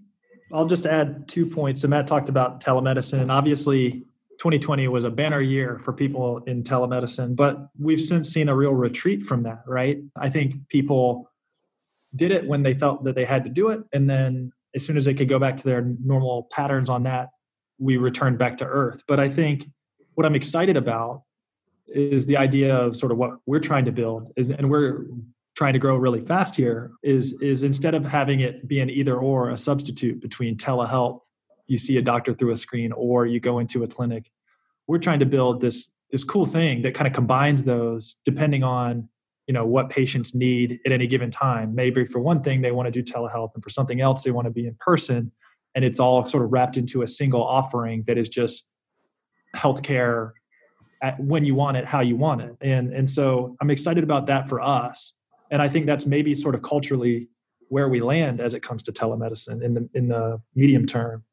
I'll 0.53 0.67
just 0.67 0.85
add 0.85 1.27
two 1.27 1.45
points. 1.45 1.81
So 1.81 1.87
Matt 1.87 2.07
talked 2.07 2.29
about 2.29 2.61
telemedicine. 2.61 3.31
Obviously, 3.31 4.05
2020 4.39 4.87
was 4.87 5.03
a 5.03 5.09
banner 5.09 5.41
year 5.41 5.81
for 5.83 5.91
people 5.91 6.37
in 6.47 6.63
telemedicine, 6.63 7.35
but 7.35 7.69
we've 7.77 8.01
since 8.01 8.29
seen 8.29 8.47
a 8.47 8.55
real 8.55 8.73
retreat 8.73 9.25
from 9.25 9.43
that, 9.43 9.63
right? 9.67 9.99
I 10.15 10.29
think 10.29 10.67
people 10.69 11.29
did 12.15 12.31
it 12.31 12.47
when 12.47 12.63
they 12.63 12.73
felt 12.73 13.03
that 13.03 13.15
they 13.15 13.25
had 13.25 13.43
to 13.43 13.49
do 13.49 13.69
it. 13.69 13.81
And 13.93 14.09
then 14.09 14.51
as 14.75 14.85
soon 14.85 14.97
as 14.97 15.05
they 15.05 15.13
could 15.13 15.29
go 15.29 15.39
back 15.39 15.57
to 15.57 15.63
their 15.63 15.81
normal 16.03 16.47
patterns 16.51 16.89
on 16.89 17.03
that, 17.03 17.29
we 17.79 17.97
returned 17.97 18.37
back 18.37 18.57
to 18.57 18.65
earth. 18.65 19.03
But 19.07 19.19
I 19.19 19.29
think 19.29 19.67
what 20.15 20.25
I'm 20.25 20.35
excited 20.35 20.77
about 20.77 21.23
is 21.93 22.25
the 22.25 22.37
idea 22.37 22.75
of 22.75 22.95
sort 22.95 23.11
of 23.11 23.17
what 23.17 23.31
we're 23.45 23.59
trying 23.59 23.85
to 23.85 23.91
build 23.91 24.31
is 24.35 24.49
and 24.49 24.69
we're 24.69 25.05
trying 25.55 25.73
to 25.73 25.79
grow 25.79 25.97
really 25.97 26.23
fast 26.23 26.55
here 26.55 26.91
is 27.03 27.33
is 27.41 27.63
instead 27.63 27.95
of 27.95 28.05
having 28.05 28.39
it 28.41 28.67
be 28.67 28.79
an 28.79 28.89
either 28.89 29.17
or 29.17 29.49
a 29.49 29.57
substitute 29.57 30.21
between 30.21 30.55
telehealth 30.55 31.19
you 31.67 31.77
see 31.77 31.97
a 31.97 32.01
doctor 32.01 32.33
through 32.33 32.51
a 32.51 32.57
screen 32.57 32.91
or 32.91 33.25
you 33.25 33.39
go 33.39 33.59
into 33.59 33.83
a 33.83 33.87
clinic 33.87 34.31
we're 34.87 34.97
trying 34.97 35.19
to 35.19 35.25
build 35.25 35.61
this 35.61 35.91
this 36.11 36.23
cool 36.23 36.45
thing 36.45 36.81
that 36.81 36.93
kind 36.93 37.07
of 37.07 37.13
combines 37.13 37.63
those 37.63 38.15
depending 38.25 38.63
on 38.63 39.07
you 39.49 39.53
know 39.53 39.65
what 39.65 39.89
patients 39.89 40.35
need 40.35 40.79
at 40.85 40.91
any 40.91 41.07
given 41.07 41.31
time. 41.31 41.73
Maybe 41.73 42.05
for 42.05 42.19
one 42.19 42.39
thing 42.39 42.61
they 42.61 42.71
want 42.71 42.85
to 42.85 42.91
do 42.91 43.01
telehealth 43.01 43.49
and 43.55 43.63
for 43.63 43.71
something 43.71 43.99
else 43.99 44.23
they 44.23 44.29
want 44.29 44.45
to 44.45 44.51
be 44.51 44.67
in 44.67 44.75
person 44.79 45.31
and 45.73 45.83
it's 45.83 45.99
all 45.99 46.23
sort 46.23 46.43
of 46.43 46.51
wrapped 46.51 46.77
into 46.77 47.01
a 47.01 47.07
single 47.07 47.43
offering 47.43 48.03
that 48.05 48.17
is 48.17 48.29
just 48.29 48.65
healthcare 49.55 50.33
when 51.17 51.45
you 51.45 51.55
want 51.55 51.77
it 51.77 51.85
how 51.85 52.01
you 52.01 52.15
want 52.15 52.41
it 52.41 52.55
and 52.61 52.93
and 52.93 53.09
so 53.09 53.55
i'm 53.61 53.69
excited 53.69 54.03
about 54.03 54.27
that 54.27 54.49
for 54.49 54.59
us 54.59 55.13
and 55.51 55.61
i 55.61 55.69
think 55.69 55.85
that's 55.85 56.05
maybe 56.05 56.35
sort 56.35 56.55
of 56.55 56.61
culturally 56.61 57.29
where 57.69 57.87
we 57.87 58.01
land 58.01 58.41
as 58.41 58.53
it 58.53 58.61
comes 58.61 58.83
to 58.83 58.91
telemedicine 58.91 59.63
in 59.63 59.73
the 59.73 59.89
in 59.93 60.07
the 60.07 60.41
medium 60.55 60.85
term 60.85 61.23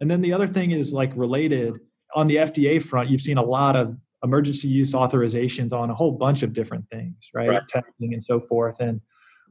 and 0.00 0.10
then 0.10 0.20
the 0.20 0.32
other 0.32 0.46
thing 0.46 0.70
is 0.70 0.92
like 0.92 1.12
related 1.16 1.74
on 2.14 2.26
the 2.28 2.36
fda 2.36 2.82
front 2.82 3.10
you've 3.10 3.20
seen 3.20 3.38
a 3.38 3.44
lot 3.44 3.76
of 3.76 3.96
emergency 4.24 4.68
use 4.68 4.92
authorizations 4.94 5.72
on 5.72 5.90
a 5.90 5.94
whole 5.94 6.10
bunch 6.10 6.42
of 6.42 6.52
different 6.52 6.88
things, 6.90 7.16
right? 7.34 7.50
right. 7.50 7.68
Testing 7.68 8.14
and 8.14 8.24
so 8.24 8.40
forth. 8.40 8.80
And 8.80 9.00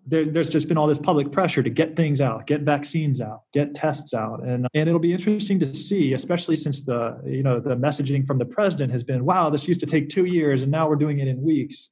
there, 0.06 0.26
there's 0.26 0.50
just 0.50 0.68
been 0.68 0.78
all 0.78 0.88
this 0.88 1.00
public 1.00 1.32
pressure 1.32 1.64
to 1.64 1.70
get 1.70 1.96
things 1.96 2.20
out, 2.20 2.46
get 2.46 2.62
vaccines 2.62 3.22
out, 3.22 3.44
get 3.54 3.74
tests 3.74 4.14
out, 4.14 4.44
and 4.44 4.68
and 4.74 4.90
it'll 4.90 5.00
be 5.00 5.14
interesting 5.14 5.60
to 5.60 5.74
see, 5.74 6.14
especially 6.14 6.56
since 6.56 6.82
the 6.82 7.22
you 7.26 7.44
know 7.44 7.60
the 7.60 7.76
messaging 7.76 8.26
from 8.26 8.38
the 8.38 8.46
president 8.46 8.92
has 8.92 9.04
been, 9.04 9.26
wow, 9.26 9.50
this 9.50 9.68
used 9.68 9.80
to 9.80 9.86
take 9.86 10.10
two 10.10 10.26
years, 10.26 10.62
and 10.62 10.72
now 10.72 10.88
we're 10.90 10.96
doing 10.96 11.20
it 11.20 11.28
in 11.28 11.42
weeks. 11.42 11.90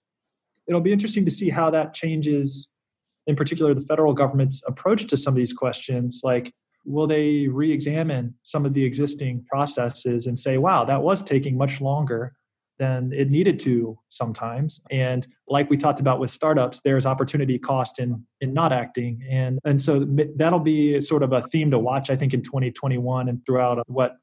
It'll 0.67 0.81
be 0.81 0.91
interesting 0.91 1.25
to 1.25 1.31
see 1.31 1.49
how 1.49 1.69
that 1.71 1.93
changes, 1.93 2.67
in 3.27 3.35
particular, 3.35 3.73
the 3.73 3.81
federal 3.81 4.13
government's 4.13 4.61
approach 4.67 5.07
to 5.07 5.17
some 5.17 5.33
of 5.33 5.37
these 5.37 5.53
questions, 5.53 6.21
like. 6.23 6.53
Will 6.83 7.05
they 7.05 7.47
re 7.47 7.71
examine 7.71 8.33
some 8.41 8.65
of 8.65 8.73
the 8.73 8.83
existing 8.83 9.45
processes 9.47 10.25
and 10.25 10.39
say, 10.39 10.57
wow, 10.57 10.83
that 10.85 11.03
was 11.03 11.21
taking 11.21 11.55
much 11.55 11.79
longer 11.79 12.33
than 12.81 13.13
it 13.13 13.29
needed 13.29 13.59
to 13.59 13.95
sometimes. 14.09 14.81
And 14.89 15.27
like 15.47 15.69
we 15.69 15.77
talked 15.77 15.99
about 15.99 16.19
with 16.19 16.31
startups 16.31 16.81
there's 16.81 17.05
opportunity 17.05 17.59
cost 17.59 17.99
in 17.99 18.25
in 18.41 18.55
not 18.55 18.73
acting. 18.73 19.23
And 19.29 19.59
and 19.63 19.79
so 19.79 20.03
that'll 20.35 20.59
be 20.59 20.99
sort 20.99 21.21
of 21.21 21.31
a 21.31 21.43
theme 21.49 21.69
to 21.71 21.77
watch 21.77 22.09
i 22.09 22.15
think 22.15 22.33
in 22.33 22.41
2021 22.41 23.29
and 23.29 23.45
throughout 23.45 23.83
what 23.87 24.13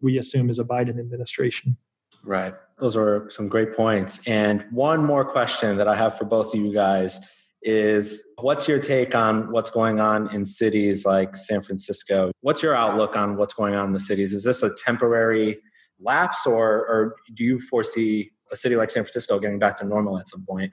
we 0.00 0.18
assume 0.18 0.50
is 0.50 0.58
a 0.58 0.64
biden 0.64 0.98
administration. 0.98 1.76
Right. 2.24 2.52
Those 2.80 2.96
are 2.96 3.30
some 3.30 3.48
great 3.48 3.74
points. 3.74 4.20
And 4.26 4.64
one 4.72 5.04
more 5.04 5.24
question 5.24 5.76
that 5.76 5.86
i 5.86 5.94
have 5.94 6.18
for 6.18 6.24
both 6.24 6.52
of 6.52 6.60
you 6.60 6.74
guys 6.74 7.20
is 7.62 8.24
what's 8.38 8.66
your 8.66 8.80
take 8.80 9.14
on 9.14 9.52
what's 9.52 9.70
going 9.70 10.00
on 10.00 10.34
in 10.34 10.44
cities 10.46 11.04
like 11.04 11.36
san 11.36 11.62
francisco? 11.62 12.32
What's 12.40 12.60
your 12.60 12.74
outlook 12.74 13.16
on 13.16 13.36
what's 13.36 13.54
going 13.54 13.74
on 13.76 13.86
in 13.86 13.92
the 13.92 14.00
cities? 14.00 14.32
Is 14.32 14.42
this 14.42 14.64
a 14.64 14.74
temporary 14.74 15.60
lapse, 16.00 16.46
or 16.46 16.66
or 16.86 17.16
do 17.34 17.44
you 17.44 17.60
foresee 17.60 18.30
a 18.52 18.56
city 18.56 18.76
like 18.76 18.90
San 18.90 19.04
Francisco 19.04 19.38
getting 19.38 19.58
back 19.58 19.78
to 19.78 19.84
normal 19.84 20.18
at 20.18 20.28
some 20.28 20.44
point? 20.44 20.72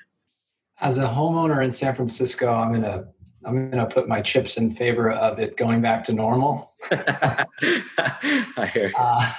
As 0.79 0.97
a 0.97 1.07
homeowner 1.07 1.63
in 1.63 1.71
San 1.71 1.95
Francisco, 1.95 2.53
I'm 2.53 2.73
gonna 2.73 3.05
I'm 3.45 3.69
gonna 3.69 3.87
put 3.87 4.07
my 4.07 4.21
chips 4.21 4.57
in 4.57 4.73
favor 4.75 5.11
of 5.11 5.39
it 5.39 5.57
going 5.57 5.81
back 5.81 6.03
to 6.05 6.13
normal. 6.13 6.73
I 6.91 7.45
hear. 8.73 8.91
Uh, 8.97 9.31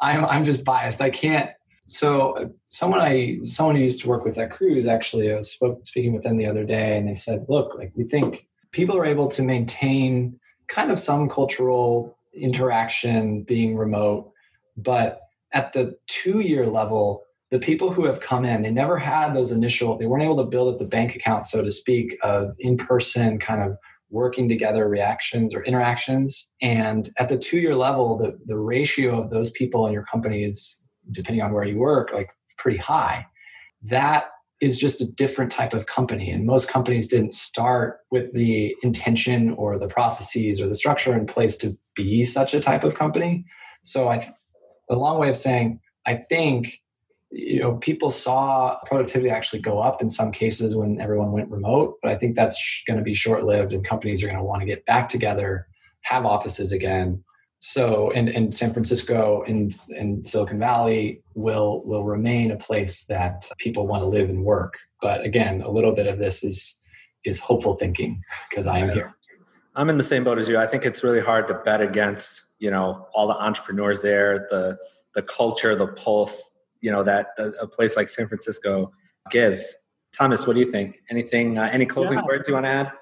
I'm 0.00 0.24
I'm 0.24 0.44
just 0.44 0.64
biased. 0.64 1.00
I 1.00 1.10
can't. 1.10 1.50
So 1.86 2.52
someone 2.66 3.00
I 3.00 3.38
someone 3.42 3.76
who 3.76 3.82
used 3.82 4.02
to 4.02 4.08
work 4.08 4.24
with 4.24 4.38
at 4.38 4.50
Cruise 4.50 4.86
actually, 4.86 5.32
I 5.32 5.36
was 5.36 5.58
speaking 5.84 6.12
with 6.12 6.22
them 6.22 6.36
the 6.36 6.46
other 6.46 6.64
day, 6.64 6.96
and 6.96 7.08
they 7.08 7.14
said, 7.14 7.46
"Look, 7.48 7.74
like 7.76 7.92
we 7.94 8.04
think 8.04 8.46
people 8.72 8.96
are 8.96 9.06
able 9.06 9.28
to 9.28 9.42
maintain 9.42 10.38
kind 10.68 10.90
of 10.90 10.98
some 10.98 11.28
cultural 11.28 12.16
interaction 12.34 13.42
being 13.42 13.76
remote, 13.76 14.32
but 14.76 15.21
at 15.52 15.72
the 15.72 15.94
two 16.06 16.40
year 16.40 16.66
level, 16.66 17.24
the 17.50 17.58
people 17.58 17.92
who 17.92 18.06
have 18.06 18.20
come 18.20 18.44
in, 18.44 18.62
they 18.62 18.70
never 18.70 18.98
had 18.98 19.34
those 19.34 19.52
initial, 19.52 19.98
they 19.98 20.06
weren't 20.06 20.22
able 20.22 20.38
to 20.38 20.44
build 20.44 20.72
up 20.72 20.78
the 20.78 20.86
bank 20.86 21.14
account, 21.14 21.44
so 21.44 21.62
to 21.62 21.70
speak, 21.70 22.16
of 22.22 22.54
in 22.58 22.78
person 22.78 23.38
kind 23.38 23.62
of 23.62 23.76
working 24.08 24.48
together 24.48 24.88
reactions 24.88 25.54
or 25.54 25.64
interactions. 25.64 26.50
And 26.60 27.08
at 27.18 27.28
the 27.28 27.38
two 27.38 27.58
year 27.58 27.74
level, 27.74 28.16
the, 28.16 28.38
the 28.46 28.58
ratio 28.58 29.20
of 29.20 29.30
those 29.30 29.50
people 29.50 29.86
in 29.86 29.92
your 29.92 30.04
company 30.04 30.44
is, 30.44 30.82
depending 31.10 31.42
on 31.42 31.52
where 31.52 31.64
you 31.64 31.78
work, 31.78 32.10
like 32.12 32.30
pretty 32.56 32.78
high. 32.78 33.26
That 33.82 34.26
is 34.60 34.78
just 34.78 35.00
a 35.00 35.10
different 35.10 35.50
type 35.50 35.74
of 35.74 35.86
company. 35.86 36.30
And 36.30 36.46
most 36.46 36.68
companies 36.68 37.08
didn't 37.08 37.34
start 37.34 37.98
with 38.12 38.32
the 38.32 38.76
intention 38.82 39.50
or 39.54 39.76
the 39.78 39.88
processes 39.88 40.60
or 40.60 40.68
the 40.68 40.76
structure 40.76 41.14
in 41.14 41.26
place 41.26 41.56
to 41.58 41.76
be 41.96 42.22
such 42.22 42.54
a 42.54 42.60
type 42.60 42.84
of 42.84 42.94
company. 42.94 43.44
So 43.82 44.08
I, 44.08 44.32
a 44.90 44.96
long 44.96 45.18
way 45.18 45.28
of 45.28 45.36
saying 45.36 45.80
i 46.06 46.14
think 46.14 46.80
you 47.30 47.60
know 47.60 47.76
people 47.76 48.10
saw 48.10 48.76
productivity 48.86 49.30
actually 49.30 49.60
go 49.60 49.78
up 49.78 50.02
in 50.02 50.08
some 50.08 50.30
cases 50.30 50.76
when 50.76 51.00
everyone 51.00 51.32
went 51.32 51.50
remote 51.50 51.96
but 52.02 52.10
i 52.10 52.16
think 52.16 52.34
that's 52.34 52.82
going 52.86 52.98
to 52.98 53.04
be 53.04 53.14
short 53.14 53.44
lived 53.44 53.72
and 53.72 53.84
companies 53.84 54.22
are 54.22 54.26
going 54.26 54.38
to 54.38 54.44
want 54.44 54.60
to 54.60 54.66
get 54.66 54.84
back 54.86 55.08
together 55.08 55.66
have 56.02 56.26
offices 56.26 56.72
again. 56.72 57.22
So 57.60 58.10
and, 58.10 58.28
and 58.28 58.52
san 58.52 58.72
francisco 58.72 59.44
and, 59.46 59.72
and 59.96 60.26
silicon 60.26 60.58
valley 60.58 61.22
will 61.34 61.82
will 61.84 62.04
remain 62.04 62.50
a 62.50 62.56
place 62.56 63.04
that 63.04 63.48
people 63.58 63.86
want 63.86 64.02
to 64.02 64.06
live 64.06 64.28
and 64.28 64.44
work. 64.44 64.74
But 65.00 65.24
again 65.24 65.62
a 65.62 65.70
little 65.70 65.92
bit 65.92 66.06
of 66.08 66.18
this 66.18 66.42
is 66.42 66.78
is 67.24 67.38
hopeful 67.38 67.76
thinking 67.76 68.20
because 68.50 68.66
i 68.66 68.78
am 68.78 68.90
here. 68.90 69.14
I'm 69.76 69.88
in 69.88 69.96
the 69.96 70.04
same 70.04 70.24
boat 70.24 70.38
as 70.38 70.48
you. 70.48 70.58
I 70.58 70.66
think 70.66 70.84
it's 70.84 71.04
really 71.04 71.20
hard 71.20 71.46
to 71.48 71.54
bet 71.54 71.80
against 71.80 72.42
you 72.62 72.70
know 72.70 73.08
all 73.12 73.26
the 73.26 73.34
entrepreneurs 73.34 74.00
there 74.00 74.46
the 74.48 74.78
the 75.14 75.22
culture 75.22 75.74
the 75.74 75.88
pulse 75.88 76.52
you 76.80 76.92
know 76.92 77.02
that 77.02 77.26
a 77.60 77.66
place 77.66 77.96
like 77.96 78.08
san 78.08 78.28
francisco 78.28 78.90
gives. 79.30 79.74
Thomas 80.12 80.46
what 80.46 80.54
do 80.54 80.60
you 80.60 80.70
think? 80.70 81.00
Anything 81.10 81.58
uh, 81.58 81.68
any 81.72 81.86
closing 81.86 82.18
yeah. 82.18 82.24
words 82.24 82.46
you 82.46 82.54
want 82.54 82.66
to 82.66 82.70
add? 82.70 82.92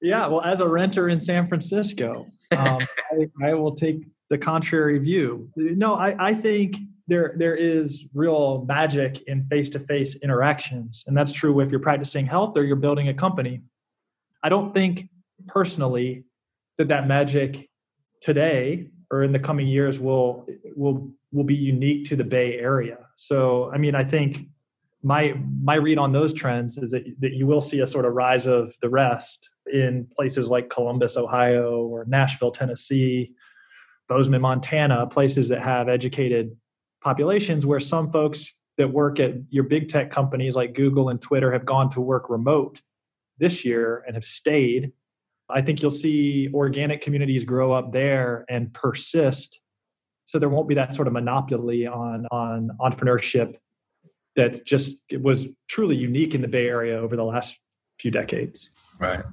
Yeah 0.00 0.26
well 0.28 0.42
as 0.42 0.60
a 0.60 0.68
renter 0.68 1.08
in 1.08 1.18
san 1.18 1.48
francisco 1.48 2.26
um, 2.56 2.78
I, 3.12 3.48
I, 3.48 3.54
will 3.54 3.74
take 3.74 4.06
the 4.28 4.38
contrary 4.38 4.98
view. 4.98 5.50
No 5.56 5.94
I, 5.94 6.28
I 6.28 6.34
think 6.34 6.76
there 7.08 7.34
there 7.36 7.56
is 7.56 8.04
real 8.14 8.64
magic 8.68 9.22
in 9.22 9.44
face-to-face 9.48 10.16
interactions 10.22 11.02
and 11.08 11.16
that's 11.16 11.32
true 11.32 11.58
if 11.60 11.70
you're 11.70 11.80
practicing 11.80 12.26
health 12.26 12.56
or 12.56 12.62
you're 12.62 12.76
building 12.76 13.08
a 13.08 13.14
company. 13.14 13.62
I 14.44 14.48
don't 14.48 14.72
think 14.72 15.08
personally 15.48 16.24
that 16.78 16.88
that 16.88 17.08
magic 17.08 17.68
today 18.20 18.90
or 19.10 19.22
in 19.22 19.32
the 19.32 19.38
coming 19.38 19.66
years 19.66 19.98
will 19.98 20.46
will 20.76 21.10
will 21.32 21.44
be 21.44 21.54
unique 21.54 22.08
to 22.08 22.16
the 22.16 22.24
Bay 22.24 22.58
Area. 22.58 22.98
So, 23.16 23.70
I 23.72 23.78
mean, 23.78 23.94
I 23.94 24.04
think 24.04 24.46
my 25.02 25.34
my 25.62 25.74
read 25.74 25.98
on 25.98 26.12
those 26.12 26.32
trends 26.32 26.78
is 26.78 26.90
that 26.90 27.04
that 27.20 27.32
you 27.32 27.46
will 27.46 27.60
see 27.60 27.80
a 27.80 27.86
sort 27.86 28.04
of 28.04 28.14
rise 28.14 28.46
of 28.46 28.74
the 28.82 28.88
rest 28.88 29.50
in 29.72 30.06
places 30.16 30.48
like 30.48 30.70
Columbus, 30.70 31.16
Ohio, 31.16 31.82
or 31.82 32.04
Nashville, 32.06 32.50
Tennessee, 32.50 33.34
Bozeman, 34.08 34.42
Montana, 34.42 35.06
places 35.06 35.48
that 35.48 35.62
have 35.62 35.88
educated 35.88 36.56
populations 37.02 37.64
where 37.64 37.80
some 37.80 38.12
folks 38.12 38.52
that 38.76 38.92
work 38.92 39.20
at 39.20 39.34
your 39.50 39.64
big 39.64 39.88
tech 39.88 40.10
companies 40.10 40.56
like 40.56 40.74
Google 40.74 41.08
and 41.08 41.20
Twitter 41.20 41.52
have 41.52 41.64
gone 41.64 41.90
to 41.90 42.00
work 42.00 42.28
remote 42.28 42.82
this 43.38 43.64
year 43.64 44.04
and 44.06 44.16
have 44.16 44.24
stayed 44.24 44.92
I 45.52 45.62
think 45.62 45.82
you'll 45.82 45.90
see 45.90 46.48
organic 46.54 47.00
communities 47.00 47.44
grow 47.44 47.72
up 47.72 47.92
there 47.92 48.44
and 48.48 48.72
persist. 48.72 49.60
So 50.24 50.38
there 50.38 50.48
won't 50.48 50.68
be 50.68 50.74
that 50.76 50.94
sort 50.94 51.08
of 51.08 51.12
monopoly 51.12 51.86
on 51.86 52.26
on 52.30 52.70
entrepreneurship 52.80 53.56
that 54.36 54.64
just 54.64 54.96
was 55.20 55.48
truly 55.68 55.96
unique 55.96 56.34
in 56.34 56.40
the 56.40 56.48
Bay 56.48 56.66
Area 56.66 56.98
over 56.98 57.16
the 57.16 57.24
last 57.24 57.58
few 57.98 58.10
decades. 58.10 58.70
Right. 58.98 59.24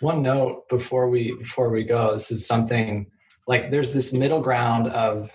One 0.00 0.22
note 0.22 0.68
before 0.68 1.08
we 1.08 1.34
before 1.34 1.70
we 1.70 1.84
go, 1.84 2.12
this 2.12 2.30
is 2.30 2.46
something 2.46 3.06
like 3.46 3.70
there's 3.70 3.92
this 3.92 4.12
middle 4.12 4.40
ground 4.40 4.88
of 4.88 5.30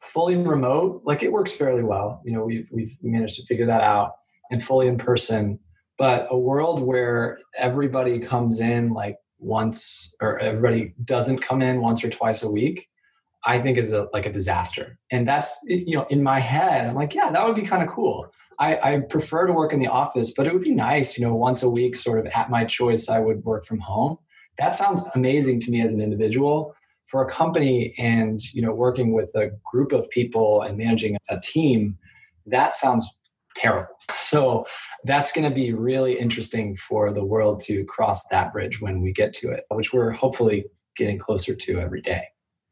fully 0.00 0.36
remote, 0.36 1.02
like 1.04 1.22
it 1.22 1.32
works 1.32 1.54
fairly 1.54 1.82
well. 1.82 2.20
You 2.24 2.32
know, 2.32 2.44
we've 2.44 2.68
we've 2.72 2.96
managed 3.02 3.36
to 3.36 3.46
figure 3.46 3.66
that 3.66 3.82
out, 3.82 4.12
and 4.50 4.62
fully 4.62 4.88
in 4.88 4.98
person. 4.98 5.58
But 5.98 6.26
a 6.30 6.38
world 6.38 6.82
where 6.82 7.38
everybody 7.56 8.18
comes 8.18 8.60
in 8.60 8.92
like 8.92 9.16
once, 9.42 10.14
or 10.20 10.38
everybody 10.38 10.94
doesn't 11.04 11.38
come 11.38 11.62
in 11.62 11.80
once 11.80 12.04
or 12.04 12.10
twice 12.10 12.42
a 12.42 12.50
week, 12.50 12.88
I 13.44 13.58
think 13.58 13.76
is 13.76 13.92
a, 13.92 14.08
like 14.12 14.26
a 14.26 14.32
disaster. 14.32 14.98
And 15.10 15.26
that's 15.26 15.58
you 15.64 15.96
know 15.96 16.06
in 16.10 16.22
my 16.22 16.40
head, 16.40 16.86
I'm 16.86 16.94
like, 16.94 17.14
yeah, 17.14 17.30
that 17.30 17.44
would 17.44 17.56
be 17.56 17.62
kind 17.62 17.82
of 17.82 17.88
cool. 17.88 18.32
I, 18.58 18.94
I 18.94 19.00
prefer 19.00 19.46
to 19.46 19.52
work 19.52 19.72
in 19.72 19.80
the 19.80 19.88
office, 19.88 20.32
but 20.36 20.46
it 20.46 20.52
would 20.52 20.62
be 20.62 20.74
nice, 20.74 21.18
you 21.18 21.26
know, 21.26 21.34
once 21.34 21.62
a 21.62 21.68
week, 21.68 21.96
sort 21.96 22.20
of 22.20 22.26
at 22.26 22.50
my 22.50 22.64
choice, 22.64 23.08
I 23.08 23.18
would 23.18 23.44
work 23.44 23.66
from 23.66 23.80
home. 23.80 24.18
That 24.58 24.76
sounds 24.76 25.02
amazing 25.14 25.60
to 25.60 25.70
me 25.70 25.82
as 25.82 25.92
an 25.92 26.00
individual. 26.00 26.74
For 27.06 27.26
a 27.26 27.30
company 27.30 27.94
and 27.98 28.40
you 28.54 28.62
know 28.62 28.72
working 28.72 29.12
with 29.12 29.34
a 29.34 29.50
group 29.70 29.92
of 29.92 30.08
people 30.08 30.62
and 30.62 30.78
managing 30.78 31.18
a 31.28 31.38
team, 31.40 31.98
that 32.46 32.74
sounds 32.74 33.06
terrible. 33.56 33.88
So 34.18 34.66
that's 35.04 35.30
going 35.30 35.48
to 35.48 35.54
be 35.54 35.72
really 35.72 36.18
interesting 36.18 36.76
for 36.76 37.12
the 37.12 37.24
world 37.24 37.60
to 37.64 37.84
cross 37.84 38.26
that 38.28 38.52
bridge 38.52 38.80
when 38.80 39.00
we 39.00 39.12
get 39.12 39.32
to 39.34 39.50
it, 39.50 39.64
which 39.68 39.92
we're 39.92 40.10
hopefully 40.10 40.64
getting 40.96 41.18
closer 41.18 41.54
to 41.54 41.78
every 41.78 42.00
day. 42.00 42.24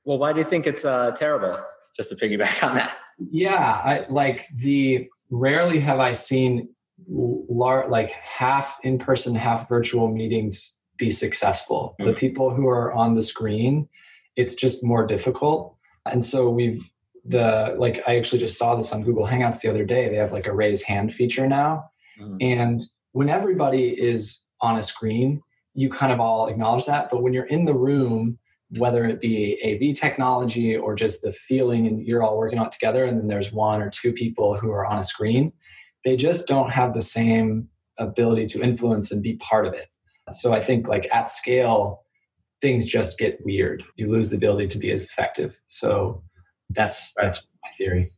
Well, 0.05 0.19
why 0.19 0.33
do 0.33 0.39
you 0.39 0.45
think 0.45 0.67
it's 0.67 0.85
uh, 0.85 1.11
terrible? 1.13 1.61
Just 1.97 2.09
to 2.11 2.17
piggyback 2.17 2.67
on 2.67 2.77
that. 2.77 2.97
Yeah, 3.19 3.57
I, 3.59 4.07
like 4.09 4.47
the 4.57 5.09
rarely 5.31 5.81
have 5.81 6.01
I 6.01 6.15
seen 6.15 6.69
lar- 7.09 7.89
like 7.89 8.11
half 8.11 8.79
in 8.83 8.99
person, 8.99 9.35
half 9.35 9.69
virtual 9.69 10.09
meetings 10.09 10.79
be 10.97 11.11
successful. 11.11 11.97
Mm-hmm. 12.01 12.11
The 12.11 12.17
people 12.17 12.55
who 12.55 12.69
are 12.69 12.93
on 12.93 13.15
the 13.15 13.23
screen, 13.23 13.89
it's 14.37 14.55
just 14.55 14.85
more 14.85 15.07
difficult. 15.07 15.77
And 16.07 16.25
so 16.25 16.49
we've 16.49 16.91
the 17.25 17.75
like 17.79 18.03
I 18.07 18.17
actually 18.17 18.39
just 18.39 18.59
saw 18.59 18.75
this 18.75 18.93
on 18.93 19.03
Google 19.03 19.27
Hangouts 19.27 19.61
the 19.61 19.69
other 19.69 19.85
day. 19.85 20.09
They 20.09 20.17
have 20.17 20.33
like 20.33 20.47
a 20.47 20.55
raise 20.55 20.83
hand 20.83 21.13
feature 21.13 21.47
now. 21.47 21.91
Mm-hmm. 22.21 22.37
And 22.41 22.83
when 23.13 23.29
everybody 23.29 23.89
is 23.91 24.41
on 24.61 24.79
a 24.79 24.83
screen, 24.83 25.43
you 25.75 25.91
kind 25.91 26.13
of 26.13 26.21
all 26.21 26.47
acknowledge 26.49 26.87
that. 26.87 27.11
But 27.11 27.23
when 27.23 27.33
you're 27.33 27.47
in 27.47 27.65
the 27.65 27.75
room, 27.75 28.39
whether 28.79 29.05
it 29.05 29.21
be 29.21 29.59
AV 29.65 29.99
technology 29.99 30.77
or 30.77 30.95
just 30.95 31.23
the 31.23 31.33
feeling 31.33 31.87
and 31.87 32.07
you're 32.07 32.23
all 32.23 32.39
working 32.39 32.59
out 32.59 32.73
together, 32.73 33.05
and 33.05 33.19
then 33.19 33.27
there's 33.27 33.53
one 33.53 33.83
or 33.83 33.91
two 33.91 34.13
people 34.13 34.57
who 34.57 34.71
are 34.71 34.87
on 34.87 34.99
a 34.99 35.05
screen, 35.05 35.53
they 36.05 36.17
just 36.17 36.47
don't 36.47 36.71
have 36.71 36.95
the 36.95 37.03
same 37.03 37.69
ability 37.99 38.47
to 38.47 38.63
influence 38.63 39.11
and 39.11 39.23
be 39.23 39.37
part 39.37 39.67
of 39.67 39.75
it. 39.75 39.89
So 40.33 40.53
I 40.53 40.61
think 40.61 40.89
like 40.89 41.09
at 41.13 41.29
scale, 41.29 42.05
things 42.61 42.87
just 42.87 43.19
get 43.19 43.45
weird. 43.45 43.83
You 43.97 44.09
lose 44.09 44.31
the 44.31 44.37
ability 44.37 44.69
to 44.69 44.79
be 44.79 44.93
as 44.93 45.05
effective. 45.05 45.61
So 45.67 46.23
that's 46.71 47.13
that's 47.15 47.47
my 47.63 47.71
theory. 47.77 48.09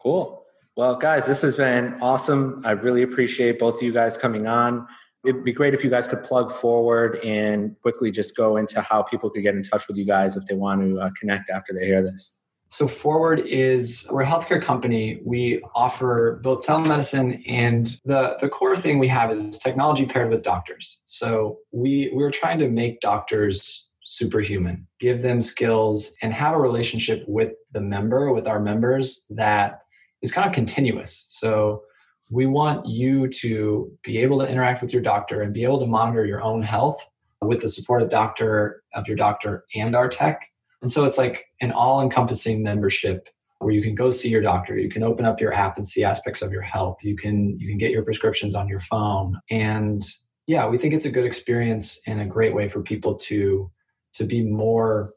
Cool. 0.00 0.44
Well, 0.76 0.96
guys, 0.96 1.26
this 1.26 1.42
has 1.42 1.56
been 1.56 1.94
awesome. 2.00 2.62
I 2.64 2.72
really 2.72 3.02
appreciate 3.02 3.58
both 3.58 3.76
of 3.76 3.82
you 3.82 3.92
guys 3.92 4.16
coming 4.16 4.46
on 4.46 4.86
it'd 5.24 5.44
be 5.44 5.52
great 5.52 5.74
if 5.74 5.84
you 5.84 5.90
guys 5.90 6.08
could 6.08 6.22
plug 6.24 6.50
forward 6.50 7.16
and 7.24 7.76
quickly 7.80 8.10
just 8.10 8.36
go 8.36 8.56
into 8.56 8.80
how 8.80 9.02
people 9.02 9.30
could 9.30 9.42
get 9.42 9.54
in 9.54 9.62
touch 9.62 9.86
with 9.86 9.96
you 9.96 10.04
guys 10.04 10.36
if 10.36 10.44
they 10.46 10.54
want 10.54 10.80
to 10.80 10.98
uh, 10.98 11.10
connect 11.18 11.50
after 11.50 11.72
they 11.72 11.86
hear 11.86 12.02
this. 12.02 12.32
So, 12.68 12.88
Forward 12.88 13.40
is 13.40 14.08
we're 14.10 14.22
a 14.22 14.26
healthcare 14.26 14.62
company. 14.62 15.20
We 15.26 15.60
offer 15.74 16.40
both 16.42 16.66
telemedicine 16.66 17.42
and 17.46 17.98
the, 18.06 18.38
the 18.40 18.48
core 18.48 18.76
thing 18.76 18.98
we 18.98 19.08
have 19.08 19.30
is 19.30 19.58
technology 19.58 20.06
paired 20.06 20.30
with 20.30 20.42
doctors. 20.42 21.02
So, 21.04 21.58
we, 21.70 22.10
we're 22.14 22.30
trying 22.30 22.58
to 22.60 22.70
make 22.70 23.00
doctors 23.00 23.90
superhuman, 24.16 24.86
give 25.00 25.22
them 25.22 25.40
skills, 25.42 26.14
and 26.22 26.32
have 26.32 26.54
a 26.54 26.60
relationship 26.60 27.24
with 27.26 27.52
the 27.72 27.80
member, 27.80 28.32
with 28.32 28.46
our 28.46 28.60
members 28.60 29.26
that 29.30 29.80
is 30.22 30.32
kind 30.32 30.46
of 30.46 30.52
continuous. 30.52 31.24
So, 31.28 31.82
we 32.32 32.46
want 32.46 32.86
you 32.86 33.28
to 33.28 33.92
be 34.02 34.16
able 34.18 34.38
to 34.38 34.48
interact 34.48 34.80
with 34.80 34.90
your 34.90 35.02
doctor 35.02 35.42
and 35.42 35.52
be 35.52 35.64
able 35.64 35.78
to 35.78 35.86
monitor 35.86 36.24
your 36.24 36.42
own 36.42 36.62
health 36.62 37.06
with 37.42 37.60
the 37.60 37.68
support 37.68 38.00
of 38.00 38.08
doctor 38.08 38.82
of 38.94 39.06
your 39.06 39.16
doctor 39.16 39.64
and 39.74 39.94
our 39.94 40.08
tech. 40.08 40.48
And 40.80 40.90
so 40.90 41.04
it's 41.04 41.18
like 41.18 41.44
an 41.60 41.72
all-encompassing 41.72 42.62
membership 42.62 43.28
where 43.58 43.72
you 43.72 43.82
can 43.82 43.94
go 43.94 44.10
see 44.10 44.30
your 44.30 44.40
doctor. 44.40 44.78
You 44.78 44.88
can 44.88 45.02
open 45.02 45.26
up 45.26 45.40
your 45.40 45.52
app 45.52 45.76
and 45.76 45.86
see 45.86 46.04
aspects 46.04 46.40
of 46.40 46.52
your 46.52 46.62
health. 46.62 47.04
You 47.04 47.16
can 47.16 47.58
you 47.60 47.68
can 47.68 47.78
get 47.78 47.90
your 47.90 48.02
prescriptions 48.02 48.54
on 48.54 48.66
your 48.66 48.80
phone. 48.80 49.38
And 49.50 50.02
yeah 50.46 50.66
we 50.66 50.78
think 50.78 50.94
it's 50.94 51.04
a 51.04 51.10
good 51.10 51.26
experience 51.26 52.00
and 52.06 52.20
a 52.20 52.26
great 52.26 52.54
way 52.54 52.66
for 52.68 52.82
people 52.82 53.14
to 53.14 53.70
to 54.14 54.24
be 54.24 54.42
more 54.42 55.12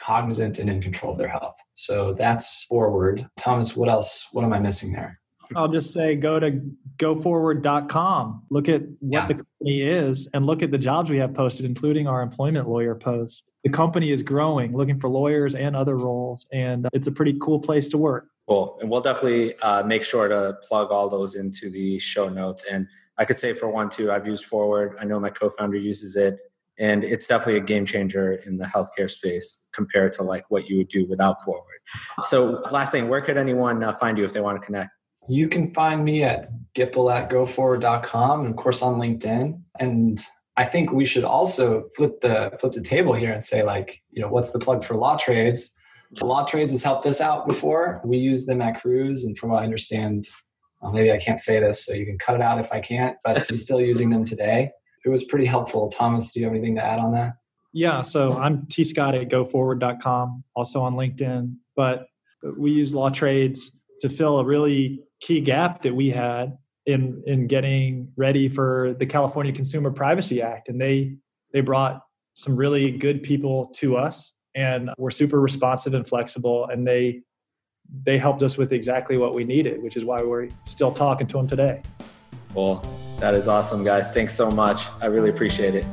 cognizant 0.00 0.58
and 0.58 0.70
in 0.70 0.80
control 0.80 1.12
of 1.12 1.18
their 1.18 1.28
health 1.28 1.56
so 1.74 2.14
that's 2.14 2.64
forward 2.64 3.28
thomas 3.36 3.76
what 3.76 3.88
else 3.88 4.28
what 4.32 4.44
am 4.44 4.52
i 4.52 4.58
missing 4.58 4.92
there 4.92 5.18
I'll 5.56 5.68
just 5.68 5.92
say 5.92 6.14
go 6.14 6.38
to 6.38 6.60
goforward.com. 6.98 8.42
Look 8.50 8.68
at 8.68 8.82
what 9.00 9.20
yeah. 9.22 9.26
the 9.26 9.34
company 9.34 9.82
is 9.82 10.28
and 10.34 10.46
look 10.46 10.62
at 10.62 10.70
the 10.70 10.78
jobs 10.78 11.10
we 11.10 11.16
have 11.18 11.34
posted, 11.34 11.64
including 11.64 12.06
our 12.06 12.22
employment 12.22 12.68
lawyer 12.68 12.94
post. 12.94 13.50
The 13.64 13.70
company 13.70 14.12
is 14.12 14.22
growing, 14.22 14.76
looking 14.76 15.00
for 15.00 15.08
lawyers 15.08 15.54
and 15.54 15.74
other 15.74 15.96
roles, 15.96 16.46
and 16.52 16.86
it's 16.92 17.08
a 17.08 17.12
pretty 17.12 17.38
cool 17.40 17.58
place 17.60 17.88
to 17.88 17.98
work. 17.98 18.28
Cool. 18.48 18.78
And 18.80 18.90
we'll 18.90 19.00
definitely 19.00 19.56
uh, 19.58 19.82
make 19.82 20.04
sure 20.04 20.28
to 20.28 20.56
plug 20.62 20.90
all 20.90 21.08
those 21.08 21.34
into 21.34 21.70
the 21.70 21.98
show 21.98 22.28
notes. 22.28 22.64
And 22.70 22.86
I 23.18 23.24
could 23.24 23.36
say 23.36 23.52
for 23.52 23.68
one, 23.68 23.90
too, 23.90 24.10
I've 24.10 24.26
used 24.26 24.46
Forward. 24.46 24.96
I 25.00 25.04
know 25.04 25.20
my 25.20 25.30
co 25.30 25.50
founder 25.50 25.76
uses 25.76 26.16
it. 26.16 26.38
And 26.78 27.02
it's 27.02 27.26
definitely 27.26 27.56
a 27.56 27.64
game 27.64 27.84
changer 27.84 28.34
in 28.46 28.56
the 28.56 28.64
healthcare 28.64 29.10
space 29.10 29.64
compared 29.72 30.12
to 30.14 30.22
like 30.22 30.44
what 30.48 30.68
you 30.68 30.76
would 30.78 30.88
do 30.88 31.06
without 31.08 31.42
Forward. 31.42 31.64
So, 32.22 32.62
last 32.70 32.92
thing, 32.92 33.08
where 33.08 33.20
could 33.20 33.36
anyone 33.36 33.82
uh, 33.82 33.92
find 33.94 34.16
you 34.16 34.24
if 34.24 34.32
they 34.32 34.40
want 34.40 34.60
to 34.60 34.64
connect? 34.64 34.90
You 35.28 35.48
can 35.48 35.74
find 35.74 36.04
me 36.04 36.22
at 36.22 36.48
gipple 36.74 37.12
at 37.12 37.30
goforward.com 37.30 38.40
and 38.40 38.50
of 38.50 38.56
course 38.56 38.80
on 38.80 38.94
LinkedIn. 38.94 39.60
And 39.78 40.22
I 40.56 40.64
think 40.64 40.90
we 40.90 41.04
should 41.04 41.24
also 41.24 41.88
flip 41.96 42.20
the 42.20 42.50
flip 42.60 42.72
the 42.72 42.80
table 42.80 43.14
here 43.14 43.32
and 43.32 43.42
say 43.42 43.62
like, 43.62 44.02
you 44.10 44.22
know, 44.22 44.28
what's 44.28 44.52
the 44.52 44.58
plug 44.58 44.84
for 44.84 44.94
LawTrades? 44.94 45.70
LawTrades 46.16 46.70
has 46.70 46.82
helped 46.82 47.06
us 47.06 47.20
out 47.20 47.46
before. 47.46 48.00
We 48.04 48.18
use 48.18 48.46
them 48.46 48.62
at 48.62 48.80
Cruise, 48.80 49.24
and 49.24 49.36
from 49.36 49.50
what 49.50 49.62
I 49.62 49.64
understand, 49.64 50.26
well, 50.80 50.92
maybe 50.92 51.12
I 51.12 51.18
can't 51.18 51.38
say 51.38 51.60
this, 51.60 51.84
so 51.84 51.92
you 51.92 52.06
can 52.06 52.18
cut 52.18 52.34
it 52.34 52.40
out 52.40 52.58
if 52.58 52.72
I 52.72 52.80
can't. 52.80 53.16
But 53.22 53.46
still 53.46 53.80
using 53.80 54.10
them 54.10 54.24
today. 54.24 54.70
It 55.04 55.08
was 55.08 55.24
pretty 55.24 55.46
helpful. 55.46 55.88
Thomas, 55.88 56.32
do 56.32 56.40
you 56.40 56.46
have 56.46 56.54
anything 56.54 56.76
to 56.76 56.84
add 56.84 56.98
on 56.98 57.12
that? 57.12 57.34
Yeah, 57.72 58.02
so 58.02 58.32
I'm 58.38 58.66
T 58.66 58.84
Scott 58.84 59.14
at 59.14 59.28
goforward.com, 59.28 60.44
also 60.56 60.80
on 60.80 60.94
LinkedIn. 60.94 61.54
But 61.76 62.06
we 62.56 62.70
use 62.72 62.92
LawTrades 62.92 63.58
to 64.00 64.08
fill 64.08 64.38
a 64.38 64.44
really 64.44 65.02
key 65.20 65.40
gap 65.40 65.82
that 65.82 65.94
we 65.94 66.10
had 66.10 66.56
in 66.86 67.22
in 67.26 67.46
getting 67.46 68.10
ready 68.16 68.48
for 68.48 68.94
the 68.98 69.06
California 69.06 69.52
Consumer 69.52 69.90
Privacy 69.90 70.40
Act, 70.40 70.68
and 70.68 70.80
they 70.80 71.16
they 71.52 71.60
brought 71.60 72.02
some 72.34 72.56
really 72.56 72.90
good 72.90 73.22
people 73.22 73.66
to 73.76 73.96
us, 73.96 74.32
and 74.54 74.90
were 74.96 75.10
super 75.10 75.40
responsive 75.40 75.94
and 75.94 76.06
flexible, 76.06 76.66
and 76.72 76.86
they 76.86 77.20
they 78.04 78.18
helped 78.18 78.42
us 78.42 78.56
with 78.56 78.72
exactly 78.72 79.16
what 79.16 79.34
we 79.34 79.44
needed, 79.44 79.82
which 79.82 79.96
is 79.96 80.04
why 80.04 80.22
we're 80.22 80.48
still 80.66 80.92
talking 80.92 81.26
to 81.26 81.36
them 81.36 81.46
today. 81.46 81.82
Well, 82.58 82.82
that 83.20 83.34
is 83.34 83.46
awesome, 83.46 83.84
guys. 83.84 84.10
Thanks 84.10 84.34
so 84.34 84.50
much. 84.50 84.82
I 85.00 85.06
really 85.06 85.30
appreciate 85.30 85.76
it. 85.76 85.84